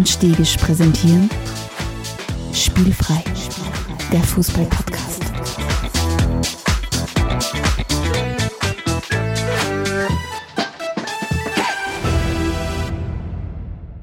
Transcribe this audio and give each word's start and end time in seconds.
und 0.00 0.08
Stegisch 0.08 0.56
präsentieren 0.56 1.28
Spielfrei, 2.54 3.22
der 4.10 4.20
Fußball-Podcast. 4.20 5.22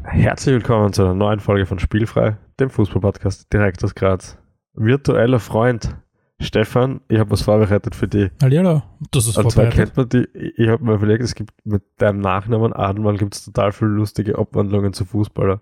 Herzlich 0.03 0.53
willkommen 0.53 0.93
zu 0.93 1.01
einer 1.01 1.15
neuen 1.15 1.39
Folge 1.39 1.65
von 1.65 1.79
Spielfrei, 1.79 2.37
dem 2.59 2.69
Fußball-Podcast 2.69 3.51
direkt 3.51 3.83
aus 3.83 3.95
Graz. 3.95 4.37
Virtueller 4.75 5.39
Freund 5.39 5.97
Stefan, 6.39 7.01
ich 7.07 7.17
habe 7.17 7.31
was 7.31 7.41
vorbereitet 7.41 7.95
für 7.95 8.07
dich. 8.07 8.29
Hallihallo, 8.39 8.83
das 9.09 9.25
ist 9.25 9.35
Und 9.35 9.51
zwar 9.51 9.71
vorbereitet. 9.71 9.95
kennt 9.95 9.97
man 9.97 10.09
die, 10.09 10.51
ich 10.61 10.69
habe 10.69 10.83
mir 10.83 10.93
überlegt, 10.93 11.23
es 11.23 11.33
gibt 11.33 11.53
mit 11.65 11.81
deinem 11.97 12.19
Nachnamen 12.19 12.71
Adenmann 12.71 13.17
gibt 13.17 13.33
es 13.33 13.45
total 13.45 13.71
viele 13.71 13.89
lustige 13.89 14.37
Abwandlungen 14.37 14.93
zu 14.93 15.03
Fußballer. 15.03 15.59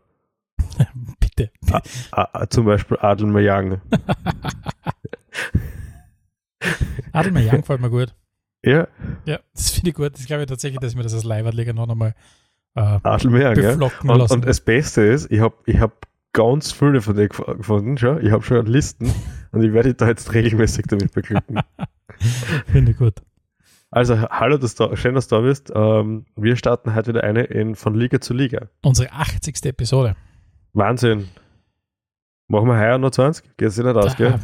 Bitte. 1.19 1.51
Ah, 2.11 2.27
ah, 2.33 2.47
zum 2.47 2.65
Beispiel 2.65 2.97
Adelmar 2.99 3.41
Young. 3.43 3.81
Adelmar 7.11 7.41
Young 7.43 7.61
gefällt 7.61 7.81
mir 7.81 7.89
gut. 7.89 8.13
Ja, 8.63 8.87
Ja, 9.25 9.39
das 9.53 9.71
finde 9.71 9.89
ich 9.91 9.95
gut. 9.95 10.13
Das 10.15 10.25
glaube 10.25 10.43
ich 10.43 10.49
tatsächlich, 10.49 10.79
dass 10.79 10.91
ich 10.91 10.97
mir 10.97 11.03
das 11.03 11.13
als 11.13 11.23
Leibertleger 11.23 11.73
noch 11.73 11.87
einmal 11.89 12.15
äh, 12.75 12.81
Adelmar 13.03 13.41
Young, 13.41 13.55
ja. 13.63 13.71
beflocken 13.71 14.09
Und, 14.09 14.17
lassen. 14.19 14.33
und 14.33 14.45
das 14.45 14.59
Beste 14.61 15.01
ist, 15.03 15.31
ich 15.31 15.39
habe 15.39 15.55
ich 15.65 15.79
hab 15.79 16.07
ganz 16.33 16.71
viele 16.71 17.01
von 17.01 17.15
dir 17.15 17.27
gef- 17.29 17.57
gefunden 17.57 17.97
schon. 17.97 18.25
Ich 18.25 18.31
habe 18.31 18.43
schon 18.43 18.65
Listen 18.65 19.13
und 19.51 19.63
ich 19.63 19.71
werde 19.71 19.89
dich 19.89 19.97
da 19.97 20.07
jetzt 20.07 20.33
regelmäßig 20.33 20.85
damit 20.87 21.13
beglücken. 21.13 21.59
finde 22.67 22.91
ich 22.91 22.97
gut. 22.97 23.21
Also, 23.91 24.19
hallo, 24.29 24.57
dass 24.57 24.75
du, 24.75 24.93
schön, 24.97 25.15
dass 25.15 25.27
du 25.29 25.35
da 25.35 25.41
bist. 25.43 25.71
Ähm, 25.73 26.25
wir 26.35 26.55
starten 26.57 26.95
heute 26.95 27.09
wieder 27.09 27.23
eine 27.23 27.43
in 27.43 27.75
von 27.75 27.93
Liga 27.93 28.19
zu 28.19 28.33
Liga. 28.33 28.67
Unsere 28.83 29.11
80. 29.13 29.63
Episode. 29.65 30.15
Wahnsinn. 30.75 31.29
Machen 32.47 32.67
wir 32.67 32.77
heuer 32.77 32.97
noch 32.97 33.11
20? 33.11 33.57
Geht 33.57 33.69
es 33.69 33.77
nicht 33.77 33.87
aus, 33.87 34.15
gell? 34.15 34.31
Da, 34.31 34.39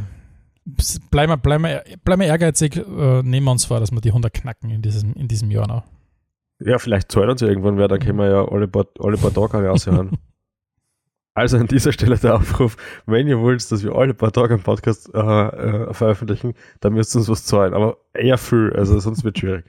s- 0.78 1.00
bleiben 1.10 1.32
wir, 1.32 1.36
bleiben 1.36 1.64
wir, 1.64 1.84
bleiben 2.04 2.20
wir 2.22 2.28
ehrgeizig, 2.28 2.76
äh, 2.76 3.22
nehmen 3.22 3.44
wir 3.46 3.52
uns 3.52 3.64
vor, 3.64 3.78
dass 3.80 3.92
wir 3.92 4.00
die 4.00 4.08
100 4.10 4.32
knacken 4.32 4.70
in 4.70 4.82
diesem, 4.82 5.12
in 5.14 5.28
diesem 5.28 5.50
Jahr 5.50 5.68
noch. 5.68 5.84
Ja, 6.60 6.78
vielleicht 6.78 7.12
zahlt 7.12 7.28
uns 7.28 7.42
irgendwann 7.42 7.76
wer, 7.78 7.88
dann 7.88 8.00
können 8.00 8.18
wir 8.18 8.28
ja 8.30 8.44
alle 8.48 8.66
paar, 8.68 8.86
alle 9.00 9.16
paar 9.16 9.32
Tage 9.32 9.66
raushören. 9.68 10.18
also 11.34 11.58
an 11.58 11.66
dieser 11.66 11.92
Stelle 11.92 12.16
der 12.18 12.36
Aufruf, 12.36 12.76
wenn 13.06 13.26
ihr 13.28 13.38
wollt, 13.40 13.70
dass 13.70 13.82
wir 13.84 13.94
alle 13.94 14.14
paar 14.14 14.32
Tage 14.32 14.54
einen 14.54 14.62
Podcast 14.62 15.10
äh, 15.14 15.18
äh, 15.18 15.92
veröffentlichen, 15.94 16.54
dann 16.80 16.92
müsst 16.94 17.14
ihr 17.14 17.18
uns 17.18 17.28
was 17.28 17.44
zahlen. 17.44 17.74
Aber 17.74 17.98
eher 18.14 18.38
viel, 18.38 18.72
also 18.76 18.98
sonst 19.00 19.22
wird 19.24 19.38
schwierig. 19.38 19.64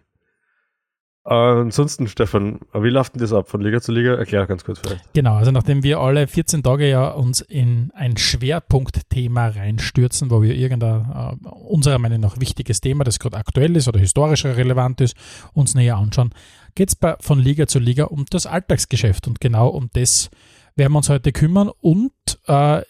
Ansonsten, 1.26 2.10
Stefan, 2.10 2.60
wie 2.74 2.90
läuft 2.90 3.16
denn 3.16 3.22
das 3.22 3.32
ab 3.32 3.48
von 3.48 3.62
Liga 3.62 3.80
zu 3.80 3.94
Liga? 3.94 4.16
Erklär 4.16 4.46
ganz 4.46 4.66
kurz 4.66 4.80
vielleicht. 4.80 5.14
Genau, 5.14 5.36
also 5.36 5.52
nachdem 5.52 5.82
wir 5.82 6.00
alle 6.00 6.28
14 6.28 6.64
Tage 6.64 6.90
ja 6.90 7.08
uns 7.08 7.40
in 7.40 7.92
ein 7.96 8.18
Schwerpunktthema 8.18 9.48
reinstürzen, 9.48 10.32
wo 10.32 10.42
wir 10.42 10.54
irgendein 10.54 11.40
äh, 11.46 11.48
unserer 11.48 11.98
Meinung 11.98 12.20
nach 12.20 12.42
wichtiges 12.42 12.82
Thema, 12.82 13.06
das 13.06 13.20
gerade 13.20 13.38
aktuell 13.38 13.74
ist 13.78 13.88
oder 13.88 14.02
historisch 14.02 14.44
relevant 14.44 15.00
ist, 15.00 15.16
uns 15.54 15.76
näher 15.76 15.96
anschauen, 15.96 16.34
geht 16.76 16.90
es 16.90 16.98
von 17.22 17.40
Liga 17.40 17.68
zu 17.68 17.80
Liga 17.80 18.06
um 18.06 18.26
das 18.30 18.46
Alltagsgeschäft 18.46 19.26
und 19.26 19.40
genau 19.40 19.70
um 19.70 19.90
das 19.94 20.30
werden 20.76 20.92
wir 20.92 20.98
uns 20.98 21.10
heute 21.10 21.32
kümmern 21.32 21.70
und 21.80 22.12
äh, 22.48 22.82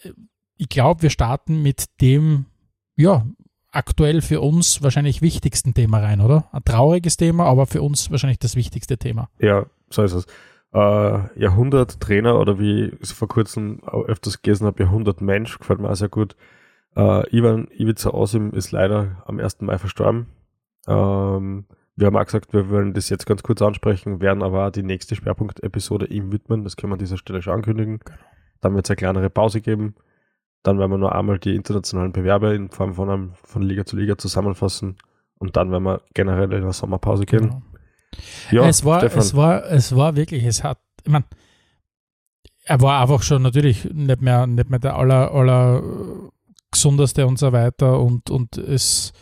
ich 0.56 0.68
glaube, 0.68 1.02
wir 1.02 1.10
starten 1.10 1.62
mit 1.62 1.84
dem, 2.00 2.46
ja, 2.96 3.24
aktuell 3.76 4.22
für 4.22 4.40
uns 4.40 4.82
wahrscheinlich 4.82 5.22
wichtigsten 5.22 5.74
Thema 5.74 5.98
rein, 5.98 6.20
oder? 6.20 6.48
Ein 6.52 6.64
trauriges 6.64 7.16
Thema, 7.16 7.46
aber 7.46 7.66
für 7.66 7.82
uns 7.82 8.10
wahrscheinlich 8.10 8.38
das 8.38 8.56
wichtigste 8.56 8.98
Thema. 8.98 9.28
Ja, 9.38 9.66
so 9.90 10.02
ist 10.02 10.12
es. 10.12 10.26
Äh, 10.72 11.40
Jahrhunderttrainer 11.40 12.38
oder 12.38 12.58
wie 12.58 12.92
ich 13.00 13.14
vor 13.14 13.28
kurzem 13.28 13.80
öfters 13.84 14.42
gelesen 14.42 14.66
habe, 14.66 14.82
Jahrhundertmensch, 14.82 15.58
gefällt 15.58 15.80
mir 15.80 15.90
auch 15.90 15.96
sehr 15.96 16.08
gut. 16.08 16.36
Äh, 16.96 17.36
Ivan 17.36 17.68
Ivica 17.70 18.10
Osim 18.10 18.52
ist 18.52 18.72
leider 18.72 19.22
am 19.26 19.38
1. 19.38 19.60
Mai 19.60 19.78
verstorben. 19.78 20.26
Ähm, 20.86 21.66
wir 21.96 22.08
haben 22.08 22.16
auch 22.16 22.24
gesagt, 22.24 22.52
wir 22.52 22.70
wollen 22.70 22.92
das 22.92 23.08
jetzt 23.08 23.26
ganz 23.26 23.42
kurz 23.42 23.62
ansprechen, 23.62 24.20
werden 24.20 24.42
aber 24.42 24.66
auch 24.66 24.70
die 24.70 24.82
nächste 24.82 25.14
Schwerpunkt-Episode 25.14 26.06
ihm 26.06 26.32
widmen. 26.32 26.64
Das 26.64 26.76
können 26.76 26.90
wir 26.90 26.94
an 26.94 27.00
dieser 27.00 27.18
Stelle 27.18 27.40
schon 27.40 27.54
ankündigen. 27.54 28.00
Dann 28.60 28.74
wird 28.74 28.86
es 28.86 28.90
eine 28.90 28.96
kleinere 28.96 29.30
Pause 29.30 29.60
geben. 29.60 29.94
Dann 30.64 30.78
werden 30.78 30.90
wir 30.90 30.98
nur 30.98 31.14
einmal 31.14 31.38
die 31.38 31.54
internationalen 31.54 32.10
Bewerbe 32.10 32.54
in 32.54 32.70
Form 32.70 32.94
von 32.94 33.10
einem 33.10 33.32
von 33.44 33.62
Liga 33.62 33.84
zu 33.84 33.96
Liga 33.96 34.18
zusammenfassen. 34.18 34.96
Und 35.38 35.56
dann 35.56 35.70
werden 35.70 35.84
wir 35.84 36.00
generell 36.14 36.52
in 36.52 36.62
eine 36.62 36.72
Sommerpause 36.72 37.26
gehen. 37.26 37.50
Genau. 37.50 37.62
Ja, 38.50 38.66
es, 38.66 38.84
war, 38.84 39.00
Stefan. 39.00 39.18
es, 39.18 39.36
war, 39.36 39.64
es 39.66 39.94
war 39.94 40.16
wirklich, 40.16 40.44
es 40.44 40.64
hat, 40.64 40.78
ich 41.04 41.12
meine, 41.12 41.26
er 42.64 42.80
war 42.80 43.02
einfach 43.02 43.22
schon 43.22 43.42
natürlich 43.42 43.84
nicht 43.92 44.22
mehr, 44.22 44.46
nicht 44.46 44.70
mehr 44.70 44.78
der 44.78 44.96
aller, 44.96 45.32
aller 45.32 45.82
gesundeste 46.70 47.26
und 47.26 47.38
so 47.38 47.52
weiter 47.52 48.00
und, 48.00 48.30
und 48.30 48.56
es, 48.56 49.12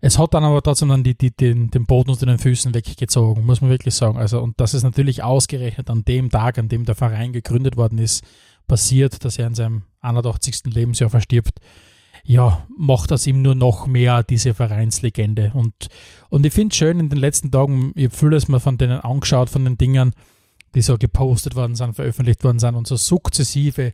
es 0.00 0.18
hat 0.18 0.34
dann 0.34 0.44
aber 0.44 0.62
trotzdem 0.62 0.90
dann 0.90 1.02
die, 1.02 1.16
die, 1.16 1.34
den, 1.34 1.70
den 1.70 1.86
Boden 1.86 2.10
unter 2.10 2.26
den 2.26 2.38
Füßen 2.38 2.74
weggezogen, 2.74 3.44
muss 3.44 3.60
man 3.60 3.70
wirklich 3.70 3.94
sagen. 3.94 4.18
Also, 4.18 4.40
und 4.40 4.60
das 4.60 4.74
ist 4.74 4.82
natürlich 4.82 5.22
ausgerechnet 5.22 5.90
an 5.90 6.04
dem 6.04 6.30
Tag, 6.30 6.58
an 6.58 6.68
dem 6.68 6.84
der 6.84 6.94
Verein 6.94 7.32
gegründet 7.32 7.76
worden 7.76 7.98
ist, 7.98 8.22
passiert, 8.66 9.24
dass 9.24 9.38
er 9.38 9.46
in 9.46 9.54
seinem 9.54 9.82
81. 10.00 10.62
Lebensjahr 10.66 11.10
verstirbt. 11.10 11.58
Ja, 12.26 12.66
macht 12.76 13.10
das 13.10 13.26
ihm 13.26 13.42
nur 13.42 13.54
noch 13.54 13.86
mehr 13.86 14.22
diese 14.22 14.54
Vereinslegende. 14.54 15.52
Und 15.54 15.88
und 16.30 16.46
ich 16.46 16.52
finde 16.54 16.72
es 16.72 16.76
schön 16.78 16.98
in 16.98 17.10
den 17.10 17.18
letzten 17.18 17.50
Tagen, 17.50 17.92
ich 17.94 18.06
habe 18.06 18.16
vieles 18.16 18.48
mal 18.48 18.60
von 18.60 18.78
denen 18.78 19.00
angeschaut, 19.00 19.50
von 19.50 19.64
den 19.64 19.76
Dingern, 19.76 20.12
die 20.74 20.80
so 20.82 20.96
gepostet 20.96 21.54
worden 21.54 21.74
sind, 21.74 21.94
veröffentlicht 21.94 22.42
worden 22.42 22.58
sind 22.58 22.74
und 22.76 22.86
so 22.86 22.96
sukzessive, 22.96 23.92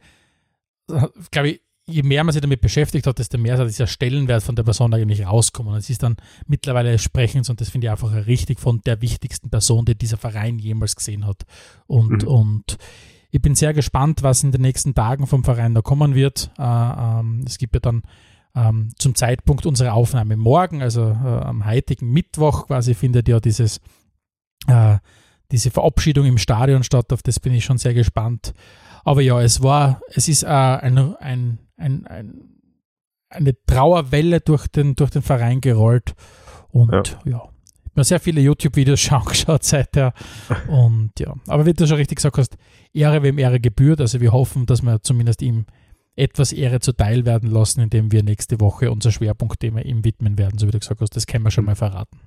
glaube 1.31 1.49
ich, 1.51 1.61
je 1.87 2.03
mehr 2.05 2.23
man 2.23 2.33
sich 2.33 2.41
damit 2.41 2.61
beschäftigt 2.61 3.07
hat, 3.07 3.19
desto 3.19 3.37
mehr 3.37 3.59
ist 3.59 3.75
dieser 3.75 3.87
Stellenwert 3.89 4.43
von 4.45 4.55
der 4.55 4.63
Person 4.63 4.95
eigentlich 4.95 5.27
rauskommen. 5.27 5.73
Und 5.73 5.79
es 5.81 5.91
ist 5.91 6.03
dann 6.03 6.17
mittlerweile 6.47 6.99
sprechend 6.99 7.51
und 7.51 7.61
das 7.61 7.71
finde 7.71 7.89
ich 7.89 7.91
einfach 7.91 8.27
richtig 8.27 8.61
von 8.61 8.81
der 8.87 9.03
wichtigsten 9.03 9.51
Person, 9.51 9.85
die 9.85 9.97
dieser 9.97 10.17
Verein 10.17 10.59
jemals 10.59 10.95
gesehen 10.95 11.27
hat. 11.27 11.43
Und, 11.87 12.23
Mhm. 12.23 12.29
und 12.29 12.77
ich 13.31 13.41
bin 13.41 13.55
sehr 13.55 13.73
gespannt, 13.73 14.23
was 14.23 14.43
in 14.43 14.53
den 14.53 14.63
nächsten 14.63 14.95
Tagen 14.95 15.27
vom 15.27 15.45
Verein 15.45 15.75
da 15.75 15.83
kommen 15.83 16.15
wird. 16.15 16.51
Äh, 16.59 16.63
ähm, 16.63 17.45
es 17.47 17.59
gibt 17.59 17.75
ja 17.75 17.81
dann 17.81 18.03
ähm, 18.55 18.91
zum 18.99 19.15
Zeitpunkt 19.15 19.67
unserer 19.67 19.95
Aufnahme 19.95 20.37
morgen, 20.37 20.83
also 20.83 21.03
äh, 21.03 21.05
am 21.15 21.65
heutigen 21.65 22.11
Mittwoch 22.11 22.67
quasi, 22.67 22.95
findet 22.95 23.29
ja 23.29 23.39
dieses, 23.39 23.81
äh, 24.67 24.99
diese 25.53 25.71
Verabschiedung 25.71 26.27
im 26.27 26.39
Stadion 26.39 26.83
statt. 26.83 27.13
Auf 27.13 27.23
das 27.23 27.39
bin 27.39 27.55
ich 27.55 27.65
schon 27.65 27.79
sehr 27.79 27.95
gespannt. 27.95 28.53
Aber 29.05 29.23
ja, 29.23 29.41
es 29.41 29.63
war, 29.63 30.01
es 30.09 30.29
ist 30.29 30.45
ein, 30.45 30.99
ein, 30.99 31.59
ein, 31.77 32.07
ein, 32.07 32.41
eine 33.29 33.55
Trauerwelle 33.67 34.41
durch 34.41 34.67
den, 34.67 34.95
durch 34.95 35.11
den 35.11 35.23
Verein 35.23 35.61
gerollt. 35.61 36.15
Und 36.69 37.17
ja, 37.25 37.41
habe 37.41 37.51
mir 38.01 38.05
sehr 38.05 38.21
viele 38.21 38.41
YouTube-Videos 38.41 39.01
schon 39.01 39.19
angeschaut 39.19 39.63
seither. 39.63 40.13
Und 40.69 41.13
ja, 41.19 41.35
aber 41.47 41.67
wie 41.67 41.73
du 41.73 41.87
schon 41.87 41.97
richtig 41.97 42.17
gesagt 42.17 42.39
hast, 42.39 42.57
Ehre 42.93 43.23
wem 43.23 43.39
Ehre 43.39 43.61
gebührt. 43.61 44.01
Also 44.01 44.21
wir 44.21 44.33
hoffen, 44.33 44.67
dass 44.67 44.83
wir 44.83 45.03
zumindest 45.03 45.43
ihm 45.43 45.67
etwas 46.17 46.53
Ehre 46.53 46.81
zuteil 46.81 47.25
werden 47.25 47.51
lassen, 47.51 47.81
indem 47.81 48.13
wir 48.13 48.23
nächste 48.23 48.61
Woche 48.61 48.91
unser 48.91 49.11
Schwerpunktthema 49.11 49.81
ihm 49.81 50.05
widmen 50.05 50.39
werden, 50.39 50.59
so 50.59 50.67
wie 50.67 50.73
du 50.73 50.79
gesagt 50.79 51.01
hast. 51.01 51.17
Das 51.17 51.27
können 51.27 51.45
wir 51.45 51.51
schon 51.51 51.65
mal 51.65 51.77
verraten. 51.77 52.19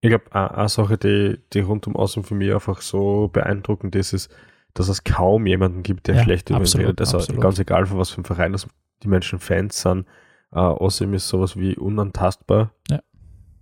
Ich 0.00 0.10
glaube, 0.10 0.32
eine 0.32 0.68
Sache, 0.68 0.98
die, 0.98 1.38
die 1.52 1.60
rund 1.60 1.86
um 1.86 1.96
Außen 1.96 2.22
für 2.22 2.34
mich 2.34 2.52
einfach 2.52 2.80
so 2.82 3.28
beeindruckend 3.32 3.96
ist, 3.96 4.12
ist, 4.12 4.30
dass 4.74 4.88
es 4.88 5.02
kaum 5.02 5.46
jemanden 5.46 5.82
gibt, 5.82 6.06
der 6.06 6.16
Ja, 6.16 6.22
schlecht 6.22 6.50
über 6.50 6.60
ihn 6.60 6.66
redet. 6.66 7.00
Also 7.00 7.18
absolut. 7.18 7.40
ganz 7.40 7.58
egal, 7.58 7.86
von 7.86 7.98
was 7.98 8.10
für 8.10 8.18
einem 8.18 8.24
Verein 8.24 8.52
das 8.52 8.68
die 9.02 9.08
Menschen 9.08 9.38
Fans 9.38 9.80
sind. 9.80 10.06
Äh, 10.52 10.58
Außerdem 10.58 11.14
ist 11.14 11.28
sowas 11.28 11.56
wie 11.56 11.76
unantastbar. 11.76 12.72
Ja. 12.90 13.00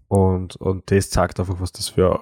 Und, 0.08 0.56
und 0.56 0.90
das 0.90 1.10
zeigt 1.10 1.40
einfach, 1.40 1.60
was 1.60 1.72
das 1.72 1.88
für 1.88 2.20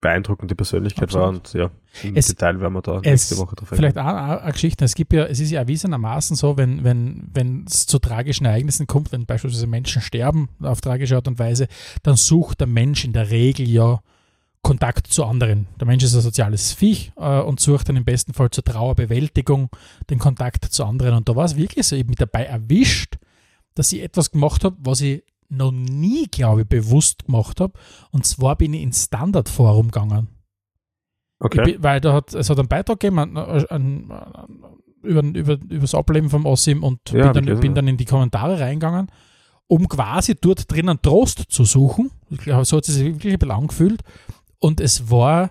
beeindruckende 0.00 0.54
Persönlichkeit 0.54 1.14
war. 1.14 1.28
Und 1.30 1.54
ja, 1.54 1.70
im 2.02 2.14
Es- 2.14 2.26
Detail 2.26 2.60
werden 2.60 2.74
wir 2.74 2.82
da 2.82 3.00
nächste 3.00 3.38
Woche 3.38 3.56
drauf 3.56 3.68
Vielleicht 3.70 3.96
auch, 3.96 4.04
eine 4.04 4.52
Geschichte. 4.52 4.84
Es 4.84 4.94
gibt 4.94 5.14
ja, 5.14 5.24
es 5.24 5.40
ist 5.40 5.50
ja 5.50 5.60
erwiesenermaßen 5.60 6.36
so, 6.36 6.56
wenn, 6.58 6.84
wenn, 6.84 7.24
wenn 7.32 7.64
es 7.66 7.86
zu 7.86 7.98
tragischen 7.98 8.44
Ereignissen 8.44 8.86
kommt, 8.86 9.12
wenn 9.12 9.24
beispielsweise 9.24 9.66
Menschen 9.66 10.02
sterben 10.02 10.50
auf 10.60 10.82
tragische 10.82 11.16
Art 11.16 11.26
und 11.26 11.38
Weise, 11.38 11.68
dann 12.02 12.16
sucht 12.16 12.60
der 12.60 12.66
Mensch 12.66 13.04
in 13.04 13.14
der 13.14 13.30
Regel 13.30 13.66
ja 13.68 14.00
Kontakt 14.60 15.06
zu 15.06 15.24
anderen. 15.24 15.66
Der 15.80 15.86
Mensch 15.86 16.04
ist 16.04 16.14
ein 16.14 16.20
soziales 16.20 16.72
Viech 16.72 17.12
äh, 17.16 17.40
und 17.40 17.60
sucht 17.60 17.88
dann 17.88 17.96
im 17.96 18.04
besten 18.04 18.32
Fall 18.34 18.50
zur 18.50 18.64
Trauerbewältigung 18.64 19.70
den 20.10 20.18
Kontakt 20.18 20.66
zu 20.66 20.84
anderen. 20.84 21.14
Und 21.14 21.28
da 21.28 21.36
war 21.36 21.44
es 21.46 21.56
wirklich 21.56 21.86
so, 21.86 21.96
ich 21.96 22.02
hab 22.02 22.08
mich 22.08 22.16
dabei 22.18 22.44
erwischt, 22.44 23.16
dass 23.74 23.92
ich 23.92 24.02
etwas 24.02 24.30
gemacht 24.30 24.64
habe, 24.64 24.76
was 24.80 25.00
ich 25.00 25.22
noch 25.56 25.72
nie, 25.72 26.26
glaube 26.26 26.62
ich, 26.62 26.68
bewusst 26.68 27.26
gemacht 27.26 27.60
habe. 27.60 27.72
Und 28.10 28.26
zwar 28.26 28.56
bin 28.56 28.74
ich 28.74 28.82
ins 28.82 29.04
Standardforum 29.04 29.90
gegangen. 29.90 30.28
Okay. 31.40 31.64
Bin, 31.64 31.82
weil 31.82 32.00
da 32.00 32.12
hat, 32.12 32.34
es 32.34 32.48
hat 32.50 32.58
einen 32.58 32.68
Beitrag 32.68 33.00
gegeben 33.00 33.18
ein, 33.18 33.36
ein, 33.36 33.66
ein, 33.68 34.12
über, 35.02 35.22
über, 35.22 35.52
über 35.54 35.80
das 35.80 35.94
Ableben 35.94 36.30
vom 36.30 36.46
Ossim 36.46 36.82
und 36.82 37.10
Ja, 37.10 37.32
bin, 37.32 37.46
dann, 37.46 37.60
bin 37.60 37.74
dann 37.74 37.88
in 37.88 37.96
die 37.96 38.04
Kommentare 38.04 38.58
reingegangen, 38.60 39.08
um 39.66 39.88
quasi 39.88 40.34
dort 40.34 40.70
drinnen 40.70 41.00
Trost 41.02 41.44
zu 41.48 41.64
suchen. 41.64 42.10
Ich 42.30 42.38
glaube, 42.38 42.64
so 42.64 42.76
hat 42.76 42.88
es 42.88 42.94
sich 42.94 43.04
wirklich 43.06 43.34
ein 43.34 43.38
bisschen 43.38 43.54
angefühlt. 43.54 44.02
Und 44.58 44.80
es 44.80 45.10
war 45.10 45.50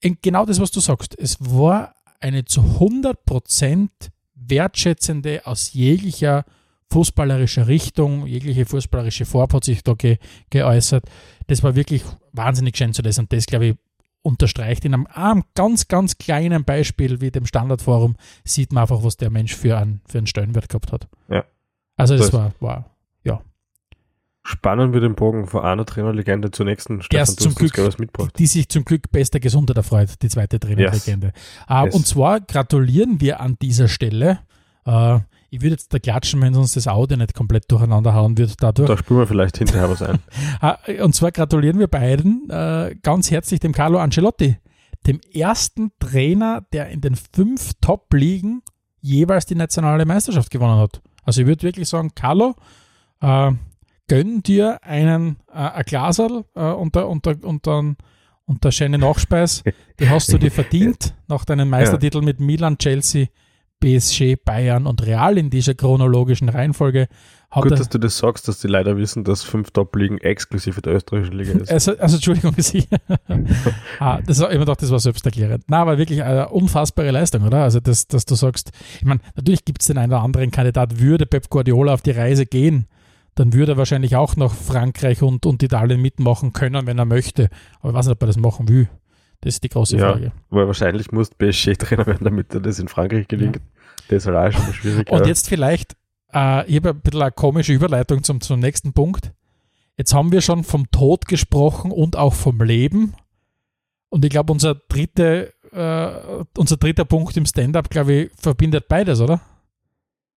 genau 0.00 0.46
das, 0.46 0.60
was 0.60 0.70
du 0.70 0.80
sagst. 0.80 1.18
Es 1.18 1.36
war 1.40 1.94
eine 2.20 2.44
zu 2.44 2.60
100% 2.60 3.88
wertschätzende 4.34 5.42
aus 5.44 5.72
jeglicher 5.72 6.44
fußballerischer 6.92 7.66
Richtung, 7.66 8.26
jegliche 8.26 8.66
fußballerische 8.66 9.24
Form 9.24 9.50
hat 9.52 9.64
sich 9.64 9.82
da 9.82 9.94
ge, 9.94 10.18
geäußert. 10.50 11.04
Das 11.46 11.62
war 11.62 11.74
wirklich 11.74 12.04
wahnsinnig 12.32 12.76
schön 12.76 12.92
zu 12.92 13.02
lesen 13.02 13.22
und 13.22 13.32
das, 13.32 13.46
glaube 13.46 13.66
ich, 13.66 13.76
unterstreicht. 14.22 14.84
In 14.84 14.94
einem, 14.94 15.06
einem, 15.06 15.42
ganz, 15.54 15.88
ganz 15.88 16.18
kleinen 16.18 16.64
Beispiel 16.64 17.20
wie 17.20 17.30
dem 17.30 17.46
Standardforum 17.46 18.16
sieht 18.44 18.72
man 18.72 18.82
einfach, 18.82 19.02
was 19.02 19.16
der 19.16 19.30
Mensch 19.30 19.56
für 19.56 19.76
einen, 19.76 20.00
für 20.06 20.18
einen 20.18 20.26
Stellenwert 20.26 20.68
gehabt 20.68 20.92
hat. 20.92 21.08
Ja. 21.28 21.44
Also 21.96 22.16
das, 22.16 22.26
das 22.30 22.32
war, 22.32 22.52
war, 22.60 22.96
ja. 23.24 23.42
Spannen 24.44 24.92
wir 24.92 25.00
den 25.00 25.14
Bogen 25.14 25.46
von 25.46 25.62
einer 25.62 25.84
Trainerlegende 25.84 26.50
zur 26.50 26.66
nächsten. 26.66 26.98
Der 26.98 27.04
Stefan, 27.04 27.38
zum 27.38 27.54
Glück, 27.54 27.78
was 27.78 27.98
mitgebracht. 27.98 28.38
die 28.38 28.46
sich 28.46 28.68
zum 28.68 28.84
Glück 28.84 29.10
bester 29.10 29.40
Gesundheit 29.40 29.76
erfreut, 29.76 30.10
die 30.20 30.28
zweite 30.28 30.60
Trainerlegende. 30.60 31.28
Yes. 31.28 31.70
Uh, 31.70 31.84
yes. 31.84 31.94
Und 31.94 32.06
zwar 32.06 32.40
gratulieren 32.40 33.20
wir 33.20 33.40
an 33.40 33.56
dieser 33.60 33.88
Stelle 33.88 34.40
uh, 34.86 35.20
ich 35.52 35.60
würde 35.60 35.72
jetzt 35.72 35.92
da 35.92 35.98
klatschen, 35.98 36.40
wenn 36.40 36.56
uns 36.56 36.72
das 36.72 36.88
Audio 36.88 37.18
nicht 37.18 37.34
komplett 37.34 37.70
durcheinander 37.70 38.14
hauen 38.14 38.38
wird 38.38 38.54
dadurch. 38.62 38.88
Da 38.88 38.96
spüren 38.96 39.20
wir 39.20 39.26
vielleicht 39.26 39.58
hinterher 39.58 39.90
was 39.90 40.00
ein. 40.00 40.18
Ah, 40.60 40.78
und 41.02 41.14
zwar 41.14 41.30
gratulieren 41.30 41.78
wir 41.78 41.88
beiden 41.88 42.48
äh, 42.48 42.96
ganz 43.02 43.30
herzlich 43.30 43.60
dem 43.60 43.72
Carlo 43.72 43.98
Ancelotti, 43.98 44.56
dem 45.06 45.20
ersten 45.34 45.92
Trainer, 45.98 46.64
der 46.72 46.88
in 46.88 47.02
den 47.02 47.16
fünf 47.16 47.72
Top-Ligen 47.82 48.62
jeweils 49.02 49.44
die 49.44 49.54
nationale 49.54 50.06
Meisterschaft 50.06 50.50
gewonnen 50.50 50.78
hat. 50.78 51.02
Also 51.22 51.42
ich 51.42 51.46
würde 51.46 51.64
wirklich 51.64 51.86
sagen, 51.86 52.12
Carlo, 52.14 52.54
äh, 53.20 53.52
gönn 54.08 54.42
dir 54.42 54.82
einen 54.82 55.36
äh, 55.52 55.58
ein 55.58 55.84
Glaserl 55.84 56.46
äh, 56.54 56.62
unter, 56.62 57.08
unter, 57.08 57.36
unter, 57.42 57.94
unter 58.46 58.72
schöne 58.72 58.96
Nachspeis. 58.96 59.62
Die 60.00 60.08
hast 60.08 60.32
du 60.32 60.38
dir 60.38 60.50
verdient 60.50 61.14
nach 61.28 61.44
deinem 61.44 61.68
Meistertitel 61.68 62.18
ja. 62.18 62.24
mit 62.24 62.40
Milan, 62.40 62.78
Chelsea, 62.78 63.26
PSG, 63.82 64.36
Bayern 64.42 64.86
und 64.86 65.04
Real 65.04 65.36
in 65.36 65.50
dieser 65.50 65.74
chronologischen 65.74 66.48
Reihenfolge. 66.48 67.08
Gut, 67.50 67.72
dass 67.72 67.90
du 67.90 67.98
das 67.98 68.16
sagst, 68.16 68.48
dass 68.48 68.60
die 68.60 68.68
leider 68.68 68.96
wissen, 68.96 69.24
dass 69.24 69.42
fünf 69.42 69.72
Top-Ligen 69.72 70.16
exklusiv 70.18 70.80
der 70.80 70.94
österreichischen 70.94 71.36
Liga 71.36 71.52
ist. 71.52 71.70
Also, 71.70 71.98
also 71.98 72.16
Entschuldigung, 72.16 72.54
Sie. 72.58 72.86
ah, 73.98 74.20
das 74.26 74.40
war 74.40 74.50
immer 74.50 74.64
doch, 74.64 74.76
das 74.76 74.90
war 74.90 74.98
selbsterklärend. 74.98 75.64
Na, 75.66 75.82
aber 75.82 75.98
wirklich 75.98 76.22
eine 76.22 76.48
unfassbare 76.48 77.10
Leistung, 77.10 77.42
oder? 77.42 77.62
Also, 77.62 77.80
dass, 77.80 78.06
dass 78.06 78.24
du 78.24 78.36
sagst, 78.36 78.70
ich 78.98 79.04
meine, 79.04 79.20
natürlich 79.36 79.66
gibt 79.66 79.82
es 79.82 79.88
den 79.88 79.98
einen 79.98 80.12
oder 80.12 80.22
anderen 80.22 80.50
Kandidat, 80.50 80.98
würde 80.98 81.26
Pep 81.26 81.50
Guardiola 81.50 81.92
auf 81.92 82.00
die 82.00 82.12
Reise 82.12 82.46
gehen, 82.46 82.86
dann 83.34 83.52
würde 83.52 83.72
er 83.72 83.76
wahrscheinlich 83.76 84.16
auch 84.16 84.36
noch 84.36 84.54
Frankreich 84.54 85.22
und, 85.22 85.44
und 85.44 85.62
Italien 85.62 86.00
mitmachen 86.00 86.54
können, 86.54 86.86
wenn 86.86 86.98
er 86.98 87.04
möchte. 87.04 87.50
Aber 87.80 87.90
ich 87.90 87.96
weiß 87.96 88.06
nicht, 88.06 88.14
ob 88.14 88.22
er 88.22 88.26
das 88.28 88.36
machen 88.38 88.68
will. 88.68 88.88
Das 89.42 89.54
ist 89.54 89.64
die 89.64 89.68
große 89.68 89.96
ja, 89.96 90.12
Frage. 90.12 90.32
Weil 90.50 90.66
wahrscheinlich 90.66 91.12
muss 91.12 91.30
PSG-Trainer 91.30 92.06
werden, 92.06 92.24
damit 92.24 92.54
er 92.54 92.60
das 92.60 92.78
in 92.78 92.88
Frankreich 92.88 93.28
gelingt. 93.28 93.56
Ja. 93.56 93.62
Das 94.08 94.22
ist 94.22 94.32
halt 94.32 94.54
auch 94.54 94.58
schon 94.58 94.72
schwierig. 94.72 95.10
Und 95.10 95.26
jetzt 95.26 95.48
vielleicht, 95.48 95.96
äh, 96.32 96.64
ich 96.66 96.76
habe 96.76 96.90
ein 96.90 97.00
bisschen 97.00 97.22
eine 97.22 97.32
komische 97.32 97.72
Überleitung 97.72 98.22
zum, 98.22 98.40
zum 98.40 98.60
nächsten 98.60 98.92
Punkt. 98.92 99.32
Jetzt 99.96 100.14
haben 100.14 100.30
wir 100.32 100.40
schon 100.40 100.62
vom 100.64 100.90
Tod 100.90 101.26
gesprochen 101.26 101.90
und 101.90 102.16
auch 102.16 102.32
vom 102.34 102.62
Leben. 102.62 103.14
Und 104.10 104.24
ich 104.24 104.30
glaube, 104.30 104.52
unser, 104.52 104.76
dritte, 104.76 105.52
äh, 105.72 106.44
unser 106.56 106.76
dritter 106.76 107.04
Punkt 107.04 107.36
im 107.36 107.46
Stand-up, 107.46 107.90
glaube 107.90 108.12
ich, 108.12 108.30
verbindet 108.36 108.86
beides, 108.88 109.20
oder? 109.20 109.40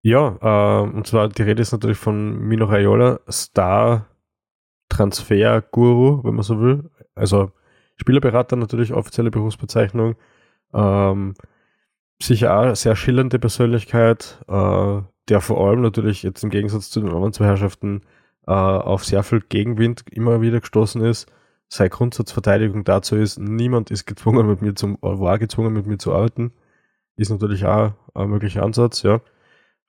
Ja, 0.02 0.36
äh, 0.42 0.82
und 0.82 1.06
zwar 1.06 1.30
die 1.30 1.44
Rede 1.44 1.62
ist 1.62 1.74
natürlich 1.74 1.98
von 1.98 2.40
Mino 2.40 2.66
Raiola, 2.66 3.20
Star-Transfer-Guru, 3.30 6.24
wenn 6.24 6.34
man 6.34 6.44
so 6.44 6.60
will. 6.60 6.90
Also 7.16 7.52
Spielerberater 7.98 8.56
natürlich, 8.56 8.94
offizielle 8.94 9.32
Berufsbezeichnung. 9.32 10.16
Ähm, 10.74 11.36
sicher 12.22 12.58
auch 12.58 12.76
sehr 12.76 12.96
schillernde 12.96 13.40
Persönlichkeit, 13.40 14.44
äh, 14.48 15.02
der 15.30 15.42
vor 15.42 15.68
allem 15.68 15.82
natürlich 15.82 16.24
jetzt 16.24 16.44
im 16.44 16.50
Gegensatz 16.50 16.90
zu 16.90 17.00
den 17.00 17.10
anderen 17.10 17.34
zwei 17.34 17.46
Herrschaften 17.46 18.02
äh, 18.48 18.52
auf 18.52 19.04
sehr 19.04 19.24
viel 19.24 19.42
Gegenwind 19.42 20.04
immer 20.12 20.42
wieder 20.42 20.60
gestoßen 20.60 21.02
ist. 21.04 21.32
Seine 21.68 21.90
Grundsatzverteidigung 21.90 22.84
dazu 22.84 23.16
ist, 23.16 23.40
niemand 23.40 23.92
ist 23.92 24.06
gezwungen 24.06 24.48
mit 24.48 24.62
mir 24.62 24.76
zum, 24.76 24.98
war 25.02 25.40
gezwungen 25.40 25.74
mit 25.74 25.88
mir 25.88 25.98
zu 25.98 26.14
arbeiten. 26.14 26.52
Ist 27.18 27.32
natürlich 27.32 27.66
auch 27.66 27.94
ein 28.14 28.30
möglicher 28.30 28.64
Ansatz, 28.64 29.04
ja. 29.04 29.16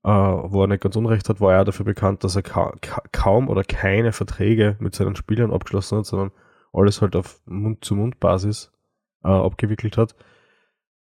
Äh, 0.04 0.08
wo 0.08 0.62
er 0.62 0.68
nicht 0.68 0.82
ganz 0.82 0.96
unrecht 0.96 1.28
hat, 1.28 1.40
war 1.40 1.52
er 1.52 1.64
dafür 1.64 1.84
bekannt, 1.84 2.24
dass 2.24 2.36
er 2.36 2.42
ka 2.42 2.74
kaum 3.12 3.48
oder 3.48 3.64
keine 3.64 4.12
Verträge 4.12 4.76
mit 4.78 4.94
seinen 4.94 5.16
Spielern 5.16 5.52
abgeschlossen 5.52 5.98
hat, 5.98 6.06
sondern 6.06 6.30
alles 6.76 7.00
halt 7.00 7.16
auf 7.16 7.40
Mund-zu-Mund-Basis 7.46 8.72
äh, 9.24 9.28
abgewickelt 9.28 9.96
hat. 9.96 10.14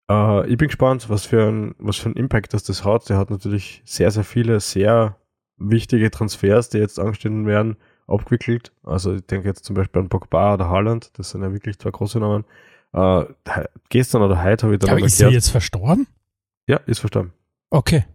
Äh, 0.09 0.49
ich 0.49 0.57
bin 0.57 0.67
gespannt, 0.67 1.09
was 1.09 1.25
für 1.25 1.47
ein, 1.47 1.75
was 1.77 1.97
für 1.97 2.09
ein 2.09 2.15
Impact 2.15 2.53
das, 2.53 2.63
das 2.63 2.83
hat. 2.83 3.09
Der 3.09 3.17
hat 3.17 3.29
natürlich 3.29 3.81
sehr, 3.85 4.11
sehr 4.11 4.23
viele 4.23 4.59
sehr 4.59 5.17
wichtige 5.57 6.09
Transfers, 6.09 6.69
die 6.69 6.79
jetzt 6.79 6.99
angestehen 6.99 7.45
werden, 7.45 7.77
abgewickelt. 8.07 8.71
Also 8.83 9.15
ich 9.15 9.25
denke 9.25 9.47
jetzt 9.47 9.65
zum 9.65 9.75
Beispiel 9.75 10.01
an 10.01 10.09
Pogba 10.09 10.55
oder 10.55 10.69
Haaland, 10.69 11.11
das 11.17 11.31
sind 11.31 11.43
ja 11.43 11.53
wirklich 11.53 11.77
zwei 11.77 11.91
große 11.91 12.19
Namen. 12.19 12.45
Äh, 12.93 13.25
gestern 13.89 14.23
oder 14.23 14.43
heute 14.43 14.65
habe 14.65 14.75
ich 14.75 14.79
dann 14.79 14.89
Aber 14.89 15.05
ist 15.05 15.21
er 15.21 15.29
jetzt 15.29 15.49
verstorben? 15.49 16.07
Ja, 16.67 16.77
ist 16.85 16.99
verstorben. 16.99 17.33
Okay. 17.69 18.05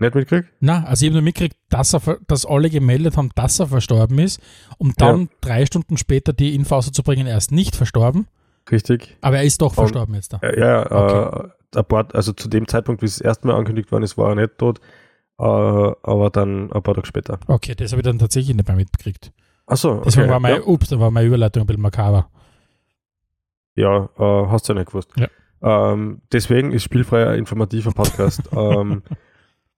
Nicht 0.00 0.14
mitgekriegt? 0.14 0.48
Na, 0.60 0.84
also 0.84 1.04
ich 1.04 1.10
habe 1.10 1.14
nur 1.14 1.24
mitgekriegt, 1.24 1.56
dass, 1.70 1.92
er, 1.92 2.18
dass 2.28 2.46
alle 2.46 2.70
gemeldet 2.70 3.16
haben, 3.16 3.30
dass 3.34 3.58
er 3.58 3.66
verstorben 3.66 4.18
ist, 4.18 4.40
um 4.78 4.94
dann 4.96 5.22
ja. 5.22 5.28
drei 5.40 5.66
Stunden 5.66 5.96
später 5.96 6.32
die 6.32 6.54
Info 6.54 6.76
auszubringen, 6.76 7.26
er 7.26 7.36
ist 7.36 7.50
nicht 7.50 7.74
verstorben. 7.74 8.28
Richtig. 8.70 9.16
Aber 9.22 9.38
er 9.38 9.44
ist 9.44 9.60
doch 9.60 9.74
verstorben 9.74 10.14
Und, 10.14 10.20
jetzt 10.20 10.32
da. 10.32 10.40
Ja, 10.42 10.82
okay. 10.90 11.48
äh, 11.74 11.82
paar, 11.82 12.14
also 12.14 12.32
zu 12.32 12.48
dem 12.48 12.68
Zeitpunkt, 12.68 13.02
wie 13.02 13.06
es 13.06 13.16
das 13.16 13.22
erste 13.22 13.48
Mal 13.48 13.54
angekündigt 13.54 13.90
worden 13.90 14.04
ist, 14.04 14.16
war 14.16 14.30
er 14.30 14.34
nicht 14.36 14.58
tot, 14.58 14.78
äh, 15.38 15.42
aber 15.42 16.30
dann 16.30 16.70
ein 16.72 16.82
paar 16.82 16.94
Tage 16.94 17.06
später. 17.06 17.40
Okay, 17.48 17.74
das 17.74 17.90
habe 17.90 18.00
ich 18.00 18.04
dann 18.04 18.18
tatsächlich 18.18 18.54
nicht 18.54 18.68
mehr 18.68 18.76
mitgekriegt. 18.76 19.32
Achso, 19.66 19.94
okay. 19.94 20.02
Deswegen 20.06 20.28
war 20.28 20.40
mein, 20.40 20.56
ja. 20.56 20.62
ups, 20.62 20.88
da 20.88 21.00
war 21.00 21.10
meine 21.10 21.26
Überleitung 21.26 21.64
ein 21.64 21.66
bisschen 21.66 21.82
makaber. 21.82 22.30
Ja, 23.74 24.08
äh, 24.18 24.46
hast 24.48 24.68
du 24.68 24.72
ja 24.72 24.78
nicht 24.78 24.88
gewusst. 24.88 25.10
Ja. 25.16 25.28
Ähm, 25.60 26.22
deswegen 26.32 26.72
ist 26.72 26.84
spielfreier 26.84 27.34
informativer 27.34 27.90
Podcast. 27.90 28.42
ähm, 28.52 29.02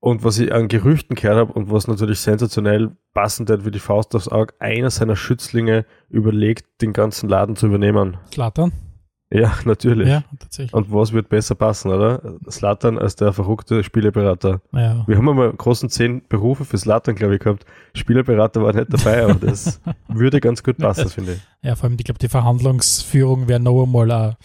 und 0.01 0.23
was 0.23 0.39
ich 0.39 0.51
an 0.51 0.67
Gerüchten 0.67 1.15
gehört 1.15 1.37
habe 1.37 1.53
und 1.53 1.71
was 1.71 1.87
natürlich 1.87 2.19
sensationell 2.19 2.91
passend 3.13 3.49
hat 3.49 3.65
wie 3.65 3.71
die 3.71 3.79
Faust 3.79 4.13
aufs 4.15 4.27
Auge, 4.27 4.53
einer 4.59 4.89
seiner 4.89 5.15
Schützlinge 5.15 5.85
überlegt, 6.09 6.65
den 6.81 6.91
ganzen 6.91 7.29
Laden 7.29 7.55
zu 7.55 7.67
übernehmen. 7.67 8.17
Slattern? 8.33 8.73
Ja, 9.33 9.53
natürlich. 9.63 10.09
Ja, 10.09 10.23
tatsächlich. 10.39 10.73
Und 10.73 10.91
was 10.91 11.13
wird 11.13 11.29
besser 11.29 11.55
passen, 11.55 11.91
oder? 11.91 12.35
Slattern 12.49 12.97
als 12.97 13.15
der 13.15 13.31
verrückte 13.31 13.83
Spieleberater. 13.83 14.61
Ja. 14.73 15.05
Wir 15.07 15.17
haben 15.17 15.29
einmal 15.29 15.53
großen 15.53 15.87
zehn 15.89 16.27
Berufe 16.27 16.65
für 16.65 16.77
Slattern, 16.77 17.15
glaube 17.15 17.35
ich, 17.35 17.39
gehabt. 17.39 17.65
Spieleberater 17.93 18.61
war 18.61 18.73
nicht 18.73 18.87
dabei, 18.91 19.23
aber 19.23 19.35
das 19.35 19.79
würde 20.09 20.41
ganz 20.41 20.63
gut 20.63 20.79
passen, 20.79 21.07
finde 21.09 21.33
ich. 21.33 21.39
Ja, 21.61 21.75
vor 21.75 21.87
allem, 21.87 21.97
ich 21.97 22.03
glaube, 22.03 22.19
die 22.19 22.27
Verhandlungsführung 22.27 23.47
wäre 23.47 23.61
noch 23.61 23.83
einmal 23.83 24.11
ein 24.11 24.35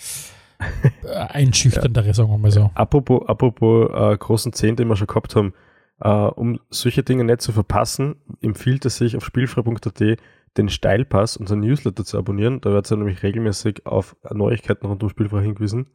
einschüchterndere, 1.09 2.09
ja. 2.09 2.15
sagen 2.15 2.31
wir 2.31 2.39
mal 2.39 2.51
so. 2.51 2.71
Apropos, 2.75 3.27
apropos 3.29 3.91
äh, 3.93 4.17
großen 4.17 4.53
Zehn, 4.53 4.77
den 4.77 4.89
wir 4.89 4.97
schon 4.97 5.07
gehabt 5.07 5.37
haben, 5.37 5.55
äh, 6.01 6.09
um 6.09 6.61
solche 6.71 7.03
Dinge 7.03 7.25
nicht 7.25 7.41
zu 7.41 7.53
verpassen, 7.53 8.17
empfiehlt 8.41 8.85
es 8.85 8.97
sich 8.97 9.17
auf 9.17 9.25
spielfrei.at 9.25 10.19
den 10.57 10.69
Steilpass, 10.69 11.37
unseren 11.37 11.61
Newsletter 11.61 12.05
zu 12.05 12.19
abonnieren. 12.19 12.61
Da 12.61 12.71
wird 12.71 12.87
es 12.87 12.91
ja 12.91 12.97
nämlich 12.97 13.23
regelmäßig 13.23 13.87
auf 13.87 14.17
Neuigkeiten 14.33 14.87
rund 14.87 15.03
um 15.03 15.09
Spielfrei 15.09 15.43
hingewiesen. 15.43 15.87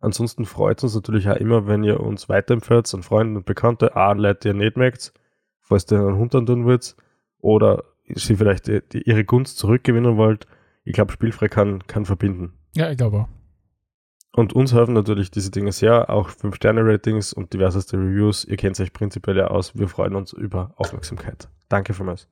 Ansonsten 0.00 0.44
freut 0.44 0.78
es 0.78 0.84
uns 0.84 0.94
natürlich 0.94 1.28
auch 1.28 1.36
immer, 1.36 1.66
wenn 1.66 1.82
ihr 1.82 2.00
uns 2.00 2.28
weiterempfehlt 2.28 2.92
an 2.94 3.02
Freunde 3.02 3.38
und 3.38 3.46
Bekannte, 3.46 3.96
an 3.96 4.18
Leute, 4.18 4.40
die 4.40 4.48
ihr 4.48 4.54
nicht 4.54 4.76
merkt, 4.76 5.12
falls 5.60 5.90
ihr 5.90 5.98
einen 5.98 6.16
Hund 6.16 6.32
tun 6.32 6.64
wollt, 6.64 6.94
oder 7.38 7.84
sie 8.08 8.36
vielleicht 8.36 8.66
die, 8.66 8.82
die, 8.92 9.02
ihre 9.02 9.24
Gunst 9.24 9.58
zurückgewinnen 9.58 10.16
wollt. 10.16 10.46
Ich 10.84 10.92
glaube, 10.92 11.12
Spielfrei 11.12 11.48
kann, 11.48 11.86
kann 11.86 12.04
verbinden. 12.04 12.52
Ja, 12.76 12.90
ich 12.90 12.98
glaube 12.98 13.20
auch. 13.20 13.28
Und 14.36 14.52
uns 14.52 14.74
helfen 14.74 14.94
natürlich 14.94 15.30
diese 15.30 15.52
Dinge 15.52 15.70
sehr, 15.70 16.10
auch 16.10 16.28
5-Sterne-Ratings 16.28 17.32
und 17.32 17.52
diverseste 17.52 17.96
Reviews. 17.96 18.44
Ihr 18.44 18.56
kennt 18.56 18.80
euch 18.80 18.92
prinzipiell 18.92 19.36
ja 19.36 19.46
aus. 19.46 19.78
Wir 19.78 19.86
freuen 19.86 20.16
uns 20.16 20.32
über 20.32 20.74
Aufmerksamkeit. 20.76 21.48
Danke 21.68 21.94
vielmals. 21.94 22.28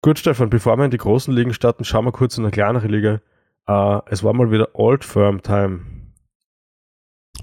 Gut, 0.00 0.18
Stefan, 0.18 0.50
bevor 0.50 0.76
wir 0.76 0.84
in 0.84 0.90
die 0.90 0.98
großen 0.98 1.32
Ligen 1.32 1.54
starten, 1.54 1.84
schauen 1.84 2.04
wir 2.04 2.10
kurz 2.10 2.36
in 2.36 2.42
eine 2.44 2.50
kleinere 2.50 2.88
Liga. 2.88 3.20
Uh, 3.68 4.00
es 4.06 4.24
war 4.24 4.32
mal 4.32 4.50
wieder 4.50 4.70
Old 4.74 5.04
Firm 5.04 5.40
Time. 5.42 6.01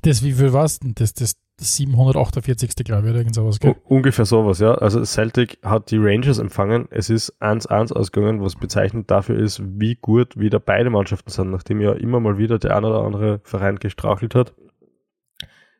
Das, 0.01 0.23
wie 0.23 0.33
viel 0.33 0.53
war 0.53 0.65
es 0.65 0.79
denn? 0.79 0.93
Das, 0.95 1.13
das, 1.13 1.35
748. 1.61 2.73
glaube 2.85 3.07
ich, 3.07 3.09
oder 3.09 3.19
irgend 3.19 3.35
sowas. 3.35 3.59
Gell? 3.59 3.75
ungefähr 3.85 4.25
sowas, 4.25 4.59
ja. 4.59 4.75
Also 4.75 5.03
Celtic 5.03 5.59
hat 5.63 5.91
die 5.91 5.97
Rangers 5.97 6.39
empfangen. 6.39 6.87
Es 6.89 7.09
ist 7.09 7.33
1-1 7.41 7.93
ausgegangen, 7.93 8.41
was 8.41 8.55
bezeichnend 8.55 9.11
dafür 9.11 9.37
ist, 9.37 9.61
wie 9.63 9.95
gut 9.95 10.37
wieder 10.37 10.59
beide 10.59 10.89
Mannschaften 10.89 11.29
sind, 11.29 11.51
nachdem 11.51 11.81
ja 11.81 11.93
immer 11.93 12.19
mal 12.19 12.37
wieder 12.37 12.59
der 12.59 12.77
ein 12.77 12.85
oder 12.85 13.03
andere 13.03 13.41
Verein 13.43 13.77
gestrauchelt 13.77 14.35
hat. 14.35 14.53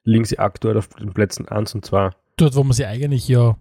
Liegen 0.04 0.26
sie 0.26 0.40
aktuell 0.40 0.78
auf 0.78 0.90
den 0.90 1.14
Plätzen 1.14 1.48
1 1.48 1.76
und 1.76 1.86
2. 1.86 2.12
Dort, 2.38 2.56
wo 2.56 2.64
man 2.64 2.74
sie 2.74 2.86
eigentlich 2.86 3.28
ja 3.28 3.58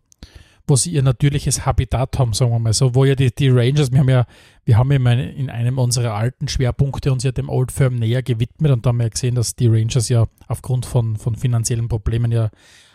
wo 0.68 0.76
sie 0.76 0.90
ihr 0.90 1.02
natürliches 1.02 1.66
Habitat 1.66 2.18
haben, 2.18 2.32
sagen 2.32 2.50
wir 2.52 2.58
mal 2.58 2.72
so, 2.72 2.94
wo 2.94 3.04
ja 3.04 3.14
die, 3.14 3.34
die 3.34 3.48
Rangers, 3.48 3.92
wir 3.92 4.00
haben 4.00 4.08
ja, 4.08 4.26
wir 4.64 4.76
haben 4.76 4.90
ja 4.90 5.12
in 5.12 5.50
einem 5.50 5.78
unserer 5.78 6.14
alten 6.14 6.48
Schwerpunkte 6.48 7.12
uns 7.12 7.24
ja 7.24 7.32
dem 7.32 7.48
Old 7.48 7.72
Firm 7.72 7.96
näher 7.96 8.22
gewidmet 8.22 8.72
und 8.72 8.84
da 8.84 8.88
haben 8.88 8.98
wir 8.98 9.04
ja 9.04 9.10
gesehen, 9.10 9.34
dass 9.34 9.56
die 9.56 9.68
Rangers 9.68 10.08
ja 10.08 10.26
aufgrund 10.46 10.86
von, 10.86 11.16
von 11.16 11.34
finanziellen 11.34 11.88
Problemen 11.88 12.32
ja 12.32 12.50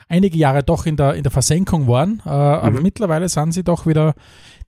einige 0.08 0.38
Jahre 0.38 0.64
doch 0.64 0.86
in 0.86 0.96
der, 0.96 1.16
in 1.16 1.24
der 1.24 1.32
Versenkung 1.32 1.88
waren, 1.88 2.22
äh, 2.26 2.30
mhm. 2.30 2.32
aber 2.32 2.82
mittlerweile 2.82 3.30
sind 3.30 3.54
sie 3.54 3.64
doch 3.64 3.86
wieder 3.88 4.14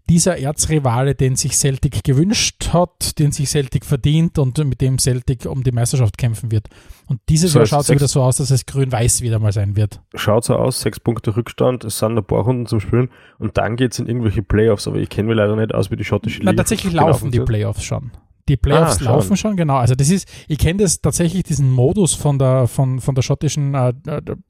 dieser 0.09 0.37
Erzrivale, 0.37 1.15
den 1.15 1.35
sich 1.35 1.53
Celtic 1.57 2.03
gewünscht 2.03 2.69
hat, 2.73 3.17
den 3.19 3.31
sich 3.31 3.49
Celtic 3.49 3.85
verdient 3.85 4.37
und 4.37 4.57
mit 4.59 4.81
dem 4.81 4.99
Celtic 4.99 5.45
um 5.45 5.63
die 5.63 5.71
Meisterschaft 5.71 6.17
kämpfen 6.17 6.51
wird. 6.51 6.67
Und 7.07 7.21
dieses 7.29 7.53
so 7.53 7.59
Jahr 7.59 7.65
schaut 7.65 7.83
es 7.83 7.89
wieder 7.89 8.07
so 8.07 8.21
aus, 8.21 8.37
dass 8.37 8.51
es 8.51 8.65
grün-weiß 8.65 9.21
wieder 9.21 9.39
mal 9.39 9.51
sein 9.51 9.75
wird. 9.75 10.01
Schaut 10.15 10.45
so 10.45 10.55
aus, 10.55 10.81
sechs 10.81 10.99
Punkte 10.99 11.35
Rückstand, 11.35 11.83
es 11.83 11.99
sind 11.99 12.17
ein 12.17 12.23
paar 12.23 12.43
Runden 12.43 12.65
zum 12.65 12.79
Spielen 12.79 13.09
und 13.39 13.57
dann 13.57 13.75
geht 13.75 13.93
es 13.93 13.99
in 13.99 14.07
irgendwelche 14.07 14.43
Playoffs, 14.43 14.87
aber 14.87 14.97
ich 14.97 15.09
kenne 15.09 15.27
mich 15.27 15.37
leider 15.37 15.55
nicht 15.55 15.73
aus, 15.73 15.91
wie 15.91 15.95
die 15.95 16.05
schottische 16.05 16.39
Liga. 16.39 16.51
Na, 16.51 16.57
tatsächlich 16.57 16.93
laufen 16.93 17.31
die 17.31 17.39
Playoffs 17.39 17.83
schon. 17.83 18.11
Die 18.47 18.57
Playoffs 18.57 19.01
ah, 19.01 19.05
laufen 19.05 19.37
schon, 19.37 19.57
genau. 19.57 19.77
Also 19.77 19.95
das 19.95 20.09
ist, 20.09 20.27
ich 20.47 20.59
kenne 20.59 20.83
das 20.83 21.01
tatsächlich, 21.01 21.43
diesen 21.43 21.71
Modus 21.71 22.13
von 22.13 22.37
der, 22.37 22.67
von, 22.67 23.01
von 23.01 23.15
der 23.15 23.23
schottischen 23.23 23.73
äh, 23.73 23.93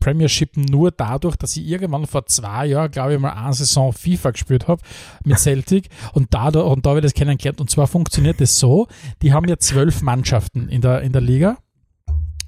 Premiership 0.01 0.57
nur 0.57 0.91
dadurch, 0.91 1.37
dass 1.37 1.55
ich 1.55 1.65
irgendwann 1.65 2.05
vor 2.05 2.25
zwei 2.25 2.65
Jahren, 2.65 2.91
glaube 2.91 3.13
ich, 3.13 3.19
mal 3.19 3.31
eine 3.31 3.53
Saison 3.53 3.93
FIFA 3.93 4.31
gespielt 4.31 4.67
habe 4.67 4.81
mit 5.23 5.39
Celtic 5.39 5.87
und 6.11 6.33
da, 6.33 6.49
und 6.49 6.85
da 6.85 6.89
habe 6.89 6.99
ich 6.99 7.03
das 7.03 7.13
kennengelernt. 7.13 7.61
Und 7.61 7.69
zwar 7.69 7.87
funktioniert 7.87 8.41
das 8.41 8.59
so, 8.59 8.87
die 9.21 9.31
haben 9.31 9.47
ja 9.47 9.57
zwölf 9.57 10.01
Mannschaften 10.01 10.67
in 10.67 10.81
der, 10.81 11.01
in 11.01 11.13
der 11.13 11.21
Liga. 11.21 11.57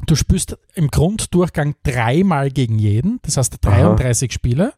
Du 0.06 0.16
spielst 0.16 0.58
im 0.75 0.89
Grunddurchgang 0.89 1.75
dreimal 1.84 2.51
gegen 2.51 2.77
jeden, 2.77 3.20
das 3.24 3.38
heißt 3.38 3.58
33 3.62 4.30
Aha. 4.30 4.34
Spiele. 4.34 4.74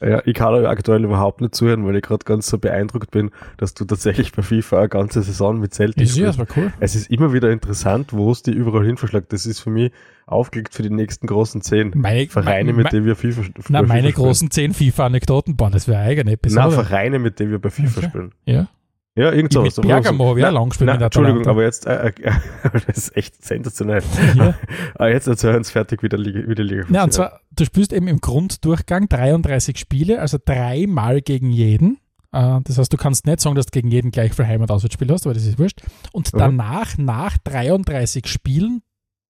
Ja, 0.00 0.22
ich 0.26 0.34
kann 0.34 0.52
euch 0.52 0.66
aktuell 0.66 1.04
überhaupt 1.04 1.40
nicht 1.40 1.54
zuhören, 1.54 1.86
weil 1.86 1.96
ich 1.96 2.02
gerade 2.02 2.24
ganz 2.24 2.48
so 2.48 2.58
beeindruckt 2.58 3.10
bin, 3.10 3.30
dass 3.56 3.72
du 3.72 3.84
tatsächlich 3.84 4.32
bei 4.32 4.42
FIFA 4.42 4.80
eine 4.80 4.88
ganze 4.88 5.22
Saison 5.22 5.58
mit 5.58 5.72
Celtic 5.72 6.04
ist. 6.04 6.16
Ja, 6.16 6.26
das 6.26 6.38
war 6.38 6.46
cool. 6.56 6.72
Es 6.80 6.94
ist 6.94 7.10
immer 7.10 7.32
wieder 7.32 7.50
interessant, 7.50 8.12
wo 8.12 8.30
es 8.30 8.42
die 8.42 8.52
überall 8.52 8.84
hinverschlägt. 8.84 9.32
Das 9.32 9.46
ist 9.46 9.60
für 9.60 9.70
mich 9.70 9.92
aufgelegt 10.26 10.74
für 10.74 10.82
die 10.82 10.90
nächsten 10.90 11.26
großen 11.26 11.62
zehn 11.62 11.92
meine, 11.94 12.26
Vereine, 12.26 12.72
mit 12.72 12.92
denen 12.92 13.06
wir 13.06 13.16
FIFA 13.16 13.44
spielen. 13.44 13.64
Na, 13.68 13.82
meine 13.82 14.08
FIFA 14.08 14.22
großen 14.22 14.50
zehn 14.50 14.74
FIFA-Anekdoten, 14.74 15.56
boah, 15.56 15.70
das 15.70 15.88
wäre 15.88 16.00
eigene 16.00 16.32
Episode. 16.32 16.62
Na, 16.62 16.70
Vereine, 16.70 17.18
mit 17.18 17.38
denen 17.38 17.52
wir 17.52 17.60
bei 17.60 17.70
FIFA 17.70 17.98
okay. 17.98 18.08
spielen. 18.08 18.32
Ja. 18.44 18.68
Ja, 19.16 19.32
irgend 19.32 19.52
sowas. 19.52 19.76
Mit 19.78 19.86
Bergamo 19.86 20.36
ich 20.36 20.42
lang 20.42 20.68
gespielt 20.68 20.92
mit 20.92 21.00
Entschuldigung, 21.00 21.46
aber 21.46 21.62
jetzt, 21.62 21.86
äh, 21.86 22.08
äh, 22.08 22.12
das 22.86 22.98
ist 22.98 23.16
echt 23.16 23.42
sensationell. 23.42 24.02
Ja. 24.34 24.54
aber 24.94 25.08
jetzt 25.12 25.26
erzähl 25.26 25.56
uns 25.56 25.70
fertig, 25.70 26.02
wie 26.02 26.10
der 26.10 26.18
Liga, 26.18 26.40
wie 26.46 26.54
die 26.54 26.62
Liga 26.62 26.84
Ja, 26.90 27.04
und 27.04 27.14
zwar, 27.14 27.40
du 27.50 27.64
spielst 27.64 27.94
eben 27.94 28.08
im 28.08 28.20
Grunddurchgang 28.20 29.08
33 29.08 29.78
Spiele, 29.78 30.20
also 30.20 30.36
dreimal 30.44 31.22
gegen 31.22 31.50
jeden. 31.50 31.98
Äh, 32.32 32.60
das 32.64 32.76
heißt, 32.76 32.92
du 32.92 32.98
kannst 32.98 33.24
nicht 33.24 33.40
sagen, 33.40 33.56
dass 33.56 33.64
du 33.64 33.70
gegen 33.70 33.90
jeden 33.90 34.10
gleich 34.10 34.34
viel 34.34 34.46
Heim-und-Auswärtsspiel 34.46 35.10
hast, 35.10 35.24
aber 35.26 35.32
das 35.32 35.46
ist 35.46 35.58
wurscht. 35.58 35.80
Und 36.12 36.30
danach, 36.34 36.98
mhm. 36.98 37.06
nach 37.06 37.38
33 37.38 38.26
Spielen, 38.26 38.82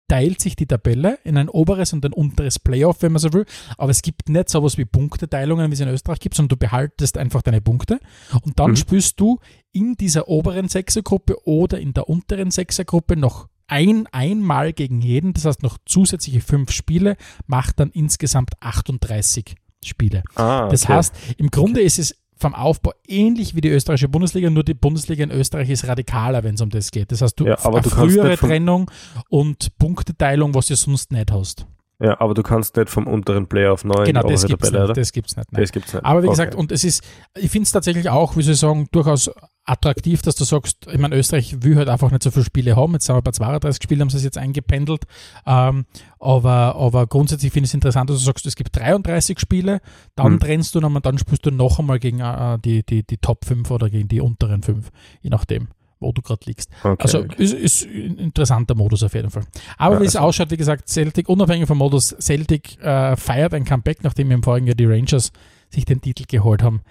teilt 0.09 0.41
sich 0.41 0.57
die 0.57 0.67
Tabelle 0.67 1.19
in 1.25 1.37
ein 1.37 1.49
oberes 1.49 1.93
und 1.93 2.05
ein 2.05 2.13
unteres 2.13 2.59
Playoff, 2.59 3.03
wenn 3.03 3.13
man 3.13 3.21
so 3.21 3.33
will. 3.33 3.45
Aber 3.77 3.91
es 3.91 4.03
gibt 4.03 4.29
nicht 4.29 4.49
sowas 4.49 4.79
wie 4.79 4.85
Punkteteilungen, 4.85 5.71
wie 5.71 5.75
es 5.75 5.81
in 5.81 5.89
Österreich 5.89 6.21
gibt, 6.21 6.35
sondern 6.35 6.51
du 6.51 6.57
behaltest 6.57 7.19
einfach 7.19 7.43
deine 7.43 7.61
Punkte. 7.61 7.99
Und 8.43 8.59
dann 8.59 8.73
mhm. 8.73 8.77
spielst 8.77 9.21
du 9.21 9.39
in 9.73 9.97
dieser 9.97 10.29
oberen 10.29 10.69
Sechsergruppe 10.69 11.47
oder 11.47 11.81
in 11.81 11.93
der 11.93 12.09
unteren 12.09 12.51
Sechsergruppe 12.51 13.17
noch 13.17 13.49
ein, 13.69 14.07
einmal 14.13 14.73
gegen 14.73 15.01
jeden. 15.01 15.33
Das 15.33 15.45
heißt, 15.45 15.63
noch 15.63 15.79
zusätzliche 15.87 16.41
fünf 16.41 16.71
Spiele 16.71 17.17
macht 17.47 17.81
dann 17.81 17.91
insgesamt 17.91 18.51
38 18.61 19.57
Spiele. 19.85 20.23
Ah, 20.35 20.65
okay. 20.65 20.71
Das 20.71 20.89
heißt, 20.89 21.15
im 21.39 21.51
Grunde 21.51 21.81
okay. 21.81 21.87
ist 21.87 21.99
es 21.99 22.15
vom 22.39 22.55
Aufbau 22.55 22.93
ähnlich 23.09 23.55
wie 23.55 23.61
die 23.61 23.71
österreichische 23.71 24.09
Bundesliga, 24.09 24.51
nur 24.51 24.65
die 24.65 24.75
Bundesliga 24.75 25.25
in 25.25 25.31
Österreich 25.31 25.71
ist 25.71 25.87
radikaler, 25.87 26.45
wenn 26.45 26.55
es 26.55 26.61
um 26.61 26.71
das 26.71 26.91
geht. 26.91 27.11
Das 27.11 27.23
heißt, 27.23 27.41
du, 27.41 27.47
ja, 27.47 27.59
aber 27.65 27.81
du 27.81 27.91
frühere 27.91 28.37
Trennung 28.37 28.91
und 29.29 29.77
Punkteteilung, 29.79 30.55
was 30.55 30.67
du 30.67 30.77
sonst 30.77 31.13
nicht 31.13 31.33
hast. 31.33 31.67
Ja, 31.99 32.21
aber 32.21 32.35
du 32.35 32.43
kannst 32.43 32.77
nicht 32.77 32.91
vom 32.91 33.07
unteren 33.07 33.47
Player 33.47 33.73
auf 33.73 33.85
9 33.85 34.05
Genau, 34.05 34.23
das 34.23 34.45
gibt 34.45 34.63
es 34.63 34.71
nicht. 34.71 34.97
Das 34.97 35.13
gibt's 35.13 35.37
nicht, 35.37 35.49
das 35.51 35.73
gibt's 35.73 35.95
nicht. 35.95 36.05
Aber 36.05 36.23
wie 36.23 36.27
okay. 36.27 36.33
gesagt, 36.33 36.55
und 36.55 36.71
es 36.71 36.85
ist, 36.85 37.03
ich 37.35 37.51
finde 37.51 37.65
es 37.65 37.73
tatsächlich 37.73 38.11
auch, 38.11 38.37
wie 38.37 38.43
soll 38.43 38.53
ich 38.53 38.61
sagen, 38.61 38.87
durchaus 38.93 39.31
attraktiv, 39.67 40.23
dass 40.23 40.37
du 40.37 40.45
sagst, 40.45 40.87
ich 40.91 40.99
meine, 40.99 41.17
Österreich 41.17 41.63
will 41.63 41.77
halt 41.77 41.89
einfach 41.89 42.11
nicht 42.11 42.23
so 42.23 42.31
viele 42.31 42.45
Spiele 42.45 42.77
haben. 42.77 42.93
Jetzt 42.93 43.07
sind 43.07 43.17
wir 43.17 43.23
bei 43.23 43.33
32 43.33 43.83
Spielen, 43.83 44.01
haben 44.01 44.11
sie 44.11 44.17
es 44.17 44.25
jetzt 44.25 44.39
eingependelt. 44.39 45.05
Ähm, 45.45 45.87
aber, 46.21 46.77
aber 46.77 47.07
grundsätzlich 47.07 47.53
finde 47.53 47.67
ich 47.67 47.71
es 47.71 47.75
interessant, 47.75 48.09
dass 48.09 48.19
du 48.19 48.25
sagst, 48.25 48.47
es 48.47 48.57
gibt 48.57 48.77
33 48.77 49.39
Spiele, 49.39 49.81
dann 50.15 50.33
hm. 50.33 50.41
trennst 50.41 50.75
du 50.75 50.81
nochmal, 50.81 51.03
dann 51.03 51.19
spielst 51.19 51.45
du 51.45 51.51
noch 51.51 51.79
einmal 51.79 51.99
gegen 51.99 52.21
äh, 52.21 52.59
die, 52.65 52.85
die, 52.85 53.03
die 53.03 53.19
Top 53.19 53.45
5 53.45 53.71
oder 53.71 53.91
gegen 53.91 54.09
die 54.09 54.21
unteren 54.21 54.63
5, 54.63 54.91
je 55.21 55.31
nachdem 55.31 55.69
wo 55.99 56.13
du 56.13 56.21
gerade 56.21 56.43
liegst. 56.45 56.71
Okay, 56.83 57.03
also 57.03 57.21
okay. 57.21 57.43
Ist, 57.43 57.55
ist 57.55 57.87
ein 57.87 58.19
interessanter 58.19 58.75
Modus 58.75 59.03
auf 59.03 59.15
jeden 59.15 59.31
Fall. 59.31 59.45
Aber 59.79 59.95
ja, 59.95 60.01
wie 60.03 60.05
es 60.05 60.15
also 60.15 60.29
ausschaut, 60.29 60.51
wie 60.51 60.59
gesagt, 60.59 60.91
Celtic, 60.91 61.27
unabhängig 61.27 61.67
vom 61.67 61.79
Modus, 61.79 62.15
Celtic 62.21 62.79
äh, 62.83 63.17
feiert 63.17 63.55
ein 63.55 63.65
Comeback, 63.65 64.05
nachdem 64.05 64.31
im 64.31 64.43
vorigen 64.43 64.67
Jahr 64.67 64.77
die 64.77 64.85
Rangers 64.85 65.33
sich 65.71 65.87
den 65.87 66.03
Titel 66.03 66.25
geholt 66.29 66.63
haben, 66.63 66.83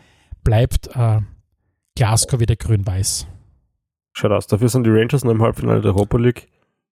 bleibt 0.44 0.88
äh, 0.96 1.20
Glasgow 1.96 2.40
wieder 2.40 2.56
grün-weiß. 2.56 3.28
Schaut 4.14 4.32
aus, 4.32 4.48
dafür 4.48 4.70
sind 4.70 4.86
die 4.86 4.92
Rangers 4.92 5.24
noch 5.24 5.32
im 5.32 5.42
Halbfinale 5.42 5.82
der 5.82 5.92
Europa 5.92 6.18
League. 6.18 6.48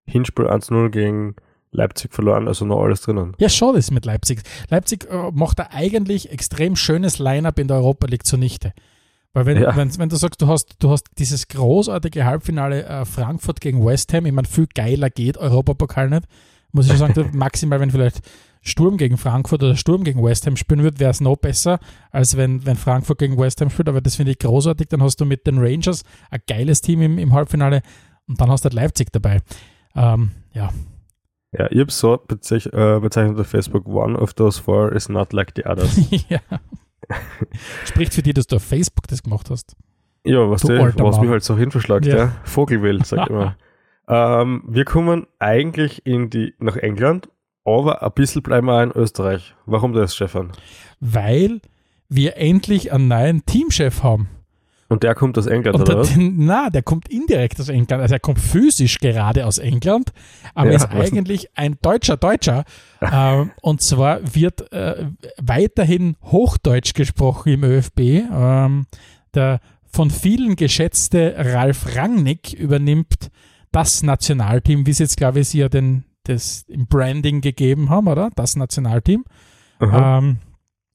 Hinspiel 0.05 0.47
1-0 0.47 0.89
gegen 0.89 1.35
Leipzig 1.71 2.13
verloren, 2.13 2.47
also 2.47 2.65
noch 2.65 2.81
alles 2.81 3.01
drinnen. 3.01 3.33
Ja, 3.39 3.49
schade 3.49 3.79
ist 3.79 3.91
mit 3.91 4.05
Leipzig. 4.05 4.41
Leipzig 4.69 5.09
äh, 5.09 5.31
macht 5.31 5.59
da 5.59 5.69
eigentlich 5.71 6.31
extrem 6.31 6.75
schönes 6.75 7.19
Line-Up 7.19 7.59
in 7.59 7.67
der 7.67 7.77
Europa 7.77 8.07
League 8.07 8.25
zunichte. 8.25 8.73
Weil 9.33 9.45
wenn, 9.47 9.61
ja. 9.61 9.75
wenn, 9.75 9.97
wenn 9.97 10.09
du 10.09 10.15
sagst, 10.15 10.41
du 10.41 10.47
hast, 10.47 10.75
du 10.79 10.91
hast 10.91 11.07
dieses 11.17 11.47
großartige 11.47 12.23
Halbfinale 12.25 12.85
äh, 12.85 13.05
Frankfurt 13.05 13.61
gegen 13.61 13.83
West 13.83 14.13
Ham, 14.13 14.25
ich 14.25 14.31
meine, 14.31 14.47
viel 14.47 14.67
geiler 14.73 15.09
geht 15.09 15.37
Europapokal 15.37 16.09
nicht, 16.09 16.25
muss 16.71 16.89
ich 16.89 16.97
sagen, 16.97 17.31
maximal, 17.33 17.79
wenn 17.79 17.91
vielleicht 17.91 18.21
Sturm 18.63 18.97
gegen 18.97 19.17
Frankfurt 19.17 19.61
oder 19.61 19.75
Sturm 19.75 20.03
gegen 20.03 20.23
West 20.23 20.47
Ham 20.47 20.55
spielen 20.55 20.83
würde, 20.83 20.99
wäre 20.99 21.11
es 21.11 21.21
noch 21.21 21.35
besser, 21.35 21.79
als 22.11 22.37
wenn, 22.37 22.65
wenn 22.65 22.77
Frankfurt 22.77 23.19
gegen 23.19 23.37
West 23.37 23.61
Ham 23.61 23.69
spielt, 23.69 23.89
aber 23.89 24.01
das 24.01 24.15
finde 24.15 24.31
ich 24.31 24.39
großartig, 24.39 24.87
dann 24.87 25.03
hast 25.03 25.19
du 25.19 25.25
mit 25.25 25.45
den 25.45 25.59
Rangers 25.59 26.03
ein 26.31 26.39
geiles 26.47 26.81
Team 26.81 27.01
im, 27.01 27.19
im 27.19 27.33
Halbfinale 27.33 27.81
und 28.27 28.39
dann 28.39 28.49
hast 28.49 28.63
du 28.63 28.69
halt 28.69 28.73
Leipzig 28.73 29.11
dabei. 29.11 29.41
Ähm, 29.95 30.31
ja. 30.53 30.71
Ja, 31.51 31.69
ich 31.69 31.79
habe 31.79 31.91
so 31.91 32.17
bezeichnet, 32.25 32.73
äh, 32.73 32.99
bezeichnet 32.99 33.37
auf 33.39 33.47
Facebook, 33.47 33.85
one 33.85 34.17
of 34.17 34.33
those 34.33 34.59
four 34.59 34.93
is 34.93 35.09
not 35.09 35.33
like 35.33 35.51
the 35.55 35.65
others. 35.65 35.99
ja. 36.29 36.39
Spricht 37.85 38.13
für 38.13 38.23
dich, 38.23 38.33
dass 38.33 38.47
du 38.47 38.55
auf 38.55 38.63
Facebook 38.63 39.07
das 39.07 39.21
gemacht 39.21 39.49
hast. 39.49 39.75
Ja, 40.25 40.49
was, 40.49 40.61
du 40.61 40.69
was 40.69 41.19
mich 41.19 41.29
halt 41.29 41.43
so 41.43 41.57
hinverschlagt, 41.57 42.05
ja. 42.05 42.15
ja. 42.15 42.35
Vogelwild, 42.43 43.05
sag 43.05 43.23
ich 43.23 43.29
immer. 43.29 43.57
Ähm, 44.05 44.63
wir 44.67 44.83
kommen 44.83 45.27
eigentlich 45.39 46.05
in 46.05 46.29
die, 46.29 46.53
nach 46.59 46.75
England, 46.75 47.29
aber 47.65 48.03
ein 48.03 48.11
bisschen 48.13 48.41
bleiben 48.41 48.67
wir 48.67 48.73
auch 48.73 48.81
in 48.81 48.91
Österreich. 48.91 49.55
Warum 49.65 49.93
das, 49.93 50.15
Stefan? 50.15 50.51
Weil 50.99 51.61
wir 52.09 52.37
endlich 52.37 52.91
einen 52.91 53.07
neuen 53.07 53.45
Teamchef 53.45 54.03
haben. 54.03 54.29
Und 54.89 55.01
der 55.01 55.15
kommt 55.15 55.37
aus 55.39 55.47
England, 55.47 55.79
oder 55.79 55.99
was? 55.99 56.13
Na, 56.15 56.69
der 56.69 56.83
kommt 56.83 57.09
indirekt 57.09 57.59
aus 57.59 57.69
England. 57.69 58.01
Also 58.01 58.13
er 58.13 58.19
kommt 58.19 58.39
physisch 58.39 58.99
gerade 58.99 59.47
aus 59.47 59.57
England, 59.57 60.13
aber 60.53 60.69
ja, 60.69 60.75
ist 60.75 60.91
eigentlich 60.91 61.49
ein 61.57 61.77
deutscher 61.81 62.15
Deutscher. 62.15 62.63
ähm, 63.01 63.51
und 63.61 63.81
zwar 63.81 64.19
wird 64.35 64.71
äh, 64.71 65.07
weiterhin 65.41 66.15
Hochdeutsch 66.23 66.93
gesprochen 66.93 67.53
im 67.53 67.63
ÖFB. 67.63 67.99
Ähm, 67.99 68.85
der 69.33 69.61
von 69.85 70.11
vielen 70.11 70.55
geschätzte 70.55 71.33
Ralf 71.37 71.95
Rangnick 71.95 72.53
übernimmt 72.53 73.31
das 73.71 74.03
Nationalteam, 74.03 74.85
wie 74.85 74.91
es 74.91 74.99
jetzt, 74.99 75.17
glaube 75.17 75.39
ich, 75.39 75.49
sie 75.49 75.59
ja 75.59 75.69
den, 75.69 76.03
das 76.23 76.63
im 76.67 76.87
Branding 76.87 77.41
gegeben 77.41 77.89
haben, 77.89 78.07
oder? 78.07 78.29
Das 78.35 78.55
Nationalteam. 78.55 79.25
Ähm, 79.81 80.37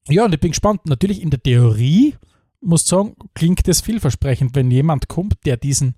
ja, 0.07 0.25
und 0.25 0.33
ich 0.33 0.39
bin 0.39 0.51
gespannt. 0.51 0.85
Natürlich 0.85 1.21
in 1.21 1.29
der 1.29 1.41
Theorie 1.41 2.15
muss 2.61 2.85
sagen, 2.85 3.15
klingt 3.33 3.67
es 3.67 3.81
vielversprechend, 3.81 4.55
wenn 4.55 4.71
jemand 4.71 5.07
kommt, 5.07 5.45
der 5.45 5.57
diesen 5.57 5.95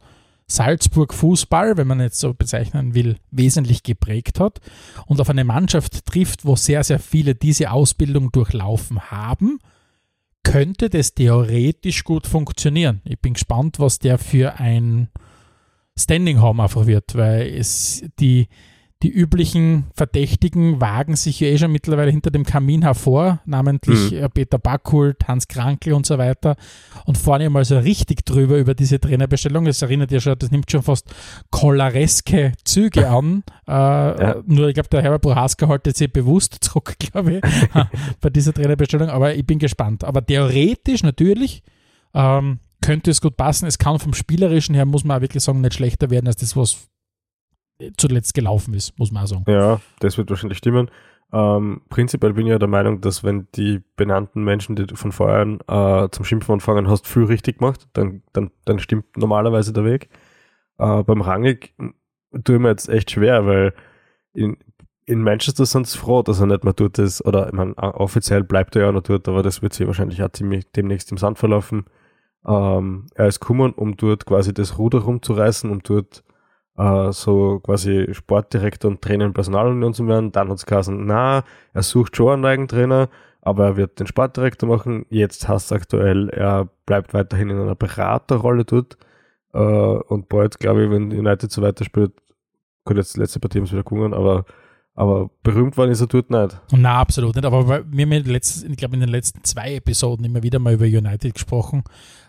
Salzburg-Fußball, 0.47 1.77
wenn 1.77 1.87
man 1.87 2.01
jetzt 2.01 2.19
so 2.19 2.33
bezeichnen 2.33 2.93
will, 2.93 3.17
wesentlich 3.31 3.83
geprägt 3.83 4.39
hat 4.39 4.59
und 5.05 5.21
auf 5.21 5.29
eine 5.29 5.45
Mannschaft 5.45 6.05
trifft, 6.05 6.45
wo 6.45 6.55
sehr, 6.55 6.83
sehr 6.83 6.99
viele 6.99 7.35
diese 7.35 7.71
Ausbildung 7.71 8.31
durchlaufen 8.31 8.99
haben, 9.11 9.59
könnte 10.43 10.89
das 10.89 11.13
theoretisch 11.13 12.03
gut 12.03 12.27
funktionieren. 12.27 13.01
Ich 13.05 13.19
bin 13.19 13.33
gespannt, 13.33 13.79
was 13.79 13.99
der 13.99 14.17
für 14.17 14.59
ein 14.59 15.09
Standing 15.97 16.41
haben 16.41 16.59
einfach 16.59 16.85
wird, 16.85 17.15
weil 17.15 17.47
es 17.47 18.03
die, 18.19 18.47
die 19.03 19.09
üblichen 19.09 19.85
Verdächtigen 19.95 20.79
wagen 20.79 21.15
sich 21.15 21.39
ja 21.39 21.47
eh 21.47 21.57
schon 21.57 21.71
mittlerweile 21.71 22.11
hinter 22.11 22.29
dem 22.29 22.45
Kamin 22.45 22.83
hervor, 22.83 23.39
namentlich 23.45 24.11
mhm. 24.11 24.27
Peter 24.33 24.59
Backhult, 24.59 25.27
Hans 25.27 25.47
Krankel 25.47 25.93
und 25.93 26.05
so 26.05 26.17
weiter 26.17 26.55
und 27.05 27.17
vorne 27.17 27.49
mal 27.49 27.65
so 27.65 27.79
richtig 27.79 28.25
drüber 28.25 28.57
über 28.57 28.75
diese 28.75 28.99
Trainerbestellung. 28.99 29.65
Es 29.65 29.81
erinnert 29.81 30.11
ja 30.11 30.19
schon, 30.19 30.37
das 30.37 30.51
nimmt 30.51 30.69
schon 30.69 30.83
fast 30.83 31.07
cholereske 31.49 32.53
Züge 32.63 33.09
an. 33.09 33.43
äh, 33.67 33.71
ja. 33.71 34.35
Nur 34.45 34.67
ich 34.67 34.75
glaube, 34.75 34.89
der 34.89 35.01
Herbert 35.01 35.23
Prohaska 35.23 35.67
haltet 35.67 35.97
sich 35.97 36.11
bewusst 36.11 36.57
zurück, 36.61 36.95
glaube 36.99 37.37
ich, 37.37 37.41
bei 38.21 38.29
dieser 38.29 38.53
Trainerbestellung, 38.53 39.09
aber 39.09 39.33
ich 39.35 39.45
bin 39.45 39.57
gespannt. 39.57 40.03
Aber 40.03 40.23
theoretisch 40.23 41.01
natürlich 41.01 41.63
ähm, 42.13 42.59
könnte 42.81 43.11
es 43.11 43.21
gut 43.21 43.37
passen. 43.37 43.67
Es 43.67 43.77
kann 43.77 43.99
vom 43.99 44.13
Spielerischen 44.13 44.75
her, 44.75 44.85
muss 44.85 45.03
man 45.03 45.17
auch 45.17 45.21
wirklich 45.21 45.43
sagen, 45.43 45.61
nicht 45.61 45.73
schlechter 45.73 46.09
werden 46.09 46.27
als 46.27 46.37
das, 46.37 46.55
was 46.55 46.87
zuletzt 47.97 48.33
gelaufen 48.33 48.73
ist, 48.73 48.97
muss 48.97 49.11
man 49.11 49.23
auch 49.23 49.27
sagen. 49.27 49.43
Ja, 49.47 49.81
das 49.99 50.17
wird 50.17 50.29
wahrscheinlich 50.29 50.57
stimmen. 50.57 50.89
Ähm, 51.33 51.81
prinzipiell 51.89 52.33
bin 52.33 52.45
ich 52.45 52.51
ja 52.51 52.59
der 52.59 52.67
Meinung, 52.67 52.99
dass 52.99 53.23
wenn 53.23 53.47
die 53.55 53.81
benannten 53.95 54.43
Menschen, 54.43 54.75
die 54.75 54.85
du 54.85 54.95
von 54.95 55.11
vorher 55.11 55.57
äh, 55.67 56.09
zum 56.11 56.25
Schimpfen 56.25 56.53
anfangen 56.53 56.89
hast, 56.89 57.07
viel 57.07 57.23
richtig 57.23 57.59
gemacht, 57.59 57.87
dann, 57.93 58.21
dann, 58.33 58.51
dann 58.65 58.79
stimmt 58.79 59.17
normalerweise 59.17 59.71
der 59.71 59.85
Weg. 59.85 60.09
Äh, 60.77 61.03
beim 61.03 61.21
Rangig 61.21 61.73
tue 62.43 62.55
ich 62.55 62.61
mir 62.61 62.69
jetzt 62.69 62.89
echt 62.89 63.11
schwer, 63.11 63.45
weil 63.45 63.73
in, 64.33 64.57
in 65.05 65.21
Manchester 65.21 65.65
sind 65.65 65.87
sie 65.87 65.97
froh, 65.97 66.21
dass 66.21 66.41
er 66.41 66.47
nicht 66.47 66.65
mehr 66.65 66.73
dort 66.73 66.99
ist, 66.99 67.25
oder 67.25 67.47
ich 67.47 67.53
meine, 67.53 67.77
offiziell 67.77 68.43
bleibt 68.43 68.75
er 68.75 68.83
ja 68.83 68.91
noch 68.91 69.03
dort, 69.03 69.27
aber 69.29 69.41
das 69.41 69.61
wird 69.61 69.73
sich 69.73 69.87
wahrscheinlich 69.87 70.21
auch 70.23 70.31
ziemlich 70.31 70.69
demnächst 70.73 71.11
im 71.11 71.17
Sand 71.17 71.37
verlaufen. 71.39 71.85
Ähm, 72.45 73.07
er 73.15 73.27
ist 73.27 73.39
gekommen, 73.39 73.71
um 73.73 73.95
dort 73.95 74.25
quasi 74.25 74.53
das 74.53 74.77
Ruder 74.77 74.99
rumzureißen, 74.99 75.69
um 75.69 75.81
dort 75.81 76.23
äh, 76.77 77.11
so 77.11 77.59
quasi 77.59 78.07
Sportdirektor 78.11 78.89
und 78.89 79.01
Trainer 79.01 79.25
in 79.25 79.33
Personalunion 79.33 79.93
zu 79.93 80.07
werden. 80.07 80.31
Dann 80.31 80.49
hat 80.49 80.57
es 80.57 80.65
gesagt, 80.65 80.89
na, 80.91 81.43
er 81.73 81.83
sucht 81.83 82.15
schon 82.15 82.33
einen 82.33 82.41
neuen 82.41 82.67
Trainer, 82.67 83.09
aber 83.41 83.65
er 83.65 83.77
wird 83.77 83.99
den 83.99 84.07
Sportdirektor 84.07 84.67
machen. 84.67 85.05
Jetzt 85.09 85.47
heißt 85.47 85.67
es 85.67 85.71
aktuell, 85.71 86.29
er 86.29 86.69
bleibt 86.85 87.13
weiterhin 87.13 87.49
in 87.49 87.59
einer 87.59 87.75
Beraterrolle 87.75 88.65
dort. 88.65 88.97
Äh, 89.53 89.59
und 89.59 90.29
bald, 90.29 90.59
glaube 90.59 90.85
ich, 90.85 90.91
wenn 90.91 91.11
United 91.11 91.51
so 91.51 91.61
weiterspielt, 91.61 92.13
gut, 92.85 92.97
jetzt 92.97 93.17
letzte 93.17 93.39
Partie 93.39 93.59
haben 93.59 93.65
sie 93.65 93.73
wieder 93.73 93.83
gewonnen, 93.83 94.13
aber 94.13 94.45
aber 94.93 95.29
berühmt 95.41 95.77
worden 95.77 95.91
ist 95.91 96.01
er 96.01 96.07
dort 96.07 96.29
nicht. 96.29 96.61
Na, 96.71 96.99
absolut 96.99 97.35
nicht. 97.35 97.45
Aber 97.45 97.85
wir 97.85 98.05
haben 98.05 98.25
letztes, 98.25 98.63
ich 98.63 98.75
glaube, 98.75 98.95
in 98.95 98.99
den 98.99 99.09
letzten 99.09 99.43
zwei 99.43 99.75
Episoden 99.75 100.25
immer 100.25 100.43
wieder 100.43 100.59
mal 100.59 100.73
über 100.73 100.85
United 100.85 101.33
gesprochen. 101.33 101.83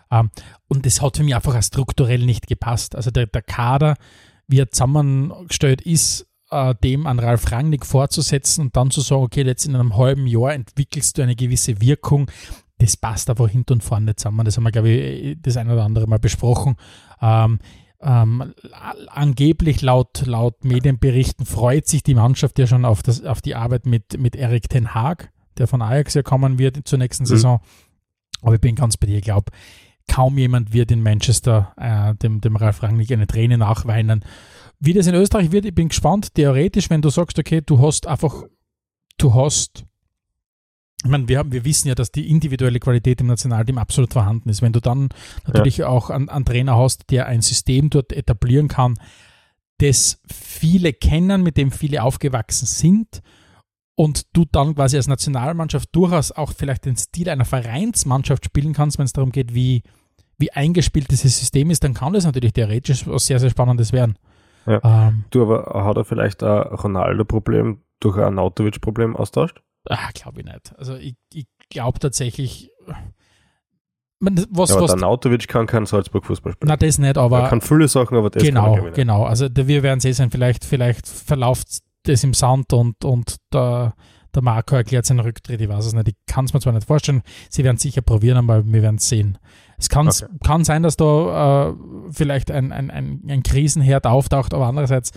Ähm, 0.09 0.31
und 0.69 0.85
das 0.85 1.01
hat 1.01 1.17
für 1.17 1.23
mich 1.23 1.35
einfach 1.35 1.61
strukturell 1.61 2.25
nicht 2.25 2.47
gepasst. 2.47 2.95
Also 2.95 3.11
der, 3.11 3.27
der 3.27 3.41
Kader 3.41 3.95
wie 4.47 4.59
er 4.59 4.71
zusammengestellt 4.71 5.81
ist, 5.81 6.27
äh, 6.51 6.75
dem 6.83 7.07
an 7.07 7.19
Ralf 7.19 7.51
Rangnick 7.51 7.85
vorzusetzen 7.85 8.65
und 8.65 8.75
dann 8.75 8.91
zu 8.91 9.01
sagen, 9.01 9.23
okay, 9.23 9.43
jetzt 9.43 9.65
in 9.65 9.75
einem 9.75 9.97
halben 9.97 10.27
Jahr 10.27 10.53
entwickelst 10.53 11.17
du 11.17 11.23
eine 11.23 11.35
gewisse 11.35 11.81
Wirkung, 11.81 12.29
das 12.79 12.97
passt 12.97 13.29
aber 13.29 13.47
hinten 13.47 13.73
und 13.73 13.83
vorne 13.83 14.15
zusammen. 14.15 14.45
Das 14.45 14.57
haben 14.57 14.63
wir, 14.63 14.71
glaube 14.71 14.89
ich, 14.89 15.37
das 15.41 15.57
ein 15.57 15.69
oder 15.69 15.83
andere 15.83 16.07
Mal 16.07 16.19
besprochen. 16.19 16.75
Ähm, 17.21 17.59
ähm, 18.01 18.53
angeblich 19.07 19.81
laut, 19.81 20.25
laut 20.25 20.65
Medienberichten 20.65 21.45
freut 21.45 21.87
sich 21.87 22.03
die 22.03 22.15
Mannschaft 22.15 22.59
ja 22.59 22.67
schon 22.67 22.83
auf, 22.83 23.01
das, 23.01 23.23
auf 23.23 23.41
die 23.41 23.55
Arbeit 23.55 23.85
mit, 23.85 24.19
mit 24.19 24.35
Erik 24.35 24.67
Ten 24.69 24.93
Haag, 24.93 25.31
der 25.57 25.67
von 25.67 25.81
Ajax 25.81 26.13
ja 26.13 26.21
kommen 26.21 26.59
wird 26.59 26.85
zur 26.85 26.99
nächsten 26.99 27.23
mhm. 27.23 27.27
Saison. 27.27 27.61
Aber 28.41 28.55
ich 28.55 28.61
bin 28.61 28.75
ganz 28.75 28.97
bei 28.97 29.07
dir, 29.07 29.17
ich 29.17 29.23
glaube, 29.23 29.51
kaum 30.07 30.37
jemand 30.37 30.73
wird 30.73 30.91
in 30.91 31.01
Manchester 31.01 31.73
äh, 31.77 32.15
dem, 32.15 32.41
dem 32.41 32.55
Ralf 32.55 32.83
Rangnick 32.83 33.11
eine 33.11 33.27
Träne 33.27 33.57
nachweinen. 33.57 34.23
Wie 34.79 34.93
das 34.93 35.07
in 35.07 35.15
Österreich 35.15 35.51
wird, 35.51 35.65
ich 35.65 35.75
bin 35.75 35.89
gespannt. 35.89 36.33
Theoretisch, 36.35 36.89
wenn 36.89 37.01
du 37.01 37.09
sagst, 37.09 37.39
okay, 37.39 37.61
du 37.65 37.79
hast 37.79 38.05
einfach, 38.05 38.43
du 39.17 39.33
hast, 39.33 39.85
ich 41.03 41.09
meine, 41.09 41.27
wir, 41.27 41.39
haben, 41.39 41.51
wir 41.51 41.65
wissen 41.65 41.87
ja, 41.87 41.95
dass 41.95 42.11
die 42.11 42.29
individuelle 42.29 42.79
Qualität 42.79 43.21
im 43.21 43.27
Nationalteam 43.27 43.77
absolut 43.77 44.13
vorhanden 44.13 44.49
ist. 44.49 44.61
Wenn 44.61 44.73
du 44.73 44.81
dann 44.81 45.09
natürlich 45.47 45.77
ja. 45.77 45.87
auch 45.87 46.09
einen, 46.09 46.29
einen 46.29 46.45
Trainer 46.45 46.77
hast, 46.77 47.09
der 47.11 47.27
ein 47.27 47.41
System 47.41 47.89
dort 47.89 48.11
etablieren 48.11 48.67
kann, 48.67 48.95
das 49.79 50.21
viele 50.31 50.93
kennen, 50.93 51.43
mit 51.43 51.57
dem 51.57 51.71
viele 51.71 52.03
aufgewachsen 52.03 52.67
sind, 52.67 53.21
und 53.95 54.35
du 54.35 54.45
dann 54.51 54.75
quasi 54.75 54.97
als 54.97 55.07
Nationalmannschaft 55.07 55.89
durchaus 55.95 56.31
auch 56.31 56.51
vielleicht 56.51 56.85
den 56.85 56.95
Stil 56.95 57.29
einer 57.29 57.45
Vereinsmannschaft 57.45 58.45
spielen 58.45 58.73
kannst, 58.73 58.97
wenn 58.97 59.05
es 59.05 59.13
darum 59.13 59.31
geht, 59.31 59.53
wie, 59.53 59.83
wie 60.37 60.51
eingespielt 60.51 61.11
dieses 61.11 61.39
System 61.39 61.69
ist, 61.69 61.83
dann 61.83 61.93
kann 61.93 62.13
das 62.13 62.25
natürlich 62.25 62.53
theoretisch 62.53 63.07
was 63.07 63.27
sehr, 63.27 63.39
sehr 63.39 63.49
Spannendes 63.49 63.93
werden. 63.93 64.17
Ja. 64.65 64.79
Ähm, 64.83 65.25
du, 65.29 65.43
aber 65.43 65.85
hat 65.85 65.97
er 65.97 66.05
vielleicht 66.05 66.41
ein 66.41 66.61
Ronaldo-Problem 66.61 67.81
durch 67.99 68.17
ein 68.17 68.35
Nautovic-Problem 68.35 69.15
austauscht? 69.15 69.61
Ah, 69.89 70.09
glaube 70.13 70.41
ich 70.41 70.45
nicht. 70.45 70.73
Also 70.77 70.95
ich, 70.95 71.15
ich 71.33 71.47
glaube 71.69 71.99
tatsächlich. 71.99 72.71
Was, 74.19 74.69
ja, 74.69 74.75
aber 74.75 74.85
was, 74.85 74.91
der 74.91 75.01
Nautovic 75.01 75.49
kann 75.49 75.67
kein 75.67 75.85
Salzburg-Fußball 75.85 76.53
spielen. 76.53 76.69
Na, 76.69 76.77
das 76.77 76.97
nicht, 76.97 77.17
aber. 77.17 77.41
Er 77.41 77.49
kann 77.49 77.59
viele 77.59 77.89
Sachen, 77.89 78.17
aber 78.17 78.29
das 78.29 78.41
genau, 78.41 78.75
kann 78.75 78.85
er 78.85 78.91
Genau, 78.91 79.25
also 79.25 79.49
wir 79.53 79.83
werden 79.83 79.99
sehen, 79.99 80.31
vielleicht, 80.31 80.63
vielleicht 80.63 81.07
verläuft 81.07 81.83
das 82.03 82.23
im 82.23 82.33
Sand 82.33 82.73
und, 82.73 83.03
und 83.05 83.37
der, 83.53 83.93
der 84.33 84.41
Marco 84.41 84.75
erklärt 84.75 85.05
seinen 85.05 85.21
Rücktritt. 85.21 85.61
Ich 85.61 85.69
weiß 85.69 85.85
es 85.85 85.93
nicht. 85.93 86.09
Ich 86.09 86.15
kann 86.27 86.45
es 86.45 86.53
mir 86.53 86.59
zwar 86.59 86.73
nicht 86.73 86.87
vorstellen. 86.87 87.21
Sie 87.49 87.63
werden 87.63 87.77
es 87.77 87.83
sicher 87.83 88.01
probieren, 88.01 88.37
aber 88.37 88.65
wir 88.65 88.81
werden 88.81 88.97
es 88.97 89.09
sehen. 89.09 89.37
Es 89.77 89.89
kann, 89.89 90.07
okay. 90.07 90.25
kann 90.43 90.63
sein, 90.63 90.83
dass 90.83 90.97
da 90.97 91.69
äh, 91.69 91.73
vielleicht 92.11 92.51
ein, 92.51 92.71
ein, 92.71 92.91
ein, 92.91 93.21
ein 93.27 93.43
Krisenherd 93.43 94.05
auftaucht, 94.05 94.53
aber 94.53 94.67
andererseits 94.67 95.11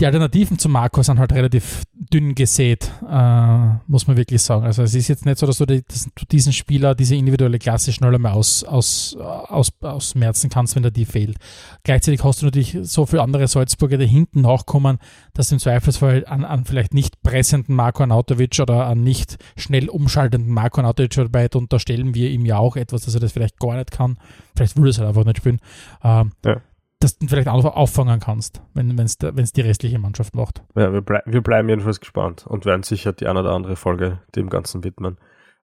die 0.00 0.06
Alternativen 0.06 0.58
zu 0.58 0.70
Marco 0.70 1.02
sind 1.02 1.18
halt 1.18 1.32
relativ 1.32 1.82
dünn 1.92 2.34
gesät, 2.34 2.90
äh, 3.06 3.68
muss 3.86 4.06
man 4.06 4.16
wirklich 4.16 4.40
sagen. 4.40 4.64
Also 4.64 4.82
es 4.82 4.94
ist 4.94 5.08
jetzt 5.08 5.26
nicht 5.26 5.36
so, 5.36 5.46
dass 5.46 5.58
du, 5.58 5.66
die, 5.66 5.82
dass 5.84 6.08
du 6.14 6.24
diesen 6.24 6.54
Spieler, 6.54 6.94
diese 6.94 7.16
individuelle 7.16 7.58
Klasse 7.58 7.92
schnell 7.92 8.14
einmal 8.14 8.32
aus, 8.32 8.64
aus, 8.64 9.14
aus, 9.18 9.70
ausmerzen 9.82 10.48
kannst, 10.48 10.74
wenn 10.74 10.84
der 10.84 10.90
die 10.90 11.04
fehlt. 11.04 11.36
Gleichzeitig 11.82 12.24
hast 12.24 12.40
du 12.40 12.46
natürlich 12.46 12.78
so 12.82 13.04
viele 13.04 13.20
andere 13.20 13.46
Salzburger, 13.46 13.98
die 13.98 14.06
hinten 14.06 14.40
nachkommen, 14.40 14.98
dass 15.34 15.52
im 15.52 15.58
Zweifelsfall 15.58 16.24
an, 16.26 16.46
an 16.46 16.64
vielleicht 16.64 16.94
nicht 16.94 17.22
pressenden 17.22 17.74
Marco 17.74 18.02
Anautovic 18.02 18.58
oder 18.60 18.86
an 18.86 19.02
nicht 19.02 19.36
schnell 19.58 19.90
umschaltenden 19.90 20.50
Marco 20.50 20.80
Anautovic 20.80 21.10
dabei 21.10 21.48
unterstellen 21.52 22.14
wir 22.14 22.30
ihm 22.30 22.46
ja 22.46 22.56
auch 22.56 22.76
etwas, 22.76 23.02
dass 23.02 23.14
er 23.14 23.20
das 23.20 23.32
vielleicht 23.32 23.58
gar 23.58 23.76
nicht 23.76 23.90
kann. 23.90 24.16
Vielleicht 24.56 24.78
will 24.78 24.86
er 24.86 24.90
es 24.90 24.98
halt 24.98 25.08
einfach 25.08 25.24
nicht 25.24 25.38
spielen. 25.38 25.60
Ähm, 26.02 26.32
ja 26.42 26.62
dass 27.00 27.18
du 27.18 27.28
vielleicht 27.28 27.48
auch 27.48 27.64
auffangen 27.64 28.20
kannst, 28.20 28.60
wenn 28.74 28.98
es 28.98 29.18
die 29.18 29.60
restliche 29.60 29.98
Mannschaft 29.98 30.34
macht. 30.34 30.62
Ja, 30.74 30.92
wir, 30.92 31.00
blei 31.00 31.22
wir, 31.26 31.40
bleiben 31.42 31.68
jedenfalls 31.68 32.00
gespannt 32.00 32.46
und 32.46 32.64
werden 32.64 32.82
sicher 32.82 33.12
die 33.12 33.26
eine 33.26 33.40
oder 33.40 33.52
andere 33.52 33.76
Folge 33.76 34.20
dem 34.34 34.48
Ganzen 34.48 34.82
widmen. 34.82 35.16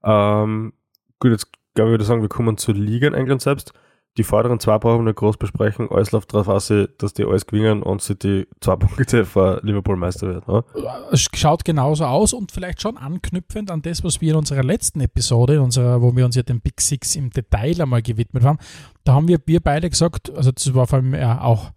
Ähm, 0.04 0.74
gut, 1.19 1.32
jetzt 1.32 1.52
glaube 1.74 1.89
ich, 1.89 1.93
würde 1.93 2.06
sagen, 2.06 2.21
wir 2.21 2.30
kommen 2.30 2.58
zur 2.58 2.74
Liga 2.74 3.08
in 3.08 3.13
England 3.13 3.41
selbst. 3.41 3.74
Die 4.17 4.23
vorderen 4.23 4.62
zwei 4.62 4.78
brauchen 4.78 4.99
wir 4.99 5.10
nicht 5.10 5.17
groß 5.17 5.38
besprechen. 5.38 5.89
Alles 5.91 6.12
läuft 6.12 6.34
darauf 6.34 6.47
aus, 6.47 6.71
dass 6.97 7.13
die 7.13 7.25
alles 7.25 7.45
gewinnen 7.45 7.84
und 7.84 8.01
sie 8.01 8.15
die 8.15 8.47
zwei 8.62 8.78
Punkte 8.78 9.25
vor 9.25 9.60
Liverpool 9.62 9.97
Meister 9.97 10.28
werden. 10.28 10.43
Ne? 10.47 10.63
Es 11.12 11.28
schaut 11.34 11.65
genauso 11.65 12.06
aus 12.06 12.32
und 12.32 12.54
vielleicht 12.54 12.82
schon 12.82 12.97
anknüpfend 12.97 13.69
an 13.69 13.82
das, 13.82 14.04
was 14.06 14.21
wir 14.21 14.32
in 14.32 14.38
unserer 14.38 14.63
letzten 14.63 15.01
Episode, 15.01 15.56
in 15.56 15.60
unserer, 15.60 16.01
wo 16.01 16.15
wir 16.15 16.23
uns 16.23 16.36
ja 16.36 16.43
den 16.43 16.62
Big 16.62 16.80
Six 16.80 17.15
im 17.17 17.30
Detail 17.30 17.82
einmal 17.82 18.01
gewidmet 18.01 18.43
haben, 18.43 18.58
da 19.04 19.13
haben 19.13 19.28
wir, 19.28 19.39
wir 19.45 19.60
beide 19.60 19.89
gesagt, 19.89 20.34
also 20.34 20.51
das 20.51 20.73
war 20.73 20.88
vor 20.88 20.99
allem 20.99 21.13
ja 21.13 21.41
auch 21.41 21.71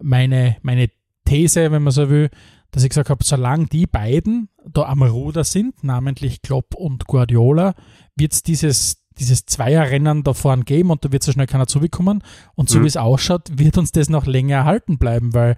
meine, 0.00 0.56
meine 0.62 0.90
These, 1.24 1.70
wenn 1.70 1.82
man 1.82 1.92
so 1.92 2.10
will, 2.10 2.30
dass 2.72 2.82
ich 2.82 2.90
gesagt 2.90 3.10
habe, 3.10 3.24
solange 3.24 3.66
die 3.66 3.86
beiden 3.86 4.48
da 4.64 4.82
am 4.82 5.02
Ruder 5.02 5.44
sind, 5.44 5.84
namentlich 5.84 6.42
Klopp 6.42 6.74
und 6.74 7.06
Guardiola, 7.06 7.74
wird 8.16 8.32
es 8.32 8.42
dieses 8.42 9.05
dieses 9.18 9.46
Zweierrennen 9.46 10.22
da 10.22 10.34
vorne 10.34 10.64
geben 10.64 10.90
und 10.90 11.04
da 11.04 11.12
wird 11.12 11.22
so 11.22 11.32
schnell 11.32 11.46
keiner 11.46 11.66
zubekommen. 11.66 12.22
Und 12.54 12.68
so 12.68 12.78
mhm. 12.78 12.84
wie 12.84 12.88
es 12.88 12.96
ausschaut, 12.96 13.50
wird 13.52 13.78
uns 13.78 13.92
das 13.92 14.08
noch 14.08 14.26
länger 14.26 14.56
erhalten 14.56 14.98
bleiben, 14.98 15.34
weil 15.34 15.56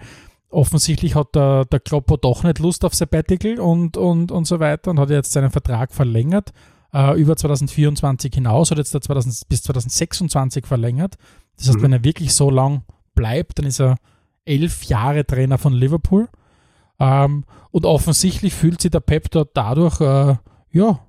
offensichtlich 0.50 1.14
hat 1.14 1.34
der, 1.34 1.64
der 1.64 1.80
Kloppo 1.80 2.16
doch 2.16 2.42
nicht 2.42 2.58
Lust 2.58 2.84
auf 2.84 2.94
Sabbatical 2.94 3.58
und, 3.60 3.96
und, 3.96 4.32
und 4.32 4.46
so 4.46 4.60
weiter 4.60 4.90
und 4.90 4.98
hat 5.00 5.10
jetzt 5.10 5.32
seinen 5.32 5.50
Vertrag 5.50 5.92
verlängert 5.92 6.52
äh, 6.92 7.20
über 7.20 7.36
2024 7.36 8.32
hinaus, 8.34 8.70
hat 8.70 8.78
jetzt 8.78 8.90
2000, 8.90 9.48
bis 9.48 9.62
2026 9.62 10.66
verlängert. 10.66 11.16
Das 11.56 11.68
heißt, 11.68 11.78
mhm. 11.78 11.82
wenn 11.82 11.92
er 11.92 12.04
wirklich 12.04 12.34
so 12.34 12.50
lang 12.50 12.82
bleibt, 13.14 13.58
dann 13.58 13.66
ist 13.66 13.80
er 13.80 13.96
elf 14.44 14.84
Jahre 14.84 15.26
Trainer 15.26 15.58
von 15.58 15.72
Liverpool. 15.72 16.28
Ähm, 16.98 17.44
und 17.70 17.84
offensichtlich 17.84 18.54
fühlt 18.54 18.80
sich 18.80 18.90
der 18.90 19.00
Pep 19.00 19.30
dort 19.30 19.50
dadurch, 19.54 20.00
äh, 20.00 20.36
ja, 20.70 21.00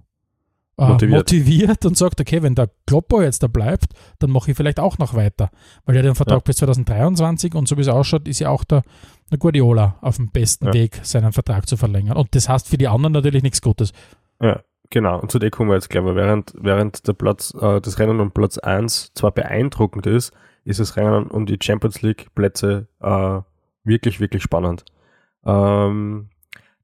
motiviert. 0.88 1.20
motiviert. 1.20 1.86
und 1.86 1.98
sagt, 1.98 2.22
okay, 2.22 2.42
wenn 2.42 2.56
der 2.56 2.70
Kloppo 2.86 3.22
jetzt 3.22 3.44
da 3.44 3.48
bleibt, 3.48 3.94
dann 4.20 4.32
mache 4.32 4.52
ich 4.52 4.58
vielleicht 4.58 4.80
auch 4.80 4.98
noch 4.98 5.14
weiter. 5.14 5.50
Weil 5.86 5.98
er 5.98 6.04
den 6.04 6.16
Vertrag 6.16 6.40
ja. 6.40 6.44
bis 6.46 6.58
2023 6.58 7.56
und 7.56 7.68
so 7.68 7.78
wie 7.78 7.82
es 7.82 7.88
ausschaut, 7.88 8.28
ist 8.28 8.40
ja 8.40 8.50
auch 8.50 8.64
der, 8.64 8.84
der 9.32 9.38
Guardiola 9.38 9.98
auf 10.02 10.18
dem 10.18 10.30
besten 10.30 10.68
ja. 10.68 10.74
Weg, 10.74 11.00
seinen 11.04 11.32
Vertrag 11.32 11.68
zu 11.68 11.78
verlängern. 11.78 12.18
Und 12.18 12.36
das 12.36 12.50
heißt 12.50 12.68
für 12.68 12.78
die 12.78 12.88
anderen 12.88 13.14
natürlich 13.14 13.44
nichts 13.44 13.62
Gutes. 13.62 13.92
Ja, 14.42 14.62
genau. 14.90 15.20
Und 15.20 15.32
zu 15.32 15.40
dem 15.40 15.52
kommen 15.52 15.70
wir 15.70 15.76
jetzt, 15.76 15.90
glaube 15.90 16.12
ich, 16.12 16.16
während, 16.16 16.54
während 16.58 17.08
der 17.08 17.14
Platz, 17.14 17.54
äh, 17.60 17.82
das 17.82 18.00
Rennen 18.00 18.20
um 18.20 18.32
Platz 18.32 18.58
1 18.58 19.14
zwar 19.14 19.32
beeindruckend 19.32 20.08
ist, 20.08 20.34
ist 20.66 20.80
das 20.80 20.98
Rennen 20.98 21.28
um 21.28 21.46
die 21.46 21.58
Champions 21.62 22.02
League 22.02 22.28
Plätze 22.36 22.88
äh, 23.02 23.42
Wirklich, 23.90 24.20
wirklich 24.20 24.44
spannend. 24.44 24.86
Ähm, 25.46 26.30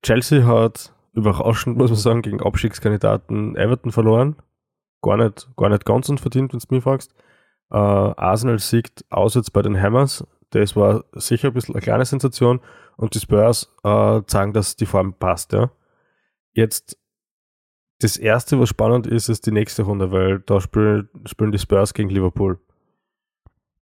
Chelsea 0.02 0.46
hat 0.46 0.94
überraschend, 1.16 1.78
muss 1.78 1.90
man 1.90 2.00
sagen, 2.00 2.22
gegen 2.22 2.42
Abstiegskandidaten 2.42 3.56
Everton 3.56 3.92
verloren. 3.92 4.36
Gar 5.02 5.18
nicht, 5.18 5.50
gar 5.56 5.70
nicht 5.70 5.86
ganz 5.86 6.10
unverdient, 6.10 6.54
wenn 6.54 6.60
du 6.60 6.76
mich 6.76 6.84
fragst. 6.84 7.14
Äh, 7.72 7.78
Arsenal 7.78 8.60
siegt 8.60 9.06
auswärts 9.10 9.52
bei 9.52 9.62
den 9.62 9.80
Hammers. 9.80 10.26
Das 10.52 10.76
war 10.76 11.06
sicher 11.14 11.50
ein 11.50 11.54
bisschen 11.54 11.76
eine 11.76 11.82
kleine 11.82 12.06
Sensation. 12.06 12.60
Und 12.98 13.14
die 13.14 13.20
Spurs 13.20 13.74
äh, 13.84 14.22
zeigen, 14.28 14.54
dass 14.54 14.76
die 14.76 14.86
Form 14.86 15.14
passt. 15.14 15.54
Ja. 15.54 15.72
Jetzt 16.54 16.98
das 18.00 18.18
erste, 18.18 18.60
was 18.60 18.70
spannend 18.70 19.08
ist, 19.08 19.30
ist 19.30 19.46
die 19.46 19.52
nächste 19.52 19.84
Runde, 19.84 20.12
weil 20.12 20.40
da 20.40 20.60
spielen, 20.60 21.10
spielen 21.26 21.52
die 21.52 21.60
Spurs 21.60 21.94
gegen 21.94 22.10
Liverpool. 22.10 22.60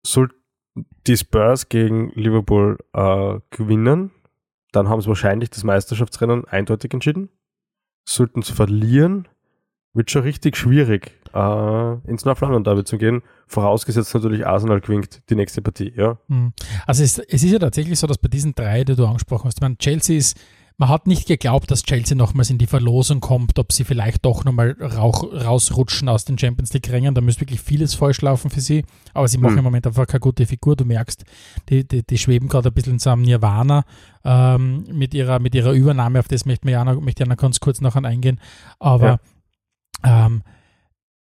Sollten 0.05 0.35
die 1.07 1.17
Spurs 1.17 1.69
gegen 1.69 2.09
Liverpool 2.11 2.77
äh, 2.93 3.39
gewinnen, 3.49 4.11
dann 4.71 4.89
haben 4.89 5.01
sie 5.01 5.07
wahrscheinlich 5.07 5.49
das 5.49 5.63
Meisterschaftsrennen 5.63 6.45
eindeutig 6.45 6.93
entschieden. 6.93 7.29
Sollten 8.05 8.41
sie 8.41 8.53
verlieren, 8.53 9.27
wird 9.93 10.11
schon 10.11 10.23
richtig 10.23 10.57
schwierig, 10.57 11.19
äh, 11.33 11.93
ins 12.09 12.25
London 12.25 12.63
Derby 12.63 12.83
zu 12.83 12.97
gehen. 12.97 13.21
Vorausgesetzt 13.47 14.13
natürlich 14.13 14.45
Arsenal 14.45 14.81
gewinnt 14.81 15.21
die 15.29 15.35
nächste 15.35 15.61
Partie, 15.61 15.93
ja. 15.95 16.17
Hm. 16.27 16.53
Also 16.85 17.03
es, 17.03 17.19
es, 17.19 17.43
ist 17.43 17.51
ja 17.51 17.59
tatsächlich 17.59 17.99
so, 17.99 18.07
dass 18.07 18.17
bei 18.17 18.29
diesen 18.29 18.53
drei, 18.53 18.83
die 18.83 18.95
du 18.95 19.05
angesprochen 19.05 19.47
hast, 19.47 19.57
ich 19.57 19.61
meine, 19.61 19.77
Chelsea 19.77 20.17
ist, 20.17 20.39
man 20.79 20.87
hat 20.87 21.07
nicht 21.07 21.27
geglaubt, 21.27 21.69
dass 21.69 21.83
Chelsea 21.83 22.15
nochmals 22.15 22.49
in 22.49 22.57
die 22.57 22.65
Verlosung 22.65 23.19
kommt, 23.19 23.59
ob 23.59 23.73
sie 23.73 23.83
vielleicht 23.83 24.23
doch 24.23 24.45
nochmal 24.45 24.77
rausrutschen 24.79 26.07
aus 26.07 26.23
den 26.23 26.37
Champions 26.37 26.71
League-Rängen. 26.71 27.13
Da 27.13 27.19
müsste 27.19 27.41
wirklich 27.41 27.59
vieles 27.59 27.95
falsch 27.95 28.21
laufen 28.21 28.49
für 28.49 28.61
sie. 28.61 28.85
Aber 29.13 29.27
sie 29.27 29.39
machen 29.39 29.55
hm. 29.55 29.57
im 29.59 29.63
Moment 29.65 29.87
einfach 29.87 30.07
keine 30.07 30.21
gute 30.21 30.45
Figur. 30.45 30.77
Du 30.77 30.85
merkst, 30.85 31.25
die, 31.67 31.85
die, 31.85 32.03
die 32.03 32.17
schweben 32.17 32.47
gerade 32.47 32.69
ein 32.69 32.73
bisschen 32.73 32.93
in 32.93 32.99
so 32.99 33.09
einem 33.09 33.23
Nirvana 33.23 33.83
ähm, 34.23 34.85
mit, 34.93 35.13
ihrer, 35.13 35.39
mit 35.39 35.53
ihrer 35.53 35.73
Übernahme. 35.73 36.19
Auf 36.19 36.29
das 36.29 36.45
möchte 36.45 36.69
ich 36.69 36.71
ja 36.71 36.85
noch, 36.85 37.01
möchte 37.01 37.23
ich 37.23 37.29
noch 37.29 37.35
ganz 37.35 37.59
kurz 37.59 37.81
nachher 37.81 38.05
eingehen. 38.05 38.39
Aber 38.79 39.19
ja. 40.05 40.27
ähm, 40.27 40.43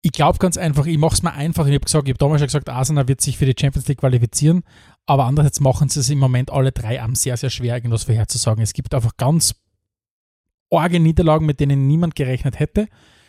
ich 0.02 0.10
glaube 0.10 0.38
ganz 0.38 0.56
einfach, 0.56 0.86
ich 0.86 0.98
mache 0.98 1.14
es 1.14 1.22
mir 1.22 1.32
einfach. 1.32 1.66
Ich 1.66 1.74
habe 1.74 1.84
gesagt, 1.84 2.08
ich 2.08 2.14
habe 2.14 2.18
damals 2.18 2.40
schon 2.40 2.48
gesagt, 2.48 2.68
Arsenal 2.68 3.06
wird 3.06 3.20
sich 3.20 3.38
für 3.38 3.46
die 3.46 3.54
Champions 3.56 3.86
League 3.86 3.98
qualifizieren. 3.98 4.64
Aber 5.06 5.24
andererseits 5.24 5.60
machen 5.60 5.88
sie 5.88 6.00
es 6.00 6.10
im 6.10 6.18
Moment 6.18 6.50
alle 6.50 6.72
drei 6.72 7.00
am 7.00 7.14
sehr, 7.14 7.36
sehr 7.36 7.50
schwer, 7.50 7.76
irgendwas 7.76 8.04
vorherzusagen. 8.04 8.62
Es 8.62 8.72
gibt 8.72 8.92
einfach 8.92 9.16
ganz 9.16 9.54
arge 10.70 11.00
Niederlagen, 11.00 11.46
mit 11.46 11.60
denen 11.60 11.86
niemand 11.86 12.16
gerechnet 12.16 12.58
hätte. 12.58 12.88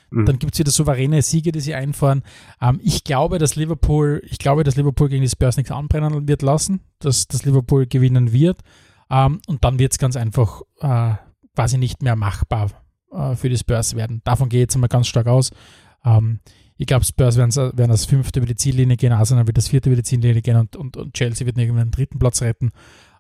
Mhm. 0.09 0.25
Dann 0.25 0.39
gibt 0.39 0.53
es 0.53 0.59
wieder 0.59 0.71
souveräne 0.71 1.21
Siege, 1.21 1.51
die 1.51 1.59
sie 1.59 1.75
einfahren. 1.75 2.23
Ähm, 2.61 2.79
ich 2.83 3.03
glaube, 3.03 3.37
dass 3.37 3.55
Liverpool, 3.55 4.21
ich 4.25 4.39
glaube, 4.39 4.63
dass 4.63 4.75
Liverpool 4.75 5.09
gegen 5.09 5.21
die 5.21 5.29
Spurs 5.29 5.57
nichts 5.57 5.71
anbrennen 5.71 6.27
wird 6.27 6.41
lassen, 6.41 6.81
dass, 6.99 7.27
dass 7.27 7.45
Liverpool 7.45 7.85
gewinnen 7.85 8.31
wird. 8.31 8.59
Ähm, 9.09 9.41
und 9.47 9.63
dann 9.63 9.79
wird 9.79 9.91
es 9.91 9.99
ganz 9.99 10.15
einfach 10.15 10.61
äh, 10.79 11.13
quasi 11.55 11.77
nicht 11.77 12.01
mehr 12.01 12.15
machbar 12.15 12.71
äh, 13.11 13.35
für 13.35 13.49
die 13.49 13.57
Spurs 13.57 13.95
werden. 13.95 14.21
Davon 14.23 14.49
gehe 14.49 14.59
ich 14.59 14.63
jetzt 14.63 14.75
einmal 14.75 14.89
ganz 14.89 15.07
stark 15.07 15.27
aus. 15.27 15.51
Ähm, 16.03 16.39
ich 16.77 16.87
glaube, 16.87 17.05
Spurs 17.05 17.37
werden, 17.37 17.53
werden 17.55 17.91
das 17.91 18.05
fünfte 18.05 18.39
über 18.39 18.47
die 18.47 18.55
Ziellinie 18.55 18.97
gehen, 18.97 19.11
Arsenal 19.11 19.47
wird 19.47 19.57
das 19.57 19.67
vierte 19.67 19.89
über 19.89 19.95
die 19.95 20.03
Ziellinie 20.03 20.41
gehen 20.41 20.57
und, 20.57 20.75
und, 20.75 20.97
und 20.97 21.13
Chelsea 21.13 21.45
wird 21.45 21.57
irgendwann 21.57 21.87
den 21.87 21.91
dritten 21.91 22.19
Platz 22.19 22.41
retten. 22.41 22.71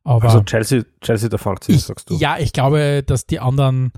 Aber 0.03 0.23
also 0.23 0.41
Chelsea, 0.43 0.83
Chelsea 1.01 1.27
der 1.27 1.39
fangt 1.39 1.63
sich, 1.63 1.83
sagst 1.83 2.09
du? 2.09 2.15
Ja, 2.15 2.37
ich 2.37 2.53
glaube, 2.53 3.03
dass 3.05 3.25
die 3.25 3.39
anderen 3.39 3.91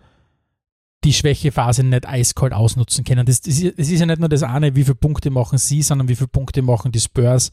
die 1.04 1.14
Schwächephase 1.14 1.84
nicht 1.84 2.08
eiskalt 2.08 2.54
ausnutzen 2.54 3.04
können. 3.06 3.26
Das, 3.26 3.42
das, 3.42 3.60
ist, 3.60 3.78
das 3.78 3.90
ist 3.90 4.00
ja 4.00 4.06
nicht 4.06 4.20
nur 4.20 4.28
das 4.28 4.44
eine, 4.44 4.76
wie 4.76 4.84
viele 4.84 4.96
Punkte 4.96 5.30
machen 5.30 5.58
sie, 5.58 5.82
sondern 5.82 6.10
wie 6.10 6.16
viele 6.16 6.28
Punkte 6.28 6.62
machen 6.62 6.92
die 6.92 7.00
Spurs 7.00 7.52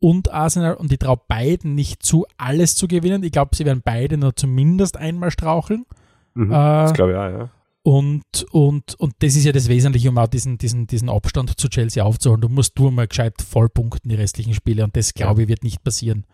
und 0.00 0.32
Arsenal 0.32 0.74
und 0.74 0.90
ich 0.90 0.98
traue 0.98 1.20
beiden 1.28 1.74
nicht 1.74 2.02
zu, 2.02 2.26
alles 2.36 2.74
zu 2.74 2.88
gewinnen. 2.88 3.22
Ich 3.22 3.32
glaube, 3.32 3.54
sie 3.54 3.66
werden 3.66 3.82
beide 3.84 4.16
nur 4.16 4.34
zumindest 4.34 4.96
einmal 4.96 5.30
straucheln. 5.30 5.84
Mhm, 6.34 6.50
äh, 6.50 6.54
das 6.54 6.94
glaube 6.94 7.12
ich 7.12 7.18
auch, 7.18 7.28
ja. 7.28 7.50
Und, 7.82 8.44
und, 8.50 8.94
und 8.98 9.14
das 9.20 9.36
ist 9.36 9.44
ja 9.44 9.52
das 9.52 9.68
Wesentliche, 9.68 10.10
um 10.10 10.18
auch 10.18 10.26
diesen, 10.26 10.58
diesen, 10.58 10.86
diesen 10.86 11.08
Abstand 11.08 11.58
zu 11.58 11.68
Chelsea 11.68 12.04
aufzuholen. 12.04 12.42
Du 12.42 12.48
musst 12.48 12.78
du 12.78 12.90
mal 12.90 13.08
gescheit 13.08 13.40
vollpunkten, 13.40 14.10
die 14.10 14.16
restlichen 14.16 14.52
Spiele. 14.52 14.84
Und 14.84 14.96
das, 14.96 15.14
glaube 15.14 15.42
ich, 15.42 15.48
wird 15.48 15.64
nicht 15.64 15.82
passieren. 15.82 16.26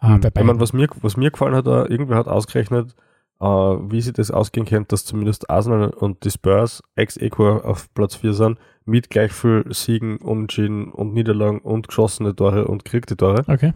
Äh, 0.00 0.08
hm. 0.08 0.20
ich 0.24 0.44
meine, 0.44 0.60
was 0.60 0.72
mir, 0.72 0.88
was 1.02 1.16
mir 1.16 1.30
gefallen 1.30 1.54
hat, 1.54 1.66
uh, 1.66 1.84
irgendwer 1.84 2.16
hat 2.16 2.26
ausgerechnet, 2.26 2.94
uh, 3.38 3.78
wie 3.90 4.00
sie 4.00 4.12
das 4.12 4.30
ausgehen 4.30 4.66
könnte, 4.66 4.88
dass 4.88 5.04
zumindest 5.04 5.50
Arsenal 5.50 5.90
und 5.90 6.24
die 6.24 6.30
Spurs 6.30 6.82
ex-equo 6.94 7.58
auf 7.58 7.92
Platz 7.92 8.16
4 8.16 8.32
sind, 8.32 8.58
mit 8.86 9.10
gleich 9.10 9.32
viel 9.32 9.64
Siegen, 9.70 10.16
Unentschieden 10.16 10.90
und 10.90 11.12
Niederlagen 11.12 11.60
und 11.60 11.88
geschossene 11.88 12.34
Tore 12.34 12.66
und 12.66 12.84
kriegte 12.86 13.16
Tore. 13.16 13.44
Okay. 13.46 13.72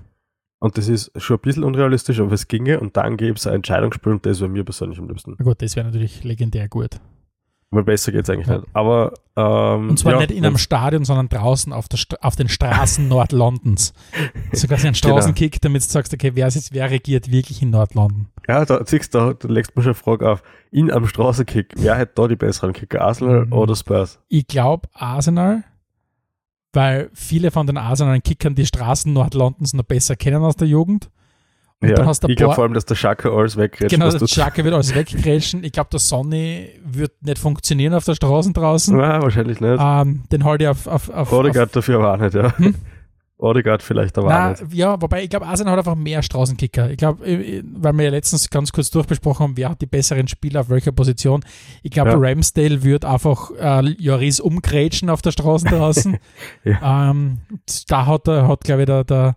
Und 0.61 0.77
das 0.77 0.89
ist 0.89 1.13
schon 1.21 1.37
ein 1.37 1.43
bisschen 1.43 1.65
unrealistisch, 1.65 2.21
aber 2.21 2.33
es 2.33 2.49
ginge 2.49 2.81
und 2.81 2.97
dann 2.97 3.17
gäbe 3.17 3.35
es 3.35 3.47
ein 3.47 3.57
Entscheidungsspiel 3.57 4.13
und 4.13 4.27
das 4.27 4.41
wäre 4.41 4.51
mir 4.51 4.65
persönlich 4.65 4.99
am 4.99 5.09
liebsten. 5.09 5.37
Na 5.39 5.45
gut, 5.45 5.63
das 5.63 5.77
wäre 5.77 5.87
natürlich 5.87 6.25
legendär 6.25 6.69
gut. 6.69 7.01
Weil 7.71 7.85
besser 7.85 8.13
geht 8.13 8.23
es 8.23 8.31
eigentlich 8.31 8.47
ja. 8.47 8.59
nicht. 8.59 8.69
Aber, 8.73 9.13
ähm, 9.37 9.91
Und 9.91 9.99
zwar 9.99 10.13
ja, 10.13 10.19
nicht 10.21 10.31
in 10.31 10.47
einem 10.47 10.57
Stadion, 10.57 11.05
sondern 11.05 11.29
draußen 11.29 11.73
auf, 11.73 11.87
der 11.89 11.99
auf 12.23 12.35
den 12.35 12.49
Straßen 12.49 13.07
Nordlondons. 13.09 13.93
So 14.53 14.67
quasi 14.67 14.87
ein 14.87 14.95
genau. 14.95 15.15
Straßenkick, 15.17 15.53
genau. 15.53 15.61
damit 15.65 15.83
du 15.83 15.89
sagst, 15.89 16.15
okay, 16.15 16.31
wer, 16.35 16.47
ist, 16.47 16.73
wer 16.73 16.91
regiert 16.91 17.31
wirklich 17.31 17.61
in 17.61 17.69
Nordlondon? 17.71 18.29
Ja, 18.49 18.65
da 18.65 18.81
siehst 18.87 19.15
du, 19.15 19.35
da 19.35 19.49
legst 19.49 19.73
du 19.73 19.81
mir 19.81 19.83
schon 19.85 19.93
eine 19.93 19.95
Frage 19.95 20.31
auf. 20.31 20.43
In 20.71 20.91
einem 20.91 21.07
Straßenkick, 21.07 21.75
wer 21.77 21.99
hat 21.99 22.19
da 22.19 22.27
die 22.27 22.37
besseren 22.37 22.73
Kicker, 22.73 23.03
Arsenal 23.03 23.45
mhm. 23.45 23.53
oder 23.53 23.77
Spurs? 23.77 24.19
Ich 24.29 24.47
glaube 24.47 24.89
Arsenal, 24.95 25.65
weil 26.73 27.11
viele 27.13 27.51
von 27.51 27.67
den 27.67 27.77
Arsenal-Kickern 27.77 28.55
die 28.55 28.67
Straßen 28.67 29.13
Nordlondons 29.13 29.75
noch 29.75 29.85
besser 29.85 30.17
kennen 30.17 30.43
aus 30.43 30.57
der 30.57 30.69
Jugend. 30.69 31.11
Und 31.81 31.91
ja, 31.91 32.11
ich 32.11 32.37
glaube 32.37 32.55
vor 32.57 32.65
allem, 32.65 32.75
dass 32.75 32.87
der 32.87 32.97
Schaka 32.97 33.31
alles 33.31 33.57
wegrätscht. 33.57 33.95
Genau, 33.95 34.11
der 34.11 34.27
Schaka 34.27 34.65
wird 34.65 34.75
alles 34.75 34.95
wegrätschen. 34.95 35.63
Ich 35.63 35.71
glaube, 35.71 35.91
der 35.93 36.01
Sonny 36.01 36.71
wird 36.85 37.13
nicht 37.23 37.39
funktionieren 37.39 37.95
auf 37.95 38.05
der 38.05 38.17
Straße 38.17 38.53
draußen. 38.53 38.99
Ja, 38.99 39.23
wahrscheinlich 39.23 39.61
nicht. 39.61 39.79
Ähm, 39.81 40.25
den 40.33 40.45
halte 40.45 40.65
ich 40.65 40.71
auf... 40.71 40.89
auf, 40.89 41.09
auf 41.09 41.33
Odegaard 41.33 41.75
dafür 41.77 42.01
aber 42.01 42.15
auch 42.15 42.19
nicht, 42.19 42.35
ja. 42.35 42.57
Hm? 42.59 42.75
Odegaard 43.39 43.85
vielleicht 43.85 44.19
aber 44.19 44.29
Nein, 44.29 44.55
auch 44.57 44.61
nicht. 44.61 44.75
Ja, 44.75 45.01
wobei 45.01 45.23
ich 45.23 45.31
glaube, 45.31 45.47
Arsenal 45.47 45.75
hat 45.75 45.79
einfach 45.79 45.95
mehr 45.95 46.23
Straßenkicker. 46.23 46.91
Ich 46.91 46.97
glaube, 46.97 47.23
weil 47.25 47.93
wir 47.93 48.05
ja 48.07 48.11
letztens 48.11 48.51
ganz 48.51 48.73
kurz 48.73 48.91
durchbesprochen 48.91 49.45
haben, 49.45 49.57
wer 49.57 49.71
hat 49.71 49.81
die 49.81 49.87
besseren 49.87 50.27
Spieler 50.27 50.63
auf 50.63 50.71
welcher 50.71 50.91
Position. 50.91 51.45
Ich 51.85 51.93
glaube, 51.93 52.11
ja. 52.11 52.17
Ramsdale 52.19 52.83
wird 52.83 53.05
einfach 53.05 53.53
äh, 53.53 53.83
Joris 54.01 54.41
umgrätschen 54.41 55.09
auf 55.09 55.23
der 55.23 55.31
Straße 55.31 55.67
draußen. 55.67 56.19
ja. 56.65 57.11
ähm, 57.11 57.39
da 57.87 58.07
hat, 58.07 58.27
hat 58.27 58.65
glaube 58.65 58.83
ich, 58.83 58.87
der, 58.87 59.05
der 59.05 59.37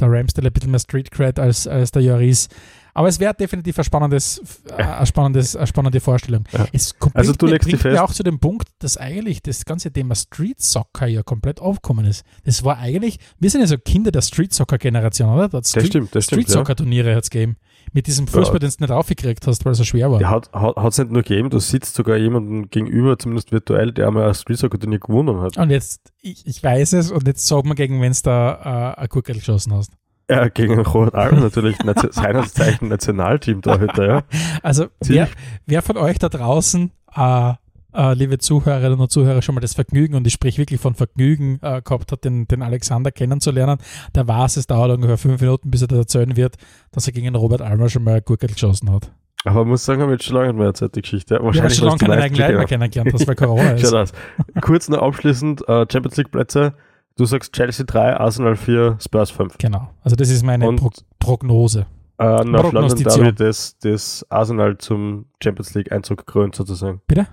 der 0.00 0.10
Ramsdale 0.10 0.48
ein 0.48 0.52
bisschen 0.52 0.70
mehr 0.70 0.80
Street 0.80 1.10
Cred 1.10 1.38
als, 1.38 1.66
als 1.66 1.90
der 1.90 2.02
Joris. 2.02 2.48
Aber 2.96 3.08
es 3.08 3.20
wäre 3.20 3.34
definitiv 3.34 3.78
ein 3.78 3.84
spannendes, 3.84 4.40
ja. 4.70 4.98
ein 4.98 5.06
spannendes, 5.06 5.54
eine 5.54 5.66
spannende 5.66 6.00
Vorstellung. 6.00 6.44
Ja. 6.52 6.66
Es 6.72 6.98
kommt, 6.98 7.14
also 7.14 7.34
du 7.34 7.46
legst 7.46 7.68
bringt 7.68 7.84
mir 7.84 8.02
auch 8.02 8.12
zu 8.12 8.22
dem 8.22 8.38
Punkt, 8.38 8.68
dass 8.78 8.96
eigentlich 8.96 9.42
das 9.42 9.66
ganze 9.66 9.92
Thema 9.92 10.14
Street 10.14 10.62
Soccer 10.62 11.06
ja 11.06 11.22
komplett 11.22 11.60
aufgekommen 11.60 12.06
ist. 12.06 12.24
Das 12.44 12.64
war 12.64 12.78
eigentlich, 12.78 13.18
wir 13.38 13.50
sind 13.50 13.60
ja 13.60 13.66
so 13.66 13.76
Kinder 13.76 14.10
der 14.10 14.22
Street 14.22 14.54
Soccer 14.54 14.78
Generation, 14.78 15.28
oder? 15.28 15.50
Das, 15.50 15.72
das 15.72 15.86
stimmt, 15.86 16.14
das 16.14 16.24
Street 16.24 16.48
Soccer 16.48 16.74
Turniere 16.74 17.14
hat 17.14 17.24
es 17.24 17.30
gegeben. 17.30 17.56
Mit 17.92 18.06
diesem 18.06 18.26
Fußball, 18.26 18.58
den 18.58 18.70
du 18.70 18.84
nicht 18.84 18.90
aufgekriegt 18.90 19.46
hast, 19.46 19.64
weil 19.64 19.72
es 19.72 19.78
so 19.78 19.84
schwer 19.84 20.10
war. 20.10 20.20
Ja, 20.20 20.30
hat 20.30 20.48
es 20.52 20.98
nicht 20.98 21.10
nur 21.10 21.22
gegeben, 21.22 21.50
du 21.50 21.58
sitzt 21.58 21.94
sogar 21.94 22.16
jemanden 22.16 22.68
gegenüber, 22.70 23.18
zumindest 23.18 23.52
virtuell, 23.52 23.92
der 23.92 24.08
einmal 24.08 24.28
ein 24.28 24.34
Street 24.34 24.58
Soccer 24.58 24.78
Turnier 24.78 24.98
gewonnen 24.98 25.40
hat. 25.40 25.56
Und 25.56 25.70
jetzt, 25.70 26.12
ich, 26.20 26.46
ich 26.46 26.62
weiß 26.62 26.92
es, 26.94 27.10
und 27.10 27.26
jetzt 27.26 27.46
sag 27.46 27.64
mal 27.64 27.74
gegen, 27.74 28.00
wenn 28.00 28.12
du 28.12 28.18
da 28.22 28.94
äh, 28.96 29.00
ein 29.02 29.08
Gurkel 29.08 29.36
geschossen 29.36 29.72
hast. 29.74 29.92
Ja, 30.28 30.48
gegen 30.48 30.80
Robert 30.80 31.14
Alba 31.14 31.40
natürlich 31.40 31.76
seinerzeichen 32.10 32.88
Nationalteam-Torhüter, 32.88 34.06
ja. 34.06 34.22
Also, 34.62 34.86
wer, 35.04 35.28
wer, 35.66 35.82
von 35.82 35.96
euch 35.96 36.18
da 36.18 36.28
draußen, 36.28 36.90
äh, 37.14 37.54
äh, 37.96 38.14
liebe 38.14 38.38
Zuhörerinnen 38.38 39.00
und 39.00 39.10
Zuhörer, 39.10 39.42
schon 39.42 39.54
mal 39.54 39.60
das 39.60 39.74
Vergnügen, 39.74 40.14
und 40.14 40.26
ich 40.26 40.32
spreche 40.32 40.58
wirklich 40.58 40.80
von 40.80 40.94
Vergnügen, 40.94 41.58
äh, 41.62 41.82
gehabt 41.82 42.12
hat, 42.12 42.24
den, 42.24 42.46
den 42.46 42.62
Alexander 42.62 43.10
kennenzulernen, 43.10 43.78
der 44.14 44.28
weiß, 44.28 44.56
es 44.56 44.66
dauert 44.66 44.90
ungefähr 44.90 45.18
fünf 45.18 45.40
Minuten, 45.40 45.70
bis 45.70 45.82
er 45.82 45.88
da 45.88 45.96
erzählen 45.96 46.36
wird, 46.36 46.56
dass 46.92 47.06
er 47.06 47.12
gegen 47.12 47.34
Robert 47.34 47.62
Alba 47.62 47.88
schon 47.88 48.04
mal 48.04 48.14
ein 48.14 48.22
Gurkel 48.24 48.48
geschossen 48.48 48.92
hat. 48.92 49.10
Aber 49.44 49.60
man 49.60 49.68
muss 49.68 49.84
sagen, 49.84 50.02
haben 50.02 50.08
wir 50.08 50.14
jetzt 50.14 50.24
schon 50.24 50.36
lange 50.36 50.52
mehr 50.52 50.74
Zeit 50.74 50.96
die 50.96 51.02
Geschichte. 51.02 51.38
Wahrscheinlich 51.40 51.74
ja, 51.74 51.78
schon 51.78 51.86
lange 51.86 51.98
keinen 51.98 52.20
eigenen 52.20 52.56
mehr 52.56 52.66
kennengelernt, 52.66 53.14
das 53.14 53.28
weil 53.28 53.36
Corona 53.36 53.70
ist. 53.72 53.92
das. 53.92 54.12
Kurz 54.60 54.88
noch 54.88 55.02
abschließend, 55.02 55.62
uh, 55.68 55.84
Champions 55.90 56.16
League 56.16 56.32
Plätze. 56.32 56.74
Du 57.16 57.24
sagst 57.24 57.52
Chelsea 57.52 57.86
3, 57.86 58.16
Arsenal 58.16 58.56
4, 58.56 58.98
Spurs 59.00 59.30
5. 59.30 59.56
Genau. 59.58 59.88
Also 60.02 60.16
das 60.16 60.30
ist 60.30 60.42
meine 60.42 60.70
Pro 60.72 60.90
Prognose. 61.18 61.86
Äh, 62.18 62.44
North 62.44 62.72
London 62.72 63.02
Derby, 63.02 63.32
das, 63.32 63.78
das 63.78 64.26
Arsenal 64.30 64.78
zum 64.78 65.26
Champions 65.42 65.74
League 65.74 65.92
Einzug 65.92 66.26
krönt 66.26 66.54
sozusagen. 66.54 67.00
Bitte? 67.06 67.26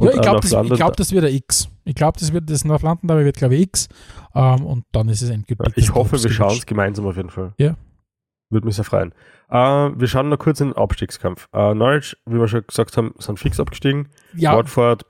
Ja, 0.00 0.10
ich 0.10 0.20
glaube, 0.20 0.40
das, 0.40 0.76
glaub, 0.76 0.96
das 0.96 1.12
wird 1.12 1.24
ein 1.24 1.34
X. 1.34 1.68
Ich 1.84 1.94
glaube, 1.94 2.18
das 2.18 2.32
wird 2.32 2.50
das 2.50 2.64
North 2.64 2.82
London 2.82 3.08
Derby 3.08 3.24
wird, 3.24 3.36
glaube 3.36 3.56
ich, 3.56 3.62
X. 3.62 3.88
Ähm, 4.34 4.66
und 4.66 4.84
dann 4.92 5.08
ist 5.08 5.22
es 5.22 5.30
endgültig. 5.30 5.72
Ich 5.76 5.94
hoffe, 5.94 6.22
wir 6.22 6.30
schauen 6.30 6.56
es 6.56 6.66
gemeinsam 6.66 7.06
auf 7.06 7.16
jeden 7.16 7.30
Fall. 7.30 7.52
Ja. 7.58 7.76
Würde 8.50 8.66
mich 8.66 8.76
sehr 8.76 8.84
freuen. 8.84 9.12
Uh, 9.50 9.92
wir 9.98 10.06
schauen 10.06 10.28
noch 10.28 10.38
kurz 10.38 10.60
in 10.60 10.68
den 10.68 10.76
Abstiegskampf. 10.76 11.48
Uh, 11.54 11.74
Norwich, 11.74 12.16
wie 12.26 12.38
wir 12.38 12.48
schon 12.48 12.66
gesagt 12.66 12.96
haben, 12.96 13.14
sind 13.18 13.38
fix 13.38 13.58
abgestiegen. 13.60 14.08
Ja. 14.34 14.56
Watford 14.56 15.04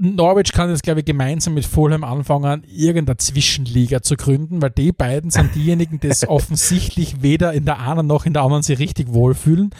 Norwich 0.00 0.52
kann 0.52 0.70
jetzt, 0.70 0.84
glaube 0.84 1.00
ich, 1.00 1.06
gemeinsam 1.06 1.54
mit 1.54 1.66
Fulham 1.66 2.04
anfangen, 2.04 2.62
irgendeine 2.68 3.16
Zwischenliga 3.16 4.00
zu 4.00 4.16
gründen, 4.16 4.62
weil 4.62 4.70
die 4.70 4.92
beiden 4.92 5.30
sind 5.30 5.56
diejenigen, 5.56 5.98
die 5.98 6.06
es 6.06 6.26
offensichtlich 6.28 7.20
weder 7.20 7.52
in 7.52 7.64
der 7.64 7.80
einen 7.80 8.06
noch 8.06 8.24
in 8.24 8.32
der 8.32 8.42
anderen 8.42 8.62
sich 8.62 8.78
richtig 8.78 9.12
wohlfühlen, 9.12 9.70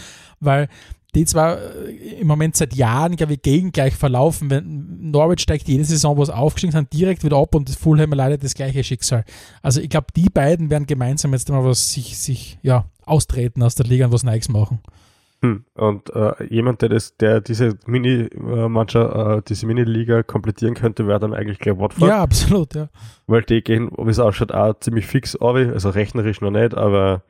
weil 0.41 0.69
die 1.15 1.25
zwar 1.25 1.59
äh, 1.59 2.21
im 2.21 2.27
Moment 2.27 2.57
seit 2.57 2.75
Jahren, 2.75 3.17
glaube 3.17 3.35
ich, 3.35 3.43
gegengleich 3.43 3.95
verlaufen. 3.97 4.51
Wenn 4.51 5.11
Norwich 5.11 5.41
steigt 5.41 5.69
jede 5.69 5.85
Saison, 5.85 6.17
wo 6.17 6.23
es 6.23 6.31
aufgestiegen 6.31 6.73
sind, 6.73 6.93
direkt 6.93 7.25
wieder 7.25 7.39
ab 7.39 7.55
und 7.55 7.71
Fulham 7.71 8.13
leidet 8.13 8.45
das 8.45 8.55
gleiche 8.55 8.85
Schicksal. 8.85 9.25
Also 9.63 9.81
ich 9.81 9.89
glaube, 9.89 10.09
die 10.15 10.29
beiden 10.29 10.71
werden 10.71 10.87
gemeinsam 10.87 11.33
jetzt 11.33 11.49
mal 11.49 11.65
was 11.65 11.93
sich, 11.93 12.19
sich 12.19 12.59
ja, 12.63 12.87
austreten 13.05 13.63
aus 13.63 13.75
der 13.75 13.87
Liga 13.87 14.07
und 14.07 14.13
was 14.13 14.23
Neues 14.23 14.49
machen. 14.49 14.81
Hm. 15.41 15.65
Und 15.75 16.11
äh, 16.15 16.33
jemand, 16.53 16.83
der 16.83 16.89
das, 16.89 17.17
der 17.17 17.41
diese 17.41 17.79
Mini-Mannschaft, 17.87 19.15
äh, 19.15 19.43
diese 19.49 19.67
Mini-Liga 19.67 20.25
komplettieren 20.25 20.75
könnte, 20.75 21.07
wäre 21.07 21.21
dann 21.21 21.33
eigentlich 21.33 21.61
gleich 21.61 21.79
Watford. 21.79 22.09
Ja, 22.09 22.23
absolut, 22.23 22.75
ja. 22.75 22.89
Weil 23.29 23.43
die 23.43 23.63
gehen, 23.63 23.91
wie 23.97 24.11
es 24.11 24.19
ausschaut, 24.19 24.53
auch 24.53 24.75
ziemlich 24.81 25.07
fix 25.07 25.37
also 25.37 25.91
rechnerisch 25.91 26.41
noch 26.41 26.51
nicht, 26.51 26.75
aber 26.75 27.23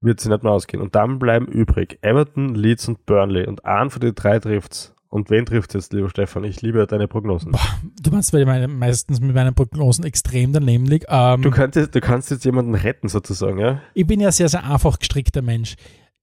wird 0.00 0.20
sie 0.20 0.28
nicht 0.28 0.42
mehr 0.42 0.52
ausgehen. 0.52 0.82
Und 0.82 0.94
dann 0.94 1.18
bleiben 1.18 1.46
übrig 1.46 1.98
Everton, 2.02 2.54
Leeds 2.54 2.88
und 2.88 3.04
Burnley. 3.06 3.46
Und 3.46 3.64
einen 3.64 3.90
von 3.90 4.00
den 4.00 4.14
drei 4.14 4.38
trifft's. 4.38 4.94
Und 5.10 5.30
wen 5.30 5.46
trifft 5.46 5.72
jetzt, 5.72 5.92
lieber 5.94 6.10
Stefan? 6.10 6.44
Ich 6.44 6.60
liebe 6.60 6.86
deine 6.86 7.08
Prognosen. 7.08 7.52
Boah, 7.52 7.80
du 8.02 8.10
meinst, 8.10 8.32
weil 8.32 8.40
ich 8.40 8.46
meine, 8.46 8.68
meistens 8.68 9.20
mit 9.20 9.34
meinen 9.34 9.54
Prognosen 9.54 10.04
extrem 10.04 10.52
daneben 10.52 10.84
liege. 10.84 11.06
Ähm, 11.08 11.40
du, 11.40 11.50
könntest, 11.50 11.94
du 11.94 12.00
kannst 12.00 12.30
jetzt 12.30 12.44
jemanden 12.44 12.74
retten, 12.74 13.08
sozusagen, 13.08 13.58
ja? 13.58 13.80
Ich 13.94 14.06
bin 14.06 14.20
ja 14.20 14.30
sehr, 14.30 14.50
sehr 14.50 14.64
einfach 14.64 14.98
gestrickter 14.98 15.40
Mensch. 15.40 15.76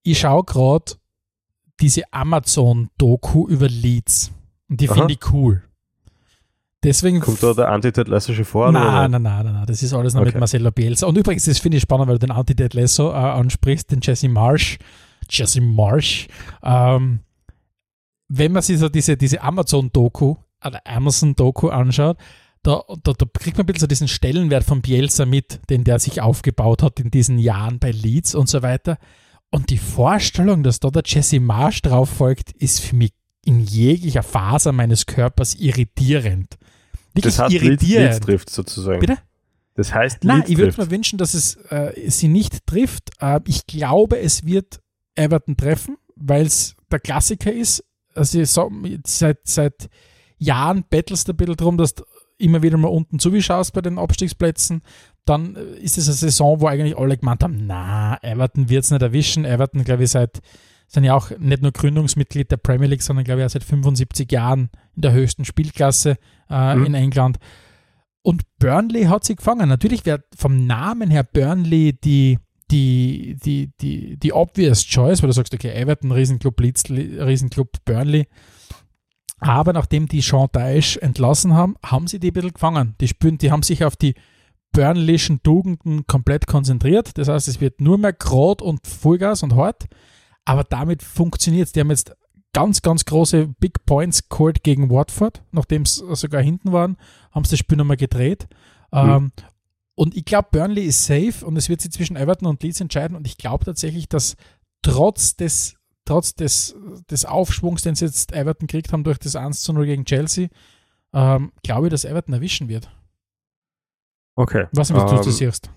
Ich 0.03 0.19
schaue 0.19 0.43
gerade 0.43 0.93
diese 1.81 2.03
Amazon-Doku 2.11 3.47
über 3.47 3.67
Leeds. 3.67 4.31
Und 4.69 4.81
die 4.81 4.87
finde 4.87 5.13
ich 5.13 5.33
cool. 5.33 5.63
Deswegen 6.85 7.19
Kommt 7.19 7.41
da 7.41 7.53
der 7.53 7.71
Anti-Ted 7.71 8.07
vor? 8.45 8.71
Nein, 8.71 9.09
nein, 9.09 9.21
nein, 9.23 9.45
nein, 9.45 9.65
das 9.65 9.81
ist 9.81 9.91
alles 9.93 10.13
noch 10.13 10.21
okay. 10.21 10.31
mit 10.31 10.39
Marcelo 10.39 10.71
Bielsa. 10.71 11.07
Und 11.07 11.17
übrigens, 11.17 11.45
das 11.45 11.57
finde 11.57 11.77
ich 11.77 11.83
spannend, 11.83 12.07
weil 12.07 12.19
du 12.19 12.27
den 12.27 12.31
Anti-Ted 12.31 12.75
Lasso 12.75 13.09
äh, 13.09 13.15
ansprichst, 13.15 13.91
den 13.91 13.99
Jesse 14.01 14.29
Marsh. 14.29 14.77
Jesse 15.27 15.61
Marsh. 15.61 16.27
Ähm, 16.63 17.21
wenn 18.27 18.51
man 18.51 18.61
sich 18.61 18.77
so 18.77 18.87
diese, 18.87 19.17
diese 19.17 19.41
Amazon-Doku 19.41 20.35
oder 20.63 20.79
Amazon-Doku 20.85 21.69
anschaut, 21.69 22.17
da, 22.61 22.83
da, 23.03 23.13
da, 23.13 23.25
kriegt 23.33 23.57
man 23.57 23.63
ein 23.63 23.67
bisschen 23.67 23.81
so 23.81 23.87
diesen 23.87 24.07
Stellenwert 24.07 24.63
von 24.63 24.81
Bielsa 24.81 25.25
mit, 25.25 25.61
den 25.69 25.83
der 25.83 25.97
sich 25.97 26.21
aufgebaut 26.21 26.83
hat 26.83 26.99
in 26.99 27.09
diesen 27.09 27.39
Jahren 27.39 27.79
bei 27.79 27.91
Leeds 27.91 28.35
und 28.35 28.47
so 28.47 28.61
weiter. 28.61 28.97
Und 29.49 29.71
die 29.71 29.77
Vorstellung, 29.77 30.61
dass 30.61 30.79
da 30.79 30.89
der 30.89 31.03
Jesse 31.05 31.39
Marsh 31.39 31.81
drauf 31.81 32.09
folgt, 32.09 32.51
ist 32.51 32.81
für 32.81 32.95
mich 32.95 33.11
in 33.43 33.61
jeglicher 33.61 34.23
Faser 34.23 34.71
meines 34.71 35.07
Körpers 35.07 35.55
irritierend. 35.55 36.57
Wirklich 37.15 37.35
das 37.35 37.39
heißt, 37.39 37.53
irritierend. 37.53 38.13
Leeds 38.13 38.19
trifft 38.19 38.49
sozusagen. 38.49 38.99
Bitte? 38.99 39.17
Das 39.75 39.93
heißt, 39.93 40.23
Nein, 40.23 40.37
Leeds 40.37 40.49
ich 40.49 40.57
würde 40.57 40.81
mir 40.81 40.91
wünschen, 40.91 41.17
dass 41.17 41.33
es 41.33 41.55
äh, 41.69 42.09
sie 42.09 42.27
nicht 42.27 42.65
trifft. 42.65 43.11
Äh, 43.19 43.39
ich 43.47 43.65
glaube, 43.65 44.19
es 44.19 44.45
wird 44.45 44.79
Everton 45.15 45.57
treffen, 45.57 45.97
weil 46.15 46.45
es 46.45 46.75
der 46.91 46.99
Klassiker 46.99 47.51
ist. 47.51 47.83
Also 48.13 48.43
so, 48.45 48.71
seit, 49.05 49.39
seit 49.43 49.89
Jahren 50.37 50.85
bettelst 50.89 51.27
du 51.27 51.33
ein 51.33 51.37
bisschen 51.37 51.57
darum, 51.57 51.77
dass 51.77 51.95
du 51.95 52.03
immer 52.37 52.61
wieder 52.61 52.77
mal 52.77 52.89
unten 52.89 53.19
zuschaust 53.19 53.73
bei 53.73 53.81
den 53.81 53.97
Abstiegsplätzen. 53.97 54.81
Dann 55.25 55.55
äh, 55.55 55.79
ist 55.79 55.97
es 55.97 56.07
eine 56.07 56.15
Saison, 56.15 56.61
wo 56.61 56.67
eigentlich 56.67 56.97
alle 56.97 57.17
gemeint 57.17 57.43
haben, 57.43 57.65
na, 57.65 58.17
Everton 58.21 58.69
wird 58.69 58.83
es 58.83 58.91
nicht 58.91 59.01
erwischen. 59.01 59.45
Everton, 59.45 59.83
glaube 59.83 60.03
ich, 60.03 60.11
seit 60.11 60.39
sind 60.87 61.03
ja 61.03 61.13
auch 61.15 61.31
nicht 61.37 61.61
nur 61.61 61.71
Gründungsmitglied 61.71 62.51
der 62.51 62.57
Premier 62.57 62.87
League, 62.87 63.01
sondern 63.01 63.25
glaube 63.25 63.41
ich 63.41 63.45
auch 63.45 63.51
seit 63.51 63.63
75 63.63 64.31
Jahren 64.31 64.69
in 64.95 65.01
der 65.01 65.13
höchsten 65.13 65.45
Spielklasse 65.45 66.17
äh, 66.49 66.75
mhm. 66.75 66.85
in 66.85 66.93
England. 66.93 67.37
Und 68.21 68.43
Burnley 68.57 69.03
hat 69.03 69.23
sie 69.23 69.35
gefangen. 69.35 69.69
Natürlich 69.69 70.05
wäre 70.05 70.23
vom 70.35 70.65
Namen 70.65 71.11
her 71.11 71.23
Burnley 71.23 71.93
die, 71.93 72.39
die, 72.71 73.37
die, 73.43 73.71
die, 73.79 74.17
die 74.17 74.33
obvious 74.33 74.85
choice, 74.85 75.21
weil 75.21 75.27
du 75.27 75.33
sagst, 75.33 75.53
okay, 75.53 75.71
Everton, 75.71 76.11
Riesenclub 76.11 76.59
Leeds, 76.59 76.89
Riesenclub 76.89 77.85
Burnley. 77.85 78.27
Aber 79.39 79.73
nachdem 79.73 80.07
die 80.07 80.21
Sean 80.21 80.47
Dyche 80.51 81.01
entlassen 81.01 81.53
haben, 81.53 81.75
haben 81.85 82.07
sie 82.07 82.19
die 82.19 82.31
ein 82.31 82.33
bisschen 82.33 82.53
gefangen. 82.53 82.95
Die, 82.99 83.07
spüren, 83.07 83.37
die 83.37 83.51
haben 83.51 83.63
sich 83.63 83.83
auf 83.83 83.95
die 83.95 84.15
Burnleyschen 84.71 85.43
Tugenden 85.43 86.07
komplett 86.07 86.47
konzentriert. 86.47 87.17
Das 87.17 87.27
heißt, 87.27 87.47
es 87.47 87.61
wird 87.61 87.79
nur 87.79 87.97
mehr 87.97 88.13
Grot 88.13 88.61
und 88.61 88.85
Vollgas 88.87 89.43
und 89.43 89.55
hart. 89.55 89.85
Aber 90.45 90.63
damit 90.63 91.03
funktioniert 91.03 91.67
es. 91.67 91.73
Die 91.73 91.79
haben 91.79 91.89
jetzt 91.89 92.15
ganz, 92.53 92.81
ganz 92.81 93.03
große 93.03 93.47
Big 93.59 93.85
Points 93.85 94.29
geholt 94.29 94.63
gegen 94.63 94.89
Watford, 94.89 95.43
nachdem 95.51 95.85
sie 95.85 96.15
sogar 96.15 96.41
hinten 96.41 96.71
waren, 96.71 96.97
haben 97.31 97.43
sie 97.43 97.51
das 97.51 97.59
Spiel 97.59 97.77
nochmal 97.77 97.97
gedreht. 97.97 98.47
Mhm. 98.93 98.99
Ähm, 98.99 99.31
und 99.95 100.15
ich 100.15 100.23
glaube, 100.23 100.49
Burnley 100.51 100.83
ist 100.85 101.05
safe 101.05 101.45
und 101.45 101.57
es 101.57 101.67
wird 101.67 101.81
sich 101.81 101.91
zwischen 101.91 102.15
Everton 102.15 102.47
und 102.47 102.63
Leeds 102.63 102.79
entscheiden. 102.79 103.17
Und 103.17 103.27
ich 103.27 103.37
glaube 103.37 103.65
tatsächlich, 103.65 104.07
dass 104.07 104.37
trotz 104.81 105.35
des, 105.35 105.75
trotz 106.05 106.35
des, 106.35 106.75
des 107.09 107.25
Aufschwungs, 107.25 107.81
den 107.81 107.95
sie 107.95 108.05
jetzt 108.05 108.31
Everton 108.31 108.67
gekriegt 108.67 108.93
haben 108.93 109.03
durch 109.03 109.17
das 109.17 109.35
1 109.35 109.61
zu 109.61 109.73
0 109.73 109.85
gegen 109.85 110.05
Chelsea, 110.05 110.47
ähm, 111.13 111.51
glaube 111.63 111.87
ich, 111.87 111.91
dass 111.91 112.05
Everton 112.05 112.33
erwischen 112.33 112.69
wird. 112.69 112.89
Okay. 114.35 114.67
Was 114.71 114.91
ähm, 114.91 114.97
du 114.97 115.15
das 115.15 115.37
siehst. 115.37 115.71